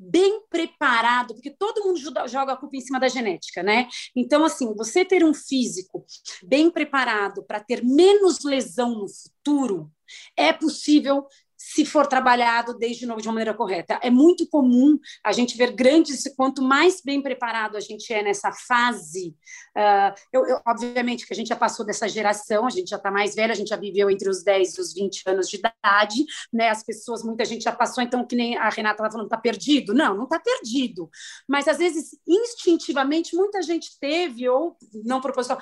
bem 0.00 0.42
preparado, 0.48 1.34
porque 1.34 1.50
todo 1.50 1.84
mundo 1.84 2.00
joga 2.26 2.54
a 2.54 2.56
culpa 2.56 2.76
em 2.76 2.80
cima 2.80 2.98
da 2.98 3.08
genética, 3.08 3.62
né? 3.62 3.86
Então, 4.16 4.44
assim, 4.44 4.74
você 4.74 5.04
ter 5.04 5.22
um 5.22 5.34
físico 5.34 6.04
bem 6.42 6.70
preparado 6.70 7.44
para 7.44 7.60
ter 7.60 7.84
menos 7.84 8.42
lesão 8.42 8.98
no 8.98 9.06
futuro 9.08 9.90
é 10.36 10.52
possível 10.52 11.26
se 11.62 11.84
for 11.84 12.06
trabalhado 12.06 12.72
desde 12.72 13.04
novo 13.04 13.20
de 13.20 13.28
uma 13.28 13.34
maneira 13.34 13.52
correta. 13.52 14.00
É 14.02 14.08
muito 14.08 14.48
comum 14.48 14.98
a 15.22 15.30
gente 15.30 15.58
ver 15.58 15.72
grandes, 15.72 16.24
quanto 16.34 16.62
mais 16.62 17.02
bem 17.04 17.20
preparado 17.20 17.76
a 17.76 17.80
gente 17.80 18.10
é 18.14 18.22
nessa 18.22 18.50
fase, 18.50 19.36
uh, 19.76 20.14
eu, 20.32 20.46
eu, 20.46 20.60
obviamente 20.66 21.26
que 21.26 21.34
a 21.34 21.36
gente 21.36 21.48
já 21.48 21.56
passou 21.56 21.84
dessa 21.84 22.08
geração, 22.08 22.66
a 22.66 22.70
gente 22.70 22.88
já 22.88 22.96
está 22.96 23.10
mais 23.10 23.34
velha, 23.34 23.52
a 23.52 23.54
gente 23.54 23.68
já 23.68 23.76
viveu 23.76 24.10
entre 24.10 24.30
os 24.30 24.42
10 24.42 24.78
e 24.78 24.80
os 24.80 24.94
20 24.94 25.22
anos 25.26 25.50
de 25.50 25.58
idade, 25.58 26.24
né? 26.50 26.70
As 26.70 26.82
pessoas, 26.82 27.22
muita 27.22 27.44
gente 27.44 27.64
já 27.64 27.72
passou, 27.72 28.02
então, 28.02 28.26
que 28.26 28.34
nem 28.34 28.56
a 28.56 28.70
Renata 28.70 28.94
estava 28.94 29.10
falando, 29.10 29.26
está 29.26 29.36
perdido? 29.36 29.92
Não, 29.92 30.16
não 30.16 30.24
está 30.24 30.40
perdido. 30.40 31.10
Mas, 31.46 31.68
às 31.68 31.76
vezes, 31.76 32.18
instintivamente, 32.26 33.36
muita 33.36 33.60
gente 33.60 33.98
teve, 34.00 34.48
ou 34.48 34.78
não 35.04 35.20
proposital, 35.20 35.58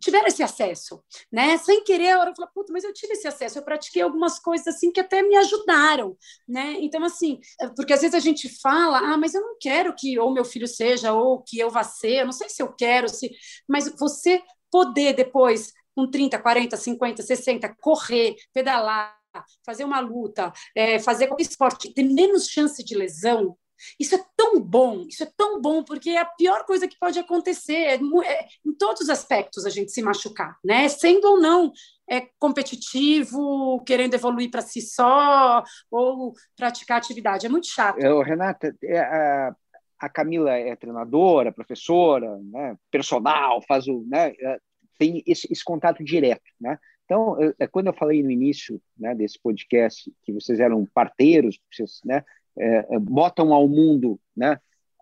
tiveram 0.00 0.26
esse 0.26 0.42
acesso, 0.42 1.02
né? 1.30 1.56
Sem 1.58 1.82
querer, 1.84 2.10
a 2.10 2.20
hora 2.20 2.30
eu 2.30 2.34
falo, 2.34 2.50
puta, 2.54 2.72
mas 2.72 2.84
eu 2.84 2.92
tive 2.92 3.14
esse 3.14 3.26
acesso, 3.26 3.58
eu 3.58 3.64
pratiquei 3.64 4.02
algumas 4.02 4.38
coisas 4.38 4.66
assim 4.66 4.92
que 4.92 5.00
até 5.00 5.22
me 5.22 5.36
ajudaram, 5.36 6.16
né? 6.46 6.76
Então, 6.80 7.02
assim, 7.04 7.40
é, 7.60 7.68
porque 7.68 7.92
às 7.92 8.00
vezes 8.00 8.14
a 8.14 8.20
gente 8.20 8.48
fala, 8.60 8.98
ah, 8.98 9.16
mas 9.16 9.34
eu 9.34 9.40
não 9.40 9.56
quero 9.60 9.94
que 9.94 10.18
ou 10.18 10.32
meu 10.32 10.44
filho 10.44 10.68
seja, 10.68 11.12
ou 11.12 11.42
que 11.42 11.58
eu 11.58 11.70
vá 11.70 11.82
ser, 11.82 12.20
eu 12.20 12.26
não 12.26 12.32
sei 12.32 12.48
se 12.48 12.62
eu 12.62 12.72
quero, 12.72 13.08
se... 13.08 13.30
mas 13.68 13.88
você 13.98 14.42
poder 14.70 15.14
depois, 15.14 15.72
com 15.94 16.10
30, 16.10 16.38
40, 16.38 16.76
50, 16.76 17.22
60, 17.22 17.74
correr, 17.80 18.36
pedalar, 18.52 19.16
fazer 19.64 19.84
uma 19.84 20.00
luta, 20.00 20.52
é, 20.74 20.98
fazer 20.98 21.26
qualquer 21.26 21.44
esporte, 21.44 21.92
ter 21.92 22.02
menos 22.02 22.46
chance 22.46 22.82
de 22.84 22.96
lesão, 22.96 23.56
isso 23.98 24.14
é 24.14 24.24
tão 24.36 24.60
bom, 24.60 25.04
isso 25.08 25.22
é 25.22 25.30
tão 25.36 25.60
bom, 25.60 25.82
porque 25.82 26.10
é 26.10 26.18
a 26.18 26.24
pior 26.24 26.64
coisa 26.64 26.88
que 26.88 26.98
pode 26.98 27.18
acontecer, 27.18 27.74
é, 27.74 27.94
é, 27.94 28.46
em 28.64 28.72
todos 28.72 29.02
os 29.02 29.08
aspectos 29.08 29.64
a 29.64 29.70
gente 29.70 29.92
se 29.92 30.02
machucar, 30.02 30.56
né? 30.64 30.88
Sendo 30.88 31.28
ou 31.28 31.40
não 31.40 31.72
é 32.10 32.26
competitivo, 32.38 33.82
querendo 33.84 34.14
evoluir 34.14 34.50
para 34.50 34.62
si 34.62 34.80
só, 34.80 35.62
ou 35.90 36.32
praticar 36.56 36.98
atividade. 36.98 37.46
É 37.46 37.48
muito 37.50 37.66
chato. 37.66 37.98
Eu, 37.98 38.22
Renata, 38.22 38.74
é, 38.82 38.98
a, 38.98 39.54
a 40.00 40.08
Camila 40.08 40.52
é 40.52 40.74
treinadora, 40.74 41.52
professora, 41.52 42.38
né, 42.38 42.76
personal, 42.90 43.62
faz 43.68 43.86
o. 43.86 44.04
Né, 44.08 44.32
é, 44.40 44.58
tem 44.98 45.22
esse, 45.26 45.46
esse 45.52 45.62
contato 45.62 46.02
direto, 46.02 46.42
né? 46.60 46.78
Então, 47.04 47.36
é, 47.58 47.66
quando 47.66 47.86
eu 47.86 47.94
falei 47.94 48.22
no 48.22 48.30
início 48.30 48.82
né, 48.98 49.14
desse 49.14 49.38
podcast 49.40 50.12
que 50.24 50.32
vocês 50.32 50.60
eram 50.60 50.84
parteiros, 50.92 51.58
vocês 51.72 52.00
né, 52.04 52.22
é, 52.58 52.94
é, 52.96 52.98
botam 52.98 53.52
ao 53.52 53.68
mundo 53.68 54.20
né, 54.36 54.58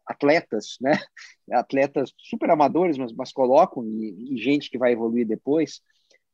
atletas, 0.06 0.76
né, 0.80 0.92
atletas 1.50 2.12
super 2.18 2.50
amadores, 2.50 2.98
mas, 2.98 3.12
mas 3.12 3.32
colocam, 3.32 3.84
e, 3.84 4.34
e 4.34 4.36
gente 4.38 4.70
que 4.70 4.78
vai 4.78 4.92
evoluir 4.92 5.26
depois, 5.26 5.80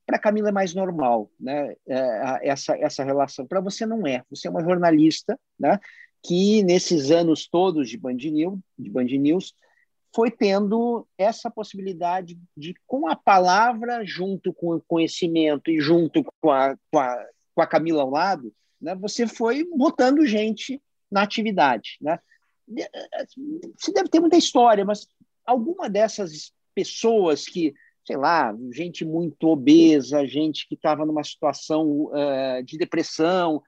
para 0.07 0.19
Camila 0.19 0.49
é 0.49 0.53
mais 0.53 0.75
normal, 0.75 1.31
né? 1.39 1.75
É, 1.87 2.49
essa 2.49 2.77
essa 2.77 3.05
relação. 3.05 3.47
Para 3.47 3.61
você 3.61 3.87
não 3.87 4.07
é. 4.07 4.23
Você 4.31 4.49
é 4.49 4.51
uma 4.51 4.63
jornalista, 4.63 5.39
né? 5.59 5.79
Que 6.23 6.63
nesses 6.63 7.11
anos 7.11 7.49
todos 7.49 7.89
de 7.89 7.97
Band 7.97 8.15
News, 8.15 8.59
de 8.79 8.91
Band 8.91 9.05
News 9.05 9.55
foi 10.15 10.31
tendo 10.31 11.07
essa 11.17 11.51
possibilidade 11.51 12.39
de, 12.57 12.75
com 12.87 13.09
a 13.09 13.17
palavra, 13.17 14.05
junto 14.05 14.53
com 14.53 14.75
o 14.77 14.83
conhecimento 14.83 15.71
e 15.71 15.81
junto 15.81 16.23
com 16.41 16.51
a, 16.51 16.77
com 16.91 16.99
a, 16.99 17.27
com 17.55 17.63
a 17.63 17.67
Camila 17.67 18.03
ao 18.03 18.11
lado, 18.11 18.53
né? 18.81 18.95
Você 18.97 19.27
foi 19.27 19.65
botando 19.65 20.27
gente 20.27 20.81
na 21.13 21.23
atividade. 21.23 21.99
Né? 22.01 22.19
Você 23.77 23.93
deve 23.93 24.09
ter 24.09 24.21
muita 24.21 24.37
história, 24.37 24.85
mas 24.85 25.07
alguma 25.47 25.89
dessas 25.89 26.53
pessoas 26.75 27.45
que, 27.45 27.75
sei 28.07 28.17
lá, 28.17 28.57
gente 28.73 29.05
muito 29.05 29.47
obesa, 29.49 30.27
gente 30.27 30.67
que 30.67 30.75
estava 30.75 31.05
numa 31.05 31.23
situação 31.23 32.07
uh, 32.07 32.63
de 32.65 32.79
depressão, 32.79 33.63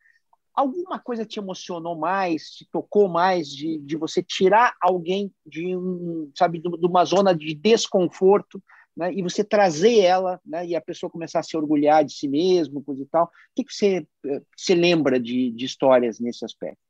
alguma 0.54 0.98
coisa 0.98 1.26
te 1.26 1.38
emocionou 1.38 1.96
mais, 1.96 2.50
te 2.50 2.66
tocou 2.70 3.08
mais 3.08 3.48
de, 3.48 3.78
de 3.78 3.96
você 3.96 4.22
tirar 4.22 4.74
alguém 4.80 5.30
de 5.44 5.76
um, 5.76 6.30
sabe, 6.34 6.60
de 6.60 6.86
uma 6.86 7.04
zona 7.04 7.34
de 7.34 7.54
desconforto, 7.54 8.62
né, 8.96 9.12
e 9.12 9.22
você 9.22 9.42
trazer 9.42 9.98
ela, 9.98 10.40
né, 10.46 10.64
e 10.64 10.76
a 10.76 10.80
pessoa 10.80 11.10
começar 11.10 11.40
a 11.40 11.42
se 11.42 11.56
orgulhar 11.56 12.04
de 12.04 12.12
si 12.14 12.28
mesmo, 12.28 12.82
coisa 12.82 13.02
e 13.02 13.06
tal. 13.06 13.24
O 13.24 13.30
que, 13.56 13.64
que 13.64 13.74
você, 13.74 14.06
eh, 14.24 14.42
você 14.56 14.74
lembra 14.74 15.18
de, 15.18 15.50
de 15.50 15.64
histórias 15.64 16.20
nesse 16.20 16.44
aspecto? 16.44 16.83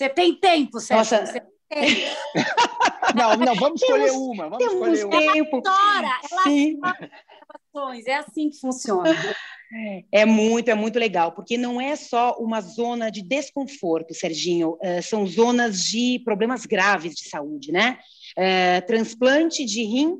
Você 0.00 0.08
tem 0.08 0.34
tempo, 0.34 0.80
Sérgio? 0.80 1.20
Nossa. 1.20 1.26
Você 1.26 1.42
tem. 1.68 2.06
não, 3.14 3.36
não, 3.36 3.54
vamos 3.54 3.82
escolher 3.82 4.06
temos, 4.06 4.16
uma. 4.16 4.48
Vamos 4.48 4.64
escolher 4.64 5.04
uma. 5.04 5.32
Tempo. 5.34 5.62
Ela 5.62 5.98
adora, 5.98 6.20
Sim. 6.44 6.80
é 8.06 8.14
assim 8.14 8.48
que 8.48 8.58
funciona. 8.58 9.10
É 10.10 10.24
muito, 10.24 10.70
é 10.70 10.74
muito 10.74 10.98
legal, 10.98 11.32
porque 11.32 11.58
não 11.58 11.78
é 11.78 11.94
só 11.96 12.34
uma 12.38 12.62
zona 12.62 13.10
de 13.10 13.22
desconforto, 13.22 14.14
Serginho, 14.14 14.78
é, 14.80 15.02
são 15.02 15.26
zonas 15.26 15.84
de 15.84 16.18
problemas 16.24 16.64
graves 16.64 17.14
de 17.14 17.28
saúde, 17.28 17.70
né? 17.70 17.98
É, 18.36 18.80
transplante 18.80 19.66
de 19.66 19.82
rim, 19.84 20.16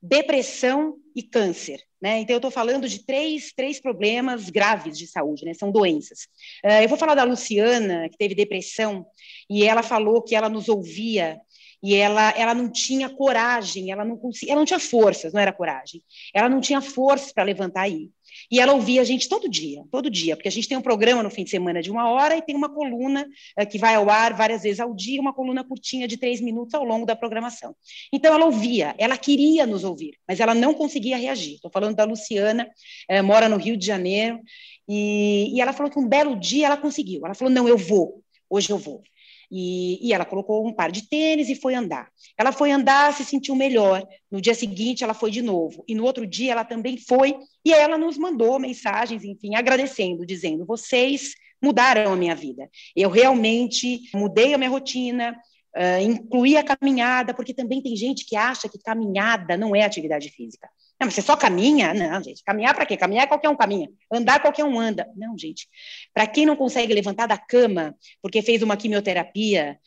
depressão 0.00 0.94
e 1.16 1.22
câncer. 1.22 1.80
Né? 2.00 2.18
Então, 2.18 2.34
eu 2.34 2.38
estou 2.38 2.50
falando 2.50 2.88
de 2.88 3.04
três, 3.04 3.52
três 3.54 3.80
problemas 3.80 4.50
graves 4.50 4.98
de 4.98 5.06
saúde, 5.06 5.44
né? 5.44 5.54
são 5.54 5.72
doenças. 5.72 6.28
Uh, 6.64 6.82
eu 6.82 6.88
vou 6.88 6.98
falar 6.98 7.14
da 7.14 7.24
Luciana, 7.24 8.08
que 8.08 8.18
teve 8.18 8.34
depressão, 8.34 9.06
e 9.48 9.64
ela 9.64 9.82
falou 9.82 10.22
que 10.22 10.34
ela 10.34 10.48
nos 10.48 10.68
ouvia 10.68 11.40
e 11.82 11.94
ela, 11.94 12.30
ela 12.30 12.54
não 12.54 12.70
tinha 12.70 13.08
coragem, 13.08 13.90
ela 13.90 14.04
não 14.04 14.18
ela 14.48 14.58
não 14.58 14.64
tinha 14.64 14.80
forças, 14.80 15.32
não 15.32 15.40
era 15.40 15.52
coragem, 15.52 16.02
ela 16.34 16.48
não 16.48 16.60
tinha 16.60 16.80
forças 16.80 17.32
para 17.32 17.44
levantar 17.44 17.82
aí. 17.82 18.10
E 18.50 18.60
ela 18.60 18.72
ouvia 18.72 19.00
a 19.00 19.04
gente 19.04 19.28
todo 19.28 19.48
dia, 19.48 19.82
todo 19.90 20.10
dia, 20.10 20.36
porque 20.36 20.48
a 20.48 20.52
gente 20.52 20.68
tem 20.68 20.76
um 20.76 20.82
programa 20.82 21.22
no 21.22 21.30
fim 21.30 21.44
de 21.44 21.50
semana 21.50 21.82
de 21.82 21.90
uma 21.90 22.10
hora 22.10 22.36
e 22.36 22.42
tem 22.42 22.54
uma 22.54 22.68
coluna 22.68 23.26
uh, 23.58 23.66
que 23.66 23.78
vai 23.78 23.94
ao 23.94 24.08
ar 24.08 24.34
várias 24.34 24.62
vezes 24.62 24.80
ao 24.80 24.94
dia, 24.94 25.20
uma 25.20 25.32
coluna 25.32 25.64
curtinha 25.64 26.06
de 26.06 26.16
três 26.16 26.40
minutos 26.40 26.74
ao 26.74 26.84
longo 26.84 27.06
da 27.06 27.16
programação. 27.16 27.74
Então 28.12 28.34
ela 28.34 28.44
ouvia, 28.44 28.94
ela 28.98 29.16
queria 29.16 29.66
nos 29.66 29.84
ouvir, 29.84 30.18
mas 30.28 30.40
ela 30.40 30.54
não 30.54 30.74
conseguia 30.74 31.16
reagir. 31.16 31.54
Estou 31.54 31.70
falando 31.70 31.96
da 31.96 32.04
Luciana, 32.04 32.68
uh, 33.10 33.24
mora 33.24 33.48
no 33.48 33.56
Rio 33.56 33.76
de 33.76 33.86
Janeiro, 33.86 34.40
e, 34.88 35.52
e 35.54 35.60
ela 35.60 35.72
falou 35.72 35.90
que 35.90 35.98
um 35.98 36.08
belo 36.08 36.38
dia 36.38 36.66
ela 36.66 36.76
conseguiu. 36.76 37.24
Ela 37.24 37.34
falou: 37.34 37.52
não, 37.52 37.68
eu 37.68 37.76
vou, 37.76 38.22
hoje 38.48 38.70
eu 38.70 38.78
vou. 38.78 39.02
E, 39.50 40.06
e, 40.06 40.12
ela 40.12 40.24
colocou 40.24 40.66
um 40.66 40.72
par 40.72 40.90
de 40.90 41.08
tênis 41.08 41.48
e 41.48 41.54
foi 41.54 41.74
andar. 41.74 42.08
Ela 42.36 42.52
foi 42.52 42.70
andar, 42.70 43.12
se 43.12 43.24
sentiu 43.24 43.54
melhor. 43.54 44.06
No 44.30 44.40
dia 44.40 44.54
seguinte, 44.54 45.04
ela 45.04 45.14
foi 45.14 45.30
de 45.30 45.42
novo. 45.42 45.84
E 45.86 45.94
no 45.94 46.04
outro 46.04 46.26
dia, 46.26 46.52
ela 46.52 46.64
também 46.64 46.96
foi. 46.96 47.36
E 47.64 47.72
ela 47.72 47.96
nos 47.96 48.18
mandou 48.18 48.58
mensagens, 48.58 49.24
enfim, 49.24 49.54
agradecendo, 49.54 50.26
dizendo: 50.26 50.66
vocês 50.66 51.34
mudaram 51.62 52.12
a 52.12 52.16
minha 52.16 52.34
vida. 52.34 52.68
Eu 52.94 53.10
realmente 53.10 54.00
mudei 54.14 54.54
a 54.54 54.58
minha 54.58 54.70
rotina, 54.70 55.36
uh, 55.76 56.02
incluí 56.02 56.56
a 56.56 56.62
caminhada, 56.62 57.34
porque 57.34 57.54
também 57.54 57.82
tem 57.82 57.96
gente 57.96 58.26
que 58.26 58.36
acha 58.36 58.68
que 58.68 58.78
caminhada 58.78 59.56
não 59.56 59.74
é 59.74 59.84
atividade 59.84 60.30
física. 60.30 60.68
Não, 60.98 61.10
você 61.10 61.20
só 61.20 61.36
caminha? 61.36 61.92
Não, 61.92 62.22
gente. 62.22 62.42
Caminhar 62.42 62.74
para 62.74 62.86
quê? 62.86 62.96
Caminhar 62.96 63.28
qualquer 63.28 63.50
um 63.50 63.56
caminha. 63.56 63.90
Andar 64.10 64.40
qualquer 64.40 64.64
um 64.64 64.80
anda. 64.80 65.06
Não, 65.14 65.36
gente. 65.36 65.68
Para 66.14 66.26
quem 66.26 66.46
não 66.46 66.56
consegue 66.56 66.94
levantar 66.94 67.26
da 67.26 67.36
cama 67.36 67.94
porque 68.22 68.40
fez 68.40 68.62
uma 68.62 68.76
quimioterapia, 68.76 69.78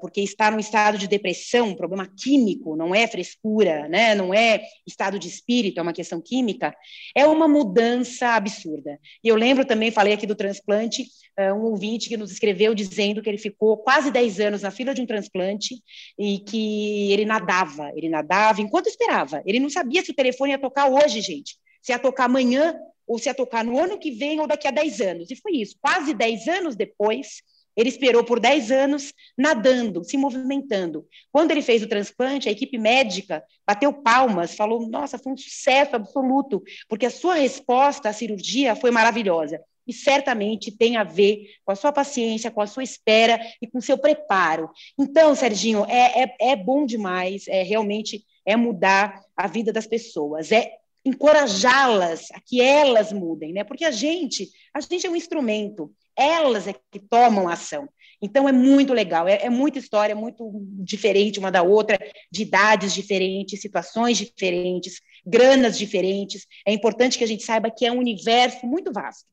porque 0.00 0.20
está 0.20 0.50
num 0.50 0.58
estado 0.58 0.98
de 0.98 1.06
depressão, 1.06 1.74
problema 1.74 2.06
químico, 2.06 2.76
não 2.76 2.94
é 2.94 3.06
frescura, 3.06 3.88
né? 3.88 4.14
não 4.14 4.34
é 4.34 4.62
estado 4.86 5.18
de 5.18 5.28
espírito, 5.28 5.78
é 5.78 5.82
uma 5.82 5.92
questão 5.92 6.20
química, 6.20 6.74
é 7.14 7.26
uma 7.26 7.46
mudança 7.46 8.30
absurda. 8.30 8.98
E 9.22 9.28
eu 9.28 9.36
lembro 9.36 9.64
também, 9.64 9.90
falei 9.90 10.12
aqui 10.12 10.26
do 10.26 10.34
transplante, 10.34 11.06
um 11.54 11.62
ouvinte 11.66 12.08
que 12.08 12.16
nos 12.16 12.32
escreveu 12.32 12.74
dizendo 12.74 13.22
que 13.22 13.28
ele 13.28 13.38
ficou 13.38 13.76
quase 13.76 14.10
10 14.10 14.40
anos 14.40 14.62
na 14.62 14.72
fila 14.72 14.92
de 14.92 15.00
um 15.00 15.06
transplante 15.06 15.76
e 16.18 16.40
que 16.40 17.12
ele 17.12 17.24
nadava, 17.24 17.92
ele 17.94 18.08
nadava 18.08 18.60
enquanto 18.60 18.88
esperava. 18.88 19.40
Ele 19.46 19.60
não 19.60 19.70
sabia 19.70 20.02
se 20.02 20.10
o 20.10 20.14
telefone 20.14 20.47
ia 20.50 20.58
tocar 20.58 20.88
hoje, 20.88 21.20
gente. 21.20 21.56
Se 21.82 21.92
ia 21.92 21.98
tocar 21.98 22.24
amanhã, 22.24 22.78
ou 23.06 23.18
se 23.18 23.28
ia 23.28 23.34
tocar 23.34 23.64
no 23.64 23.78
ano 23.78 23.98
que 23.98 24.10
vem, 24.10 24.40
ou 24.40 24.46
daqui 24.46 24.68
a 24.68 24.70
10 24.70 25.00
anos. 25.00 25.30
E 25.30 25.36
foi 25.36 25.52
isso. 25.52 25.76
Quase 25.80 26.12
10 26.12 26.48
anos 26.48 26.76
depois, 26.76 27.42
ele 27.78 27.88
esperou 27.88 28.24
por 28.24 28.40
10 28.40 28.72
anos 28.72 29.14
nadando, 29.36 30.02
se 30.02 30.16
movimentando. 30.16 31.06
Quando 31.30 31.52
ele 31.52 31.62
fez 31.62 31.80
o 31.80 31.88
transplante, 31.88 32.48
a 32.48 32.52
equipe 32.52 32.76
médica 32.76 33.42
bateu 33.64 33.92
palmas, 33.92 34.56
falou: 34.56 34.88
Nossa, 34.88 35.16
foi 35.16 35.32
um 35.32 35.36
sucesso 35.36 35.94
absoluto, 35.94 36.60
porque 36.88 37.06
a 37.06 37.10
sua 37.10 37.34
resposta 37.34 38.08
à 38.08 38.12
cirurgia 38.12 38.74
foi 38.74 38.90
maravilhosa. 38.90 39.60
E 39.86 39.92
certamente 39.92 40.70
tem 40.70 40.96
a 40.96 41.04
ver 41.04 41.46
com 41.64 41.72
a 41.72 41.76
sua 41.76 41.92
paciência, 41.92 42.50
com 42.50 42.60
a 42.60 42.66
sua 42.66 42.82
espera 42.82 43.40
e 43.62 43.66
com 43.66 43.78
o 43.78 43.82
seu 43.82 43.96
preparo. 43.96 44.68
Então, 44.98 45.34
Serginho, 45.34 45.86
é, 45.88 46.24
é, 46.24 46.36
é 46.50 46.56
bom 46.56 46.84
demais, 46.84 47.46
é 47.48 47.62
realmente 47.62 48.26
é 48.48 48.56
mudar 48.56 49.20
a 49.36 49.46
vida 49.46 49.70
das 49.70 49.86
pessoas, 49.86 50.50
é 50.50 50.72
encorajá-las 51.04 52.30
a 52.32 52.40
que 52.40 52.62
elas 52.62 53.12
mudem, 53.12 53.52
né? 53.52 53.62
Porque 53.62 53.84
a 53.84 53.90
gente, 53.90 54.48
a 54.72 54.80
gente 54.80 55.06
é 55.06 55.10
um 55.10 55.14
instrumento, 55.14 55.92
elas 56.16 56.66
é 56.66 56.74
que 56.90 56.98
tomam 56.98 57.46
ação. 57.46 57.86
Então 58.22 58.48
é 58.48 58.52
muito 58.52 58.94
legal, 58.94 59.28
é, 59.28 59.44
é 59.44 59.50
muita 59.50 59.78
história, 59.78 60.16
muito 60.16 60.50
diferente 60.82 61.38
uma 61.38 61.52
da 61.52 61.62
outra, 61.62 61.98
de 62.32 62.42
idades 62.42 62.94
diferentes, 62.94 63.60
situações 63.60 64.16
diferentes, 64.16 65.00
granas 65.26 65.76
diferentes. 65.76 66.46
É 66.66 66.72
importante 66.72 67.18
que 67.18 67.24
a 67.24 67.28
gente 67.28 67.44
saiba 67.44 67.70
que 67.70 67.84
é 67.84 67.92
um 67.92 67.98
universo 67.98 68.66
muito 68.66 68.90
vasto. 68.90 69.26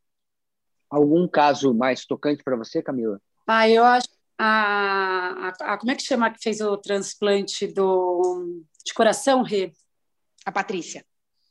Algum 0.89 1.25
caso 1.25 1.73
mais 1.73 2.05
tocante 2.05 2.43
para 2.43 2.57
você, 2.57 2.83
Camila? 2.83 3.19
Ah, 3.47 3.67
eu 3.69 3.83
acho 3.83 4.07
a, 4.37 5.47
a, 5.47 5.73
a, 5.73 5.77
como 5.77 5.91
é 5.91 5.95
que 5.95 6.03
chama 6.03 6.29
que 6.29 6.43
fez 6.43 6.59
o 6.59 6.77
transplante 6.77 7.67
do 7.67 8.61
de 8.85 8.93
coração, 8.93 9.41
Rê? 9.41 9.73
A 10.45 10.51
Patrícia. 10.51 11.05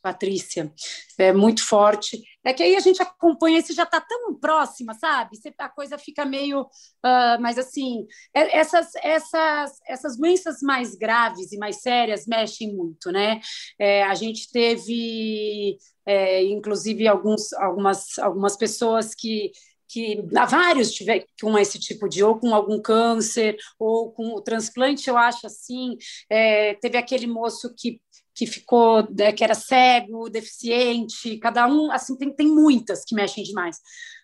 Patrícia, 0.05 0.71
é 1.17 1.33
muito 1.33 1.67
forte. 1.67 2.23
É 2.45 2.53
que 2.53 2.63
aí 2.63 2.77
a 2.77 2.81
gente 2.81 3.01
acompanha, 3.01 3.63
você 3.63 3.73
já 3.73 3.85
está 3.85 4.03
tão 4.03 4.35
próxima, 4.39 4.93
sabe? 4.93 5.39
a 5.59 5.69
coisa 5.71 5.97
fica 5.97 6.27
meio. 6.27 6.61
Uh, 6.61 7.41
mas, 7.41 7.57
assim, 7.57 8.07
é, 8.35 8.59
essas, 8.59 8.95
essas, 8.97 9.81
essas 9.89 10.19
doenças 10.19 10.61
mais 10.61 10.95
graves 10.95 11.53
e 11.53 11.57
mais 11.57 11.81
sérias 11.81 12.27
mexem 12.27 12.77
muito, 12.77 13.11
né? 13.11 13.41
É, 13.79 14.05
a 14.05 14.15
gente 14.15 14.53
teve, 14.53 15.79
é, 16.05 16.45
inclusive, 16.45 17.09
alguns, 17.09 17.55
algumas, 17.55 18.19
algumas 18.19 18.59
pessoas 18.59 19.15
que 19.15 19.53
que 19.95 20.25
há 20.37 20.45
vários 20.45 20.91
tiver 20.91 21.25
com 21.41 21.57
esse 21.57 21.79
tipo 21.79 22.09
de 22.09 22.25
ou 22.25 22.37
com 22.37 22.53
algum 22.53 22.83
câncer 22.83 23.57
ou 23.79 24.11
com 24.11 24.35
o 24.35 24.41
transplante 24.41 25.09
eu 25.09 25.17
acho 25.17 25.47
assim 25.47 25.97
é, 26.29 26.75
teve 26.75 26.99
aquele 26.99 27.29
moço 27.29 27.73
que 27.77 28.01
que 28.35 28.45
ficou 28.49 29.07
né, 29.17 29.31
que 29.31 29.45
era 29.45 29.55
cego 29.55 30.29
deficiente 30.29 31.39
cada 31.39 31.69
um 31.69 31.93
assim 31.93 32.17
tem, 32.17 32.35
tem 32.35 32.49
muitas 32.49 33.05
que 33.05 33.15
mexem 33.15 33.45
demais. 33.45 33.79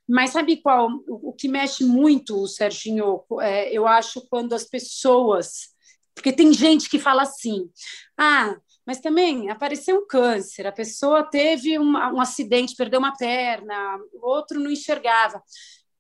Mas 0.08 0.30
sabe 0.30 0.56
qual? 0.56 0.88
O, 1.06 1.28
o 1.28 1.32
que 1.32 1.46
mexe 1.46 1.84
muito 1.84 2.44
Serginho 2.48 3.22
é, 3.40 3.72
eu 3.72 3.86
acho 3.86 4.26
quando 4.28 4.52
as 4.52 4.64
pessoas 4.64 5.70
porque 6.12 6.32
tem 6.32 6.52
gente 6.52 6.90
que 6.90 6.98
fala 6.98 7.22
assim 7.22 7.70
ah 8.18 8.56
mas 8.86 9.00
também 9.00 9.50
apareceu 9.50 9.98
um 9.98 10.06
câncer, 10.06 10.66
a 10.66 10.72
pessoa 10.72 11.22
teve 11.22 11.78
um, 11.78 11.92
um 11.92 12.20
acidente, 12.20 12.76
perdeu 12.76 12.98
uma 12.98 13.16
perna, 13.16 13.98
o 14.14 14.26
outro 14.26 14.58
não 14.58 14.70
enxergava. 14.70 15.42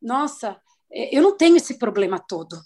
Nossa, 0.00 0.60
é, 0.92 1.16
eu 1.16 1.22
não 1.22 1.36
tenho 1.36 1.56
esse 1.56 1.78
problema 1.78 2.18
todo. 2.18 2.60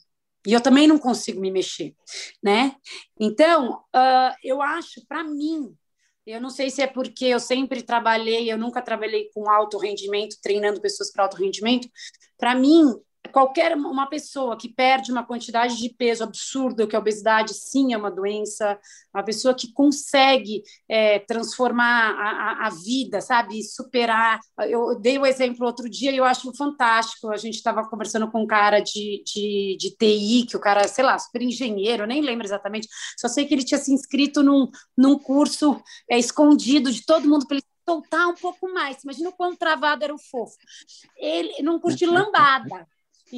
E 0.46 0.52
eu 0.52 0.60
também 0.60 0.86
não 0.86 0.98
consigo 0.98 1.40
me 1.40 1.50
mexer, 1.50 1.94
né? 2.42 2.76
Então, 3.18 3.82
uh, 3.96 4.34
eu 4.42 4.60
acho, 4.60 5.04
para 5.06 5.24
mim, 5.24 5.74
eu 6.26 6.40
não 6.40 6.50
sei 6.50 6.70
se 6.70 6.82
é 6.82 6.86
porque 6.86 7.26
eu 7.26 7.40
sempre 7.40 7.82
trabalhei, 7.82 8.50
eu 8.52 8.58
nunca 8.58 8.82
trabalhei 8.82 9.30
com 9.32 9.48
alto 9.48 9.78
rendimento, 9.78 10.36
treinando 10.42 10.82
pessoas 10.82 11.10
para 11.10 11.24
alto 11.24 11.36
rendimento. 11.36 11.88
Para 12.36 12.54
mim, 12.54 12.94
qualquer 13.32 13.76
uma 13.76 14.06
pessoa 14.06 14.56
que 14.56 14.68
perde 14.68 15.10
uma 15.10 15.24
quantidade 15.24 15.76
de 15.76 15.88
peso 15.88 16.22
absurda, 16.22 16.86
que 16.86 16.94
a 16.94 16.98
obesidade 16.98 17.52
sim 17.54 17.92
é 17.92 17.96
uma 17.96 18.10
doença, 18.10 18.78
uma 19.12 19.22
pessoa 19.22 19.54
que 19.54 19.72
consegue 19.72 20.62
é, 20.88 21.18
transformar 21.18 22.14
a, 22.14 22.66
a, 22.66 22.70
vida, 22.70 23.20
sabe, 23.20 23.62
superar. 23.62 24.38
Eu 24.68 24.98
dei 25.00 25.18
o 25.18 25.26
exemplo 25.26 25.66
outro 25.66 25.88
dia 25.88 26.10
e 26.10 26.16
eu 26.16 26.24
acho 26.24 26.54
fantástico. 26.56 27.30
A 27.30 27.36
gente 27.36 27.56
estava 27.56 27.88
conversando 27.88 28.30
com 28.30 28.42
um 28.42 28.46
cara 28.46 28.80
de, 28.80 29.22
de, 29.24 29.76
de, 29.78 29.90
TI, 29.96 30.46
que 30.46 30.56
o 30.56 30.60
cara, 30.60 30.86
sei 30.86 31.04
lá, 31.04 31.18
super 31.18 31.42
engenheiro, 31.42 32.06
nem 32.06 32.20
lembro 32.20 32.46
exatamente, 32.46 32.88
só 33.18 33.28
sei 33.28 33.46
que 33.46 33.54
ele 33.54 33.64
tinha 33.64 33.78
se 33.78 33.92
inscrito 33.92 34.42
num, 34.42 34.68
num 34.96 35.18
curso 35.18 35.80
é, 36.08 36.18
escondido 36.18 36.92
de 36.92 37.04
todo 37.04 37.28
mundo 37.28 37.46
para 37.46 37.56
ele 37.56 37.66
soltar 37.88 38.28
um 38.28 38.34
pouco 38.34 38.72
mais. 38.72 39.02
Imagina 39.02 39.28
o 39.28 39.32
quão 39.32 39.54
travado 39.54 40.04
era 40.04 40.14
o 40.14 40.18
fofo. 40.18 40.56
Ele, 41.16 41.62
num 41.62 41.78
curso 41.78 41.98
de 41.98 42.06
lambada 42.06 42.86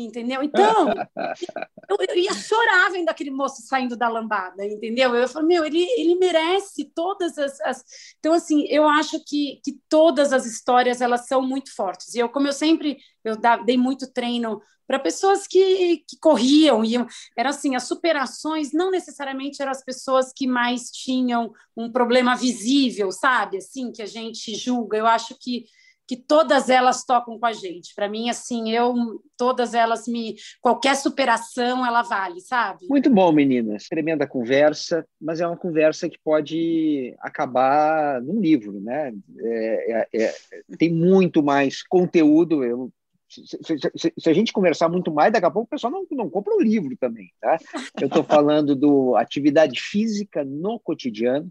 entendeu? 0.05 0.43
Então, 0.43 0.89
eu, 1.89 1.97
eu, 2.09 2.17
ia 2.17 2.35
chorar 2.35 2.91
vendo 2.91 3.09
aquele 3.09 3.31
moço 3.31 3.63
saindo 3.63 3.97
da 3.97 4.09
lambada, 4.09 4.65
entendeu? 4.65 5.15
Eu 5.15 5.29
falei, 5.29 5.49
meu, 5.49 5.65
ele, 5.65 5.83
ele 5.97 6.15
merece 6.17 6.85
todas 6.95 7.39
as, 7.39 7.61
as... 7.63 7.85
Então, 8.19 8.33
assim, 8.33 8.67
eu 8.69 8.89
acho 8.89 9.23
que, 9.25 9.61
que 9.65 9.79
todas 9.89 10.33
as 10.33 10.45
histórias, 10.45 11.01
elas 11.01 11.27
são 11.27 11.41
muito 11.41 11.75
fortes. 11.75 12.15
E 12.15 12.19
eu, 12.19 12.29
como 12.29 12.47
eu 12.47 12.53
sempre, 12.53 12.99
eu 13.25 13.37
dei 13.65 13.77
muito 13.77 14.13
treino 14.13 14.61
para 14.87 14.99
pessoas 14.99 15.47
que, 15.47 16.05
que 16.09 16.17
corriam, 16.21 16.85
iam, 16.85 17.07
era 17.37 17.51
assim, 17.51 17.75
as 17.75 17.85
superações 17.85 18.73
não 18.73 18.91
necessariamente 18.91 19.61
eram 19.61 19.73
as 19.73 19.85
pessoas 19.85 20.33
que 20.35 20.47
mais 20.47 20.91
tinham 20.91 21.53
um 21.77 21.91
problema 21.91 22.37
visível, 22.37 23.11
sabe? 23.11 23.57
Assim, 23.57 23.91
que 23.91 24.01
a 24.01 24.07
gente 24.07 24.55
julga. 24.55 24.97
Eu 24.97 25.07
acho 25.07 25.35
que 25.41 25.65
que 26.07 26.17
todas 26.17 26.71
elas 26.71 27.05
tocam 27.05 27.39
com 27.39 27.47
a 27.47 27.53
gente. 27.53 27.95
Para 27.95 28.09
mim, 28.09 28.31
assim, 28.31 28.71
eu 28.71 28.95
todas 29.37 29.75
elas 29.75 30.07
me 30.07 30.37
qualquer 30.61 30.95
superação 30.95 31.85
ela 31.85 32.03
vale, 32.03 32.41
sabe? 32.41 32.87
Muito 32.89 33.11
bom, 33.11 33.33
meninas. 33.33 33.89
Tremenda 33.89 34.27
conversa, 34.27 35.07
mas 35.21 35.41
é 35.41 35.47
uma 35.47 35.57
conversa 35.57 36.09
que 36.09 36.19
pode 36.23 37.15
acabar 37.19 38.23
num 38.23 38.41
livro, 38.41 38.81
né? 38.81 39.13
É, 39.39 40.07
é, 40.13 40.27
é, 40.27 40.35
tem 40.79 40.93
muito 40.93 41.43
mais 41.43 41.83
conteúdo. 41.83 42.63
Eu, 42.63 42.93
se, 43.29 43.43
se, 43.45 44.13
se, 44.17 44.31
a 44.31 44.33
gente 44.33 44.53
conversar 44.53 44.89
muito 44.89 45.13
mais, 45.13 45.33
daqui 45.33 45.47
a 45.47 45.51
pouco 45.51 45.67
o 45.67 45.71
pessoal 45.71 45.93
não, 45.93 46.07
não 46.13 46.31
compra 46.31 46.55
o 46.55 46.59
um 46.59 46.63
livro 46.63 46.97
também, 46.97 47.33
tá? 47.41 47.59
Eu 48.01 48.07
estou 48.07 48.23
falando 48.23 48.77
do 48.77 49.17
atividade 49.17 49.81
física 49.81 50.45
no 50.45 50.79
cotidiano, 50.79 51.51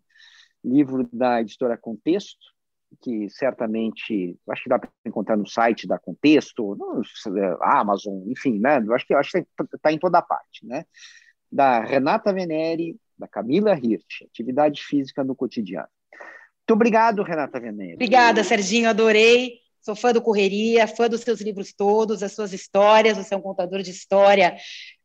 livro 0.64 1.08
da 1.12 1.42
editora 1.42 1.78
Contexto 1.78 2.55
que 3.02 3.30
certamente 3.30 4.38
acho 4.50 4.64
que 4.64 4.70
dá 4.70 4.80
para 4.80 4.90
encontrar 5.06 5.38
no 5.38 5.48
site 5.48 5.88
da 5.88 6.00
Contexto, 6.00 6.76
no 6.76 7.02
é, 7.38 7.58
Amazon, 7.62 8.24
enfim, 8.28 8.60
né? 8.60 8.84
Eu 8.86 8.94
acho 8.94 9.06
que 9.06 9.14
acho 9.14 9.32
que 9.32 9.46
está 9.74 9.92
em 9.92 10.00
toda 10.00 10.22
parte, 10.22 10.66
né? 10.66 10.86
Da 11.52 11.82
Renata 11.82 12.34
Venere, 12.34 12.98
da 13.18 13.28
Camila 13.28 13.78
Hirt, 13.78 14.24
atividade 14.24 14.84
física 14.84 15.24
no 15.24 15.36
cotidiano. 15.36 15.88
Muito 16.12 16.74
obrigado, 16.74 17.24
Renata 17.24 17.60
Venere. 17.60 17.94
Obrigada, 17.94 18.44
Serginho, 18.44 18.90
adorei. 18.90 19.65
Sou 19.86 19.96
fã 19.96 20.12
do 20.12 20.20
Correria, 20.20 20.88
fã 20.88 21.08
dos 21.08 21.22
seus 21.22 21.40
livros 21.42 21.72
todos, 21.72 22.24
as 22.24 22.32
suas 22.32 22.52
histórias. 22.54 23.18
Você 23.18 23.36
é 23.36 23.38
um 23.38 23.42
contador 23.42 23.84
de 23.84 23.92
história 23.92 24.58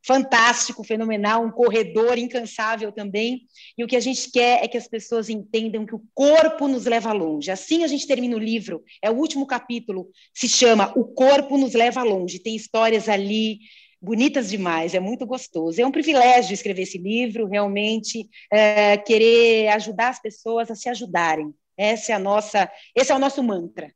fantástico, 0.03 0.83
fenomenal, 0.83 1.45
um 1.45 1.51
corredor 1.51 2.17
incansável 2.17 2.91
também. 2.91 3.43
E 3.77 3.85
o 3.85 3.87
que 3.87 3.95
a 3.95 4.01
gente 4.01 4.31
quer 4.31 4.65
é 4.65 4.67
que 4.67 4.79
as 4.79 4.89
pessoas 4.89 5.29
entendam 5.29 5.85
que 5.85 5.95
o 5.95 6.03
corpo 6.15 6.67
nos 6.67 6.87
leva 6.87 7.13
longe. 7.13 7.51
Assim 7.51 7.85
a 7.85 7.87
gente 7.87 8.07
termina 8.07 8.35
o 8.35 8.39
livro, 8.39 8.83
é 9.03 9.11
o 9.11 9.17
último 9.17 9.47
capítulo, 9.47 10.09
se 10.33 10.49
chama 10.49 10.95
O 10.97 11.05
Corpo 11.05 11.59
nos 11.59 11.75
leva 11.75 12.03
longe. 12.03 12.39
Tem 12.39 12.57
histórias 12.57 13.07
ali 13.07 13.59
bonitas 14.01 14.49
demais, 14.49 14.95
é 14.95 15.01
muito 15.01 15.27
gostoso. 15.27 15.79
É 15.79 15.87
um 15.87 15.93
privilégio 15.93 16.55
escrever 16.55 16.85
esse 16.85 16.97
livro, 16.97 17.47
realmente 17.47 18.27
é, 18.51 18.97
querer 18.97 19.69
ajudar 19.75 20.09
as 20.09 20.23
pessoas 20.23 20.71
a 20.71 20.75
se 20.75 20.89
ajudarem. 20.89 21.53
Essa 21.77 22.13
é 22.13 22.15
a 22.15 22.19
nossa, 22.19 22.71
esse 22.97 23.13
é 23.13 23.15
o 23.15 23.19
nosso 23.19 23.43
mantra. 23.43 23.93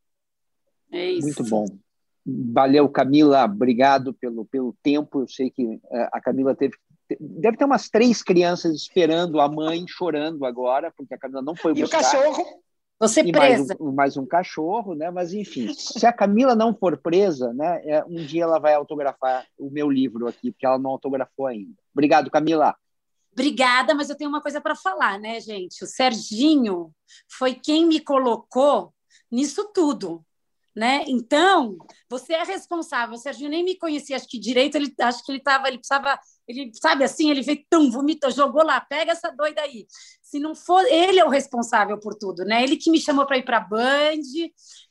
É 0.95 1.11
isso. 1.11 1.27
Muito 1.27 1.45
bom. 1.45 1.67
Valeu, 2.25 2.89
Camila. 2.89 3.45
Obrigado 3.45 4.15
pelo, 4.15 4.45
pelo 4.45 4.75
tempo. 4.83 5.21
Eu 5.21 5.29
sei 5.29 5.51
que 5.51 5.81
é, 5.91 6.09
a 6.13 6.21
Camila 6.21 6.55
teve. 6.55 6.75
Deve 7.21 7.59
ter 7.59 7.65
umas 7.65 7.91
três 7.91 8.23
crianças 8.23 8.75
esperando 8.75 9.39
a 9.41 9.49
mãe 9.49 9.85
chorando 9.87 10.47
agora, 10.47 10.91
porque 10.97 11.13
a 11.13 11.19
Camila 11.19 11.43
não 11.43 11.55
foi 11.55 11.75
buscar. 11.75 11.99
E 11.99 12.01
o 12.01 12.03
cachorro? 12.03 12.65
Você 12.99 13.21
e 13.23 13.33
presa. 13.33 13.67
Mais 13.67 13.81
um, 13.81 13.93
mais 13.93 14.17
um, 14.17 14.25
cachorro, 14.25 14.95
né? 14.95 15.11
Mas 15.11 15.35
enfim, 15.35 15.75
se 15.75 16.07
a 16.07 16.13
Camila 16.13 16.55
não 16.55 16.75
for 16.75 16.97
presa, 16.97 17.53
né? 17.53 17.83
É, 17.85 18.05
um 18.05 18.25
dia 18.25 18.45
ela 18.45 18.59
vai 18.59 18.73
autografar 18.73 19.45
o 19.59 19.69
meu 19.69 19.91
livro 19.91 20.29
aqui, 20.29 20.53
porque 20.53 20.65
ela 20.65 20.79
não 20.79 20.93
autografou 20.93 21.47
ainda. 21.47 21.75
Obrigado, 21.93 22.31
Camila. 22.31 22.75
Obrigada, 23.33 23.95
mas 23.95 24.09
eu 24.09 24.17
tenho 24.17 24.31
uma 24.31 24.41
coisa 24.41 24.61
para 24.61 24.77
falar, 24.77 25.19
né, 25.19 25.41
gente? 25.41 25.83
O 25.83 25.89
Serginho 25.89 26.93
foi 27.29 27.55
quem 27.55 27.85
me 27.87 27.99
colocou 28.01 28.95
nisso 29.31 29.71
tudo 29.75 30.25
né? 30.75 31.05
Então, 31.07 31.77
você 32.09 32.35
é 32.35 32.43
responsável. 32.45 33.15
O 33.15 33.19
Serginho 33.19 33.51
nem 33.51 33.65
me 33.65 33.77
conhecia, 33.77 34.17
acho 34.17 34.29
que 34.29 34.39
direito, 34.39 34.77
ele 34.77 34.93
acho 35.01 35.25
que 35.25 35.31
ele 35.31 35.39
estava, 35.39 35.69
ele 35.69 35.79
precisava, 35.79 36.19
ele 36.47 36.71
sabe 36.75 37.05
assim, 37.05 37.31
ele 37.31 37.43
veio, 37.43 37.65
tum, 37.71 37.91
vomitou, 37.91 38.31
jogou 38.31 38.65
lá, 38.65 38.81
pega 38.81 39.13
essa 39.13 39.31
doida 39.31 39.63
aí. 39.63 39.87
Se 40.23 40.39
não 40.39 40.55
for, 40.55 40.85
ele 40.87 41.21
é 41.21 41.25
o 41.25 41.29
responsável 41.29 41.99
por 41.99 42.15
tudo, 42.15 42.45
né? 42.45 42.63
Ele 42.63 42.77
que 42.77 42.91
me 42.91 43.01
chamou 43.01 43.25
para 43.25 43.39
ir 43.39 43.45
para 43.45 43.61
Band, 43.61 44.21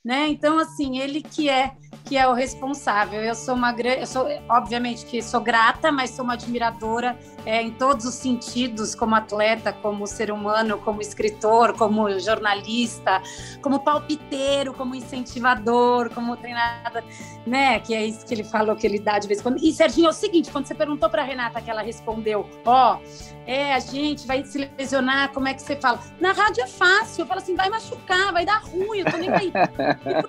né? 0.03 0.27
Então, 0.29 0.57
assim, 0.57 0.99
ele 0.99 1.21
que 1.21 1.49
é 1.49 1.75
que 2.05 2.17
é 2.17 2.27
o 2.27 2.33
responsável. 2.33 3.21
Eu 3.21 3.35
sou 3.35 3.53
uma 3.53 3.71
grande, 3.71 4.01
eu 4.01 4.07
sou, 4.07 4.25
obviamente 4.49 5.05
que 5.05 5.21
sou 5.21 5.41
grata, 5.41 5.91
mas 5.91 6.11
sou 6.11 6.23
uma 6.23 6.33
admiradora 6.33 7.17
é, 7.45 7.61
em 7.61 7.71
todos 7.71 8.05
os 8.05 8.15
sentidos, 8.15 8.95
como 8.95 9.15
atleta, 9.15 9.71
como 9.73 10.07
ser 10.07 10.31
humano, 10.31 10.77
como 10.79 11.01
escritor, 11.01 11.73
como 11.73 12.19
jornalista, 12.19 13.21
como 13.61 13.83
palpiteiro, 13.83 14.73
como 14.73 14.95
incentivador, 14.95 16.09
como 16.09 16.35
treinador, 16.37 17.03
né? 17.45 17.79
Que 17.79 17.93
é 17.93 18.05
isso 18.05 18.25
que 18.25 18.33
ele 18.33 18.43
falou 18.43 18.75
que 18.75 18.87
ele 18.87 18.99
dá 18.99 19.19
de 19.19 19.27
vez 19.27 19.39
em 19.39 19.43
quando. 19.43 19.63
E 19.63 19.71
Serginho, 19.73 20.07
é 20.07 20.09
o 20.09 20.13
seguinte, 20.13 20.51
quando 20.51 20.65
você 20.65 20.75
perguntou 20.75 21.09
para 21.09 21.23
Renata 21.23 21.42
que 21.49 21.69
ela 21.69 21.81
respondeu, 21.81 22.49
ó, 22.65 22.95
oh, 22.95 23.33
é, 23.45 23.73
a 23.73 23.79
gente 23.79 24.25
vai 24.25 24.43
se 24.43 24.69
lesionar, 24.77 25.31
como 25.31 25.47
é 25.47 25.53
que 25.53 25.61
você 25.61 25.75
fala? 25.75 25.99
Na 26.19 26.31
rádio 26.31 26.63
é 26.63 26.67
fácil, 26.67 27.23
eu 27.23 27.25
falo 27.25 27.39
assim, 27.41 27.55
vai 27.55 27.69
machucar, 27.69 28.31
vai 28.31 28.45
dar 28.45 28.61
ruim, 28.63 28.99
eu 28.99 29.05
tô 29.05 29.17
nem 29.17 29.29
aí. 29.29 29.51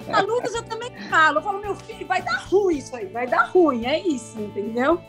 E 0.06 0.10
alunos 0.12 0.54
eu 0.54 0.62
também 0.64 0.90
falo, 1.08 1.38
eu 1.38 1.42
falo, 1.42 1.60
meu 1.60 1.74
filho, 1.74 2.06
vai 2.06 2.22
dar 2.22 2.44
ruim 2.46 2.78
isso 2.78 2.94
aí, 2.96 3.06
vai 3.06 3.26
dar 3.26 3.44
ruim, 3.44 3.86
é 3.86 3.98
isso, 4.00 4.40
entendeu? 4.40 5.00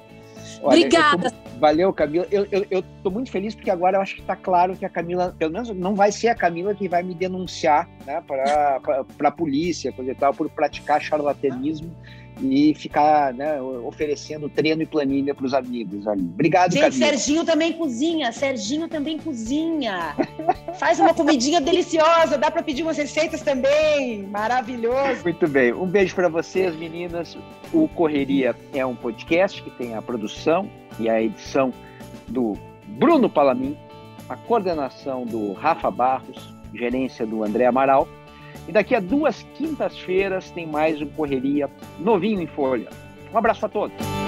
Olha, 0.62 0.78
Obrigada. 0.78 1.32
Tô, 1.32 1.60
valeu, 1.60 1.92
Camila. 1.92 2.28
Eu, 2.32 2.48
eu, 2.52 2.66
eu 2.70 2.84
tô 3.04 3.10
muito 3.10 3.32
feliz 3.32 3.56
porque 3.56 3.72
agora 3.72 3.98
eu 3.98 4.02
acho 4.02 4.16
que 4.16 4.22
está 4.22 4.36
claro 4.36 4.76
que 4.76 4.86
a 4.86 4.90
Camila, 4.90 5.36
pelo 5.38 5.52
menos 5.52 5.70
não 5.70 5.96
vai 5.96 6.12
ser 6.12 6.28
a 6.30 6.36
Camila 6.36 6.74
que 6.76 6.88
vai 6.88 7.04
me 7.04 7.14
denunciar 7.14 7.90
né, 8.06 8.22
para 8.28 8.80
a 9.24 9.32
polícia, 9.32 9.92
coisa 9.92 10.12
e 10.12 10.16
tal, 10.16 10.34
por 10.34 10.50
praticar 10.50 11.02
charlatanismo 11.02 11.96
e 12.42 12.74
ficar 12.74 13.34
né, 13.34 13.62
oferecendo 13.62 14.50
treino 14.50 14.82
e 14.82 14.86
planilha 14.86 15.34
para 15.34 15.46
os 15.46 15.54
amigos 15.54 16.08
ali. 16.08 16.22
Obrigado, 16.22 16.74
Gente, 16.74 16.84
Camila. 16.84 17.08
Serginho 17.08 17.46
também 17.46 17.74
cozinha, 17.74 18.32
Serginho 18.32 18.88
também 18.88 19.18
cozinha. 19.18 20.16
Faz 20.78 21.00
uma 21.00 21.14
comidinha 21.14 21.62
deliciosa, 21.62 22.38
dá 22.38 22.52
para 22.52 22.62
pedir 22.62 22.84
umas 22.84 22.98
receitas 22.98 23.42
também. 23.42 24.24
Maravilhoso. 24.24 25.24
Muito 25.24 25.48
bem. 25.48 25.74
Um 25.74 25.88
beijo 25.88 26.14
para 26.14 26.28
vocês, 26.28 26.76
meninas. 26.76 27.38
O 27.72 27.88
Correria 27.88 28.56
é 28.74 28.86
um 28.86 28.96
podcast 28.96 29.62
que 29.62 29.72
tem 29.72 29.96
a 29.96 30.02
produção 30.02 30.70
e 31.00 31.10
a 31.10 31.22
edição 31.22 31.74
do 32.28 32.58
Bruno 32.88 33.30
Palamin, 33.30 33.78
a 34.28 34.36
coordenação 34.36 35.26
do 35.26 35.54
Rafa 35.54 35.90
Barros, 35.90 36.54
gerência 36.74 37.26
do 37.26 37.44
André 37.44 37.66
Amaral 37.66 38.08
e 38.68 38.72
daqui 38.72 38.96
a 38.96 39.00
duas 39.00 39.46
quintas-feiras 39.56 40.50
tem 40.52 40.66
mais 40.66 41.02
um 41.02 41.08
Correria 41.08 41.70
novinho 42.00 42.42
em 42.42 42.48
folha. 42.48 42.90
Um 43.34 43.38
abraço 43.38 43.66
a 43.66 43.70
todos. 43.70 44.25